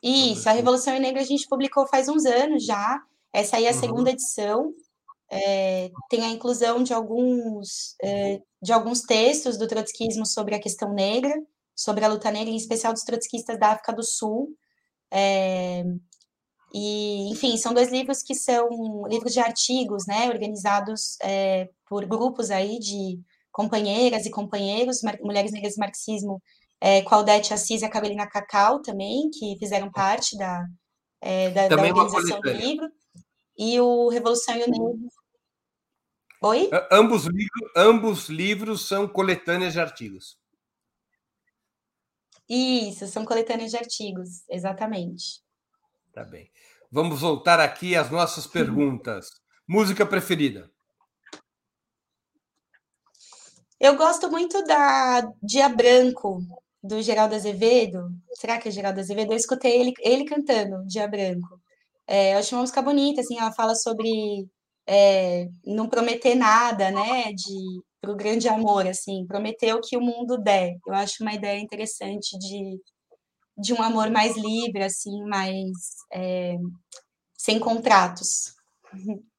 Isso, 0.04 0.48
a 0.48 0.54
Revolução 0.54 0.96
e 0.96 1.00
Negro 1.00 1.20
a 1.20 1.26
gente 1.26 1.48
publicou 1.48 1.88
faz 1.88 2.08
uns 2.08 2.26
anos 2.26 2.66
já. 2.66 3.02
Essa 3.34 3.58
aí 3.58 3.66
é 3.66 3.70
a 3.70 3.74
uhum. 3.74 3.80
segunda 3.80 4.12
edição 4.12 4.74
é, 5.30 5.92
tem 6.10 6.24
a 6.24 6.30
inclusão 6.30 6.82
de 6.82 6.94
alguns, 6.94 7.96
é, 8.02 8.42
de 8.62 8.74
alguns 8.74 9.02
textos 9.02 9.58
do 9.58 9.68
trotskismo 9.68 10.26
sobre 10.26 10.56
a 10.56 10.60
questão 10.60 10.94
negra, 10.94 11.34
sobre 11.80 12.04
a 12.04 12.10
luta 12.10 12.30
negra, 12.30 12.52
em 12.52 12.58
especial 12.58 12.92
dos 12.92 13.04
trotskistas 13.04 13.58
da 13.58 13.70
África 13.70 13.94
do 13.94 14.04
Sul. 14.04 14.50
É, 15.10 15.86
e, 16.74 17.32
enfim, 17.32 17.56
são 17.56 17.74
dois 17.74 17.90
livros 17.90 18.22
que 18.22 18.36
são 18.36 19.08
livros 19.08 19.32
de 19.32 19.40
artigos, 19.40 20.06
né, 20.06 20.28
organizados 20.28 21.18
é, 21.24 21.70
por 21.88 22.06
grupos 22.06 22.52
aí 22.52 22.80
de 22.80 23.18
companheiras 23.50 24.26
e 24.26 24.30
companheiros, 24.30 25.00
Mulheres 25.22 25.54
Negras 25.54 25.78
e 25.78 25.80
Marxismo, 25.80 26.42
é, 26.82 27.02
Claudete 27.02 27.54
Assis 27.54 27.82
e 27.82 27.86
a 27.86 27.90
Carolina 27.90 28.28
Cacau 28.28 28.82
também, 28.82 29.30
que 29.32 29.58
fizeram 29.58 29.90
parte 29.90 30.38
da, 30.38 30.66
é, 31.22 31.50
da, 31.52 31.70
da 31.70 31.82
organização 31.82 32.42
do 32.42 32.52
livro, 32.52 32.90
e 33.58 33.80
o 33.80 34.10
Revolução 34.10 34.56
e 34.56 34.64
o 34.64 34.70
Negro 34.70 35.10
Oi? 36.42 36.70
Ambos, 36.90 37.26
livros, 37.26 37.72
ambos 37.76 38.30
livros 38.30 38.88
são 38.88 39.08
coletâneas 39.08 39.74
de 39.74 39.80
artigos. 39.82 40.39
Isso, 42.50 43.06
são 43.08 43.24
coletâneas 43.24 43.72
de 43.72 43.78
artigos, 43.78 44.44
exatamente. 44.50 45.42
Tá 46.12 46.24
bem. 46.24 46.50
Vamos 46.92 47.22
voltar 47.22 47.60
aqui 47.60 47.96
às 47.96 48.10
nossas 48.10 48.48
perguntas. 48.48 49.30
Música 49.68 50.04
preferida? 50.06 50.72
Eu 53.80 53.96
gosto 53.96 54.30
muito 54.32 54.64
da 54.66 55.32
Dia 55.42 55.70
Branco, 55.70 56.42
do 56.84 57.02
Geraldo 57.02 57.36
Azevedo. 57.36 58.10
Será 58.34 58.58
que 58.58 58.68
é 58.68 58.72
Geraldo 58.72 59.00
Azevedo? 59.00 59.32
Eu 59.32 59.38
escutei 59.38 59.80
ele, 59.80 59.94
ele 60.02 60.26
cantando 60.26 60.86
Dia 60.88 61.08
Branco. 61.08 61.62
É, 62.08 62.34
eu 62.34 62.40
acho 62.40 62.56
uma 62.56 62.62
música 62.62 62.82
bonita, 62.82 63.22
assim, 63.22 63.38
ela 63.38 63.52
fala 63.52 63.76
sobre 63.76 64.50
é, 64.88 65.48
não 65.64 65.88
prometer 65.88 66.34
nada, 66.34 66.90
né, 66.90 67.32
de 67.32 67.84
para 68.02 68.12
o 68.12 68.16
grande 68.16 68.48
amor, 68.48 68.88
assim, 68.88 69.26
prometer 69.28 69.74
o 69.74 69.82
que 69.82 69.98
o 69.98 70.02
mundo 70.02 70.38
der. 70.38 70.78
Eu 70.88 70.94
acho 70.94 71.22
uma 71.22 71.34
ideia 71.34 71.60
interessante 71.60 72.38
de, 72.38 72.82
de 73.58 73.74
um 73.74 73.82
amor 73.82 74.10
mais 74.10 74.36
livre, 74.38 74.84
assim, 74.84 75.24
mais 75.26 75.70
é, 76.14 76.56
sem 77.38 77.60
contratos. 77.60 78.56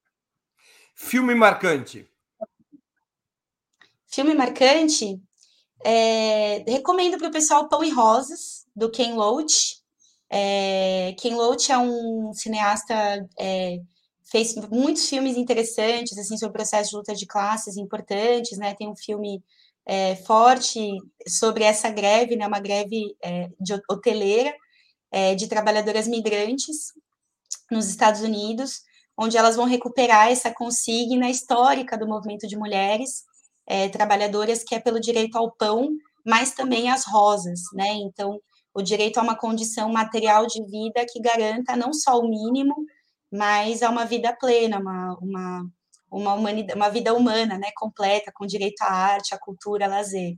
Filme 0.95 1.33
marcante. 1.33 2.07
Filme 4.07 4.35
marcante. 4.35 5.19
É, 5.83 6.63
recomendo 6.69 7.17
para 7.17 7.29
o 7.29 7.31
pessoal 7.31 7.67
Pão 7.67 7.83
e 7.83 7.89
Rosas, 7.89 8.67
do 8.75 8.91
Ken 8.91 9.15
Loach. 9.15 9.81
É, 10.29 11.15
Ken 11.17 11.35
Loach 11.35 11.71
é 11.71 11.77
um 11.77 12.31
cineasta 12.33 13.27
é, 13.39 13.79
fez 14.31 14.55
muitos 14.71 15.09
filmes 15.09 15.35
interessantes 15.35 16.17
assim 16.17 16.37
sobre 16.37 16.51
o 16.51 16.53
processo 16.53 16.91
de 16.91 16.95
luta 16.95 17.13
de 17.13 17.25
classes 17.25 17.75
importantes, 17.75 18.57
né? 18.57 18.73
Tem 18.73 18.87
um 18.87 18.95
filme 18.95 19.43
é, 19.85 20.15
forte 20.15 20.97
sobre 21.27 21.65
essa 21.65 21.89
greve, 21.89 22.37
né? 22.37 22.47
Uma 22.47 22.59
greve 22.59 23.15
é, 23.21 23.49
de 23.59 23.73
hoteleira 23.89 24.55
é, 25.11 25.35
de 25.35 25.47
trabalhadoras 25.47 26.07
migrantes 26.07 26.93
nos 27.69 27.89
Estados 27.89 28.21
Unidos, 28.21 28.81
onde 29.17 29.37
elas 29.37 29.57
vão 29.57 29.65
recuperar 29.65 30.31
essa 30.31 30.53
consigna 30.53 31.29
histórica 31.29 31.97
do 31.97 32.07
movimento 32.07 32.47
de 32.47 32.57
mulheres 32.57 33.23
é, 33.67 33.89
trabalhadoras 33.89 34.63
que 34.63 34.73
é 34.73 34.79
pelo 34.79 34.99
direito 34.99 35.37
ao 35.37 35.51
pão, 35.51 35.89
mas 36.25 36.53
também 36.53 36.89
às 36.89 37.05
rosas, 37.05 37.59
né? 37.73 37.89
Então 37.95 38.39
o 38.73 38.81
direito 38.81 39.17
a 39.17 39.23
uma 39.23 39.35
condição 39.35 39.91
material 39.91 40.47
de 40.47 40.63
vida 40.63 41.05
que 41.05 41.19
garanta 41.19 41.75
não 41.75 41.91
só 41.91 42.17
o 42.17 42.29
mínimo, 42.29 42.73
mas 43.31 43.81
a 43.81 43.89
uma 43.89 44.05
vida 44.05 44.35
plena, 44.37 44.79
uma, 44.79 45.17
uma, 45.21 45.69
uma, 46.11 46.33
humanidade, 46.33 46.77
uma 46.77 46.89
vida 46.89 47.13
humana, 47.13 47.57
né, 47.57 47.69
completa, 47.75 48.31
com 48.33 48.45
direito 48.45 48.81
à 48.81 48.91
arte, 48.91 49.33
à 49.33 49.39
cultura, 49.39 49.85
à 49.85 49.87
lazer. 49.87 50.35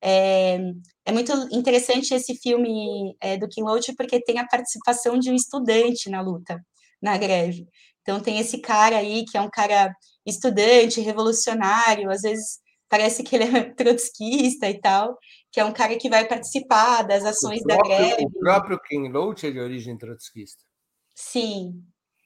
É, 0.00 0.58
é 1.04 1.12
muito 1.12 1.32
interessante 1.50 2.14
esse 2.14 2.36
filme 2.36 3.16
é, 3.20 3.36
do 3.36 3.48
Kim 3.48 3.62
Loach 3.62 3.92
porque 3.96 4.22
tem 4.22 4.38
a 4.38 4.46
participação 4.46 5.18
de 5.18 5.30
um 5.30 5.34
estudante 5.34 6.08
na 6.08 6.20
luta, 6.20 6.64
na 7.02 7.18
greve. 7.18 7.66
Então 8.02 8.20
tem 8.20 8.38
esse 8.38 8.58
cara 8.60 8.98
aí 8.98 9.24
que 9.24 9.36
é 9.36 9.40
um 9.40 9.50
cara 9.50 9.92
estudante, 10.24 11.00
revolucionário, 11.00 12.10
às 12.10 12.22
vezes 12.22 12.60
parece 12.88 13.22
que 13.22 13.36
ele 13.36 13.44
é 13.44 13.64
trotskista 13.74 14.68
e 14.68 14.80
tal, 14.80 15.18
que 15.50 15.60
é 15.60 15.64
um 15.64 15.72
cara 15.72 15.96
que 15.96 16.08
vai 16.08 16.26
participar 16.26 17.02
das 17.02 17.24
ações 17.24 17.62
próprio, 17.62 17.90
da 17.90 17.98
greve. 17.98 18.24
O 18.24 18.38
próprio 18.38 18.80
Kim 18.80 19.08
Loach 19.08 19.46
é 19.46 19.50
de 19.50 19.58
origem 19.58 19.98
trotskista. 19.98 20.62
Sim. 21.14 21.82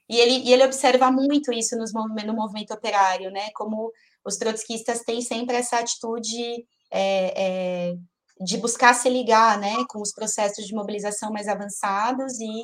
E 0.09 0.17
ele, 0.17 0.47
e 0.47 0.53
ele 0.53 0.65
observa 0.65 1.11
muito 1.11 1.51
isso 1.51 1.77
nos 1.77 1.93
movimento, 1.93 2.27
no 2.27 2.33
movimento 2.35 2.73
operário, 2.73 3.31
né? 3.31 3.49
Como 3.55 3.91
os 4.25 4.37
trotskistas 4.37 5.01
têm 5.01 5.21
sempre 5.21 5.55
essa 5.55 5.79
atitude 5.79 6.65
é, 6.91 7.89
é, 7.91 7.95
de 8.41 8.57
buscar 8.57 8.93
se 8.93 9.09
ligar 9.09 9.59
né, 9.59 9.75
com 9.89 10.01
os 10.01 10.13
processos 10.13 10.65
de 10.65 10.75
mobilização 10.75 11.31
mais 11.31 11.47
avançados 11.47 12.39
e, 12.39 12.63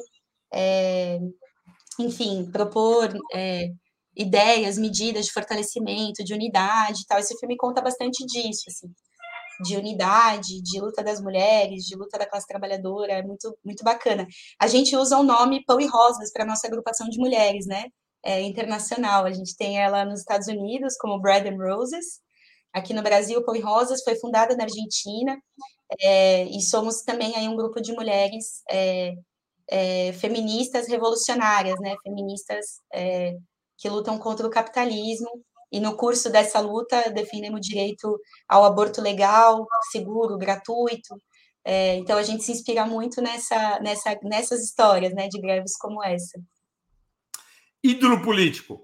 é, 0.54 1.20
enfim, 2.00 2.50
propor 2.52 3.14
é, 3.34 3.68
ideias, 4.16 4.78
medidas 4.78 5.26
de 5.26 5.32
fortalecimento, 5.34 6.24
de 6.24 6.34
unidade 6.34 7.02
e 7.02 7.06
tal. 7.06 7.20
Esse 7.20 7.38
filme 7.40 7.58
conta 7.58 7.82
bastante 7.82 8.26
disso, 8.26 8.64
assim, 8.68 8.88
de 9.64 9.76
unidade, 9.78 10.62
de 10.62 10.80
luta 10.80 11.03
das 11.03 11.22
mulheres, 11.22 11.86
de 11.86 11.95
luta 11.95 12.18
da 12.18 12.26
classe 12.26 12.47
trabalhadora, 12.47 13.14
é 13.14 13.24
muito, 13.24 13.57
muito 13.64 13.84
bacana. 13.84 14.28
A 14.60 14.68
gente 14.68 14.95
usa 14.95 15.18
o 15.18 15.24
nome 15.24 15.64
Pão 15.66 15.80
e 15.80 15.88
Rosas 15.88 16.32
para 16.32 16.45
nossa 16.45 16.68
agrupação 16.68 17.10
de 17.10 17.20
mulheres, 17.20 17.66
né? 17.66 17.86
É, 18.24 18.41
internacional. 18.41 19.26
A 19.26 19.32
gente 19.32 19.55
tem 19.55 19.80
ela 19.80 20.05
nos 20.05 20.20
Estados 20.22 20.47
Unidos 20.47 20.95
como 20.97 21.22
Bread 21.22 21.47
and 21.47 21.57
Roses, 21.57 22.20
Aqui 22.74 22.93
no 22.93 23.01
Brasil, 23.01 23.43
Pão 23.43 23.55
e 23.55 23.60
Rosas 23.60 24.03
foi 24.03 24.16
fundada 24.16 24.55
na 24.55 24.64
Argentina 24.64 25.41
é, 25.99 26.43
e 26.45 26.62
somos 26.62 27.01
também 27.01 27.36
aí 27.36 27.47
um 27.47 27.55
grupo 27.55 27.82
de 27.82 27.93
mulheres 27.93 28.62
é, 28.70 29.14
é, 29.68 30.14
feministas 30.14 30.88
revolucionárias, 30.88 31.80
né? 31.80 31.95
Feministas 32.03 32.82
é, 32.93 33.36
que 33.78 33.89
lutam 33.89 34.20
contra 34.20 34.45
o 34.45 34.51
capitalismo 34.51 35.30
e 35.72 35.80
no 35.80 35.95
curso 35.95 36.30
dessa 36.30 36.59
luta 36.59 37.11
defendemos 37.11 37.59
o 37.59 37.61
direito 37.61 38.20
ao 38.47 38.63
aborto 38.63 39.01
legal, 39.01 39.67
seguro, 39.91 40.38
gratuito. 40.38 41.15
É, 41.63 41.95
então 41.95 42.17
a 42.17 42.24
gente 42.24 42.43
se 42.43 42.51
inspira 42.51 42.86
muito 42.86 43.22
nessa, 43.22 43.80
nessa, 43.80 44.17
nessas 44.24 44.63
histórias, 44.63 45.13
né, 45.13 45.28
de 45.28 45.39
greves 45.39 45.78
como 45.78 46.03
essa. 46.03 46.39
Ídolo 47.84 48.22
político. 48.22 48.82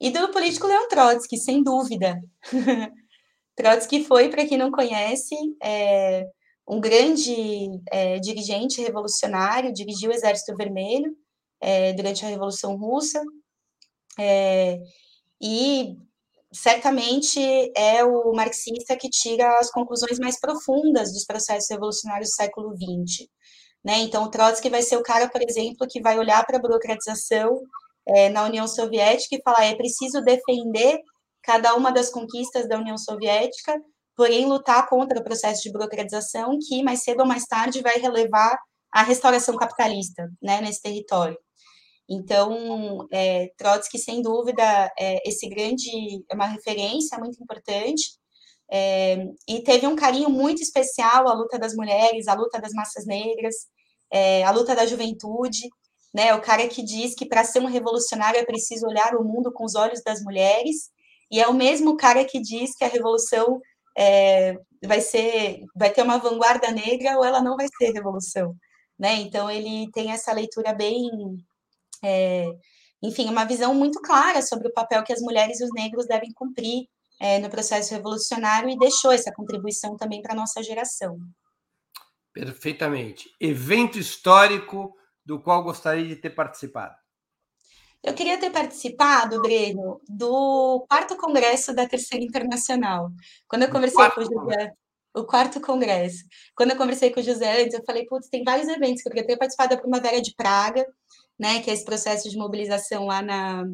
Ídolo 0.00 0.30
político 0.30 0.66
Leon 0.66 0.86
Trotsky, 0.88 1.36
sem 1.36 1.62
dúvida. 1.62 2.20
Trotsky 3.56 4.04
foi, 4.04 4.28
para 4.28 4.46
quem 4.46 4.58
não 4.58 4.70
conhece, 4.70 5.34
é, 5.62 6.26
um 6.68 6.80
grande 6.80 7.34
é, 7.90 8.18
dirigente 8.18 8.80
revolucionário, 8.80 9.72
dirigiu 9.72 10.10
o 10.10 10.14
Exército 10.14 10.56
Vermelho 10.56 11.16
é, 11.60 11.92
durante 11.92 12.24
a 12.24 12.28
Revolução 12.28 12.76
Russa, 12.76 13.22
é, 14.18 14.78
e 15.40 15.96
certamente 16.52 17.40
é 17.76 18.04
o 18.04 18.32
marxista 18.32 18.96
que 18.96 19.10
tira 19.10 19.58
as 19.58 19.70
conclusões 19.70 20.18
mais 20.18 20.38
profundas 20.38 21.12
dos 21.12 21.24
processos 21.24 21.68
revolucionários 21.68 22.30
do 22.30 22.34
século 22.34 22.74
XX. 22.76 23.28
Né? 23.84 23.98
Então, 23.98 24.24
o 24.24 24.30
Trotsky 24.30 24.70
vai 24.70 24.82
ser 24.82 24.96
o 24.96 25.02
cara, 25.02 25.28
por 25.28 25.42
exemplo, 25.42 25.86
que 25.88 26.00
vai 26.00 26.18
olhar 26.18 26.46
para 26.46 26.56
a 26.56 26.60
burocratização 26.60 27.60
é, 28.06 28.28
na 28.28 28.44
União 28.44 28.66
Soviética 28.66 29.36
e 29.36 29.42
falar 29.42 29.64
é 29.64 29.74
preciso 29.74 30.22
defender 30.22 31.00
cada 31.42 31.74
uma 31.74 31.92
das 31.92 32.08
conquistas 32.08 32.68
da 32.68 32.78
União 32.78 32.96
Soviética, 32.96 33.78
porém 34.16 34.46
lutar 34.46 34.88
contra 34.88 35.18
o 35.18 35.24
processo 35.24 35.62
de 35.62 35.72
burocratização 35.72 36.58
que 36.58 36.82
mais 36.82 37.02
cedo 37.02 37.20
ou 37.20 37.26
mais 37.26 37.44
tarde 37.44 37.82
vai 37.82 37.98
relevar 37.98 38.58
a 38.92 39.02
restauração 39.02 39.56
capitalista 39.56 40.30
né, 40.40 40.60
nesse 40.60 40.80
território. 40.80 41.36
Então, 42.08 43.06
é, 43.12 43.50
Trotsky, 43.56 43.98
sem 43.98 44.22
dúvida, 44.22 44.62
é, 44.98 45.26
esse 45.28 45.48
grande 45.48 45.88
é 46.30 46.34
uma 46.34 46.46
referência 46.46 47.18
muito 47.18 47.42
importante, 47.42 48.18
é, 48.70 49.26
e 49.48 49.62
teve 49.62 49.86
um 49.86 49.96
carinho 49.96 50.30
muito 50.30 50.62
especial 50.62 51.28
à 51.28 51.34
luta 51.34 51.58
das 51.58 51.74
mulheres, 51.74 52.28
à 52.28 52.34
luta 52.34 52.60
das 52.60 52.72
massas 52.72 53.06
negras, 53.06 53.54
é, 54.10 54.42
à 54.44 54.50
luta 54.50 54.74
da 54.74 54.86
juventude, 54.86 55.68
né? 56.14 56.34
O 56.34 56.40
cara 56.40 56.68
que 56.68 56.82
diz 56.82 57.14
que 57.14 57.26
para 57.26 57.44
ser 57.44 57.60
um 57.60 57.66
revolucionário 57.66 58.38
é 58.38 58.44
preciso 58.44 58.86
olhar 58.86 59.16
o 59.16 59.24
mundo 59.24 59.52
com 59.52 59.64
os 59.64 59.74
olhos 59.74 60.02
das 60.02 60.22
mulheres, 60.22 60.90
e 61.30 61.40
é 61.40 61.48
o 61.48 61.54
mesmo 61.54 61.96
cara 61.96 62.24
que 62.24 62.40
diz 62.40 62.76
que 62.76 62.84
a 62.84 62.88
revolução 62.88 63.60
é, 63.96 64.56
vai 64.84 65.00
ser, 65.00 65.60
vai 65.74 65.90
ter 65.92 66.02
uma 66.02 66.18
vanguarda 66.18 66.70
negra 66.70 67.16
ou 67.18 67.24
ela 67.24 67.42
não 67.42 67.56
vai 67.56 67.66
ser 67.78 67.92
revolução, 67.92 68.54
né? 68.98 69.14
Então 69.16 69.50
ele 69.50 69.90
tem 69.92 70.12
essa 70.12 70.32
leitura 70.32 70.72
bem, 70.72 71.10
é, 72.02 72.46
enfim, 73.02 73.28
uma 73.28 73.44
visão 73.44 73.74
muito 73.74 74.00
clara 74.00 74.40
sobre 74.42 74.68
o 74.68 74.72
papel 74.72 75.02
que 75.04 75.12
as 75.12 75.20
mulheres 75.20 75.60
e 75.60 75.64
os 75.64 75.70
negros 75.72 76.06
devem 76.06 76.32
cumprir 76.32 76.88
é, 77.20 77.38
no 77.38 77.50
processo 77.50 77.92
revolucionário 77.92 78.68
e 78.68 78.78
deixou 78.78 79.12
essa 79.12 79.32
contribuição 79.32 79.96
também 79.96 80.22
para 80.22 80.32
a 80.32 80.36
nossa 80.36 80.62
geração. 80.62 81.18
Perfeitamente. 82.32 83.30
Evento 83.40 83.98
histórico 83.98 84.94
do 85.24 85.40
qual 85.40 85.62
gostaria 85.62 86.06
de 86.06 86.16
ter 86.16 86.30
participado? 86.30 86.94
Eu 88.02 88.12
queria 88.12 88.38
ter 88.38 88.50
participado, 88.50 89.40
Breno, 89.40 90.00
do 90.06 90.84
quarto 90.88 91.16
congresso 91.16 91.74
da 91.74 91.88
Terceira 91.88 92.24
Internacional. 92.24 93.10
Quando 93.48 93.62
eu 93.62 93.70
conversei 93.70 94.10
com 94.10 94.20
o 94.20 94.24
José, 94.24 94.72
o 95.14 95.24
quarto 95.24 95.60
congresso. 95.60 96.24
Quando 96.56 96.72
eu 96.72 96.76
conversei 96.76 97.10
com 97.10 97.20
o 97.20 97.22
José 97.22 97.62
antes, 97.62 97.72
eu 97.72 97.84
falei, 97.86 98.04
putz, 98.04 98.28
tem 98.28 98.42
vários 98.42 98.68
eventos 98.68 99.00
que 99.00 99.08
eu 99.08 99.12
queria 99.12 99.26
ter 99.26 99.38
participado 99.38 99.74
da 99.74 99.80
Primavera 99.80 100.20
de 100.20 100.34
Praga, 100.34 100.84
né, 101.38 101.60
que 101.60 101.70
é 101.70 101.74
esse 101.74 101.84
processo 101.84 102.28
de 102.28 102.36
mobilização 102.36 103.06
lá 103.06 103.22
na 103.22 103.64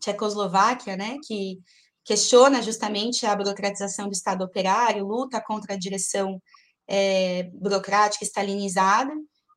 Tchecoslováquia, 0.00 0.96
né, 0.96 1.16
que 1.26 1.58
questiona 2.04 2.62
justamente 2.62 3.26
a 3.26 3.34
burocratização 3.34 4.06
do 4.06 4.12
Estado 4.12 4.44
operário, 4.44 5.06
luta 5.06 5.40
contra 5.40 5.74
a 5.74 5.78
direção 5.78 6.40
é, 6.88 7.44
burocrática 7.54 8.24
estalinizada. 8.24 9.12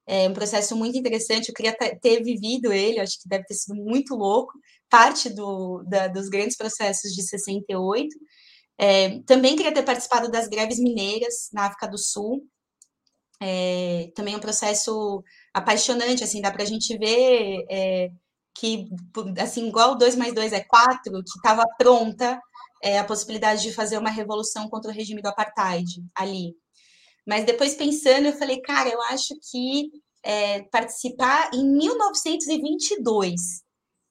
É 0.08 0.28
um 0.28 0.34
processo 0.34 0.76
muito 0.76 0.98
interessante, 0.98 1.50
eu 1.50 1.54
queria 1.54 1.78
ter 2.02 2.24
vivido 2.24 2.74
ele, 2.74 3.00
acho 3.00 3.22
que 3.22 3.30
deve 3.30 3.44
ter 3.44 3.54
sido 3.54 3.76
muito 3.76 4.16
louco, 4.16 4.54
parte 4.90 5.30
do, 5.30 5.84
da, 5.84 6.08
dos 6.08 6.28
grandes 6.30 6.58
processos 6.58 7.12
de 7.14 7.22
68. 7.22 8.08
É, 8.80 9.20
também 9.24 9.56
queria 9.56 9.74
ter 9.74 9.84
participado 9.84 10.32
das 10.32 10.48
greves 10.48 10.80
mineiras 10.80 11.50
na 11.54 11.68
África 11.68 11.88
do 11.88 12.00
Sul. 12.00 12.44
É, 13.40 14.12
também 14.16 14.34
é 14.34 14.38
um 14.38 14.42
processo 14.42 15.24
apaixonante, 15.54 16.24
assim, 16.24 16.42
dá 16.42 16.52
para 16.52 16.64
a 16.64 16.66
gente 16.66 16.98
ver 16.98 17.66
é, 17.70 18.10
que, 18.56 18.88
assim, 19.42 19.68
igual 19.68 19.98
2 19.98 20.16
mais 20.16 20.34
2 20.34 20.54
é 20.54 20.62
4, 20.62 21.12
que 21.12 21.38
estava 21.38 21.66
pronta 21.78 22.40
é, 22.84 23.00
a 23.00 23.04
possibilidade 23.04 23.62
de 23.62 23.74
fazer 23.74 23.98
uma 23.98 24.10
revolução 24.10 24.70
contra 24.70 24.92
o 24.92 24.94
regime 24.94 25.22
do 25.22 25.28
apartheid 25.28 26.04
ali. 26.16 26.54
Mas 27.28 27.46
depois 27.46 27.76
pensando, 27.76 28.28
eu 28.28 28.34
falei, 28.34 28.60
cara, 28.62 28.90
eu 28.90 29.02
acho 29.04 29.36
que 29.52 29.92
é, 30.24 30.64
participar 30.64 31.52
em 31.54 31.64
1922 31.64 33.62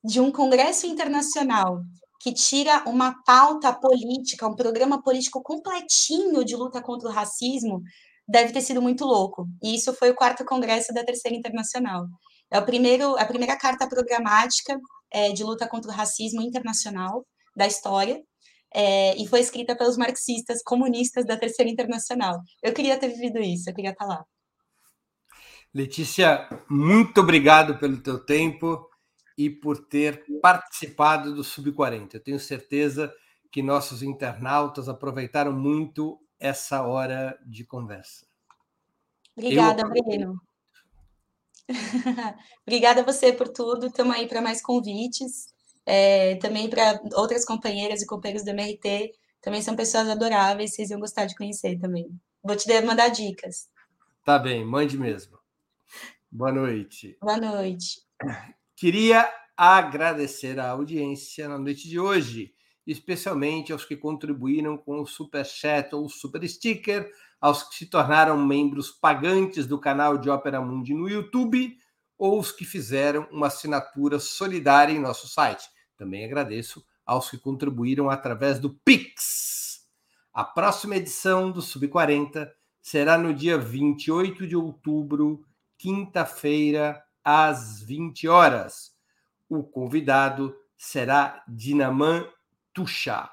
de 0.05 0.21
um 0.21 0.31
congresso 0.31 0.87
internacional 0.87 1.83
que 2.21 2.33
tira 2.33 2.83
uma 2.87 3.15
pauta 3.25 3.73
política, 3.73 4.47
um 4.47 4.57
programa 4.57 5.03
político 5.03 5.43
completinho 5.43 6.45
de 6.45 6.57
luta 6.57 6.83
contra 6.83 7.09
o 7.09 7.13
racismo, 7.13 7.83
deve 8.29 8.53
ter 8.53 8.61
sido 8.61 8.83
muito 8.83 9.05
louco. 9.05 9.49
E 9.63 9.75
isso 9.75 9.95
foi 9.95 10.11
o 10.11 10.15
quarto 10.15 10.45
congresso 10.45 10.93
da 10.93 11.05
Terceira 11.05 11.37
Internacional. 11.37 12.07
É 12.51 12.59
o 12.59 12.65
primeiro, 12.65 13.17
a 13.17 13.25
primeira 13.25 13.57
carta 13.57 13.89
programática 13.89 14.79
é, 15.11 15.33
de 15.33 15.43
luta 15.43 15.67
contra 15.67 15.91
o 15.91 15.95
racismo 15.95 16.43
internacional 16.43 17.27
da 17.57 17.67
história 17.67 18.23
é, 18.75 19.17
e 19.17 19.27
foi 19.27 19.41
escrita 19.41 19.75
pelos 19.75 19.97
marxistas 19.97 20.63
comunistas 20.63 21.25
da 21.25 21.37
Terceira 21.37 21.71
Internacional. 21.71 22.41
Eu 22.63 22.73
queria 22.73 22.99
ter 22.99 23.09
vivido 23.09 23.39
isso, 23.39 23.69
eu 23.69 23.75
queria 23.75 23.91
estar 23.93 24.07
lá. 24.07 24.23
Letícia, 25.75 26.49
muito 26.69 27.21
obrigado 27.21 27.79
pelo 27.79 28.03
teu 28.03 28.25
tempo 28.25 28.89
e 29.37 29.49
por 29.51 29.87
ter 29.87 30.25
participado 30.43 31.35
do 31.35 31.45
Sub-40. 31.45 32.15
Eu 32.15 32.23
tenho 32.23 32.39
certeza 32.39 33.13
que 33.53 33.63
nossos 33.63 34.03
internautas 34.03 34.89
aproveitaram 34.89 35.53
muito 35.53 36.19
essa 36.39 36.83
hora 36.83 37.39
de 37.45 37.65
conversa. 37.65 38.27
Obrigada, 39.37 39.83
Eu... 39.83 39.89
Breno. 39.89 40.41
Obrigada 42.67 43.03
a 43.03 43.05
você 43.05 43.33
por 43.33 43.49
tudo. 43.49 43.87
Estamos 43.87 44.17
aí 44.17 44.27
para 44.27 44.41
mais 44.41 44.63
convites 44.63 45.53
é, 45.89 46.37
também 46.37 46.69
para 46.69 47.01
outras 47.15 47.47
companheiras 47.47 48.03
e 48.03 48.07
companheiros 48.07 48.45
do 48.45 48.51
MRT, 48.51 49.11
também 49.41 49.63
são 49.63 49.75
pessoas 49.75 50.07
adoráveis, 50.07 50.75
vocês 50.75 50.91
iam 50.91 51.01
gostar 51.01 51.25
de 51.25 51.35
conhecer 51.35 51.79
também. 51.79 52.07
Vou 52.45 52.55
te 52.55 52.69
mandar 52.83 53.09
dicas. 53.09 53.71
Tá 54.23 54.39
bem, 54.39 54.67
mande 54.67 54.99
mesmo. 54.99 55.39
Boa 56.31 56.53
noite. 56.53 57.17
Boa 57.23 57.39
noite. 57.39 58.03
Queria 58.77 59.27
agradecer 59.57 60.61
a 60.61 60.69
audiência 60.69 61.49
na 61.49 61.59
noite 61.59 61.89
de 61.89 61.99
hoje, 61.99 62.53
especialmente 62.89 63.71
aos 63.71 63.85
que 63.85 63.95
contribuíram 63.95 64.79
com 64.79 65.03
o 65.03 65.07
Super 65.07 65.45
Chat 65.45 65.95
ou 65.95 66.09
Super 66.09 66.49
Sticker, 66.49 67.13
aos 67.39 67.63
que 67.63 67.75
se 67.77 67.87
tornaram 67.87 68.43
membros 68.43 68.91
pagantes 68.91 69.67
do 69.67 69.79
canal 69.79 70.17
de 70.17 70.31
Ópera 70.31 70.61
Mundi 70.61 70.95
no 70.95 71.07
YouTube 71.07 71.77
ou 72.17 72.41
os 72.41 72.51
que 72.51 72.65
fizeram 72.65 73.29
uma 73.31 73.49
assinatura 73.49 74.19
solidária 74.19 74.93
em 74.93 74.99
nosso 74.99 75.29
site. 75.29 75.69
Também 75.99 76.25
agradeço 76.25 76.83
aos 77.05 77.31
que 77.31 77.37
contribuíram 77.37 78.09
através 78.09 78.59
do 78.59 78.71
Pix. 78.71 79.87
A 80.33 80.43
próxima 80.43 80.97
edição 80.97 81.51
do 81.51 81.61
Sub 81.61 81.87
40 81.89 82.51
será 82.81 83.19
no 83.19 83.35
dia 83.35 83.59
28 83.59 84.47
de 84.47 84.57
outubro, 84.57 85.45
quinta-feira, 85.77 87.03
às 87.23 87.83
20 87.83 88.29
horas. 88.29 88.93
O 89.49 89.63
convidado 89.63 90.57
será 90.77 91.45
Dinaman 91.47 92.27
Tuxa, 92.79 93.29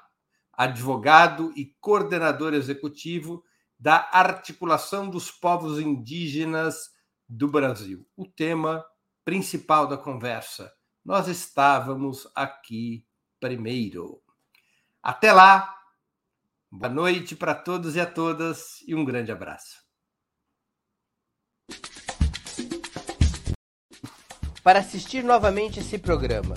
advogado 0.52 1.52
e 1.54 1.66
coordenador 1.80 2.52
executivo 2.52 3.44
da 3.78 4.10
Articulação 4.12 5.08
dos 5.08 5.30
Povos 5.30 5.78
Indígenas 5.78 6.90
do 7.28 7.46
Brasil. 7.46 8.04
O 8.16 8.26
tema 8.26 8.84
principal 9.24 9.86
da 9.86 9.96
conversa. 9.96 10.72
Nós 11.04 11.28
estávamos 11.28 12.26
aqui 12.34 13.06
primeiro. 13.38 14.20
Até 15.00 15.32
lá. 15.32 15.72
Boa 16.68 16.92
noite 16.92 17.36
para 17.36 17.54
todos 17.54 17.94
e 17.94 18.00
a 18.00 18.06
todas 18.06 18.80
e 18.84 18.96
um 18.96 19.04
grande 19.04 19.30
abraço. 19.30 19.76
Para 24.64 24.80
assistir 24.80 25.22
novamente 25.22 25.78
esse 25.78 25.96
programa, 25.96 26.56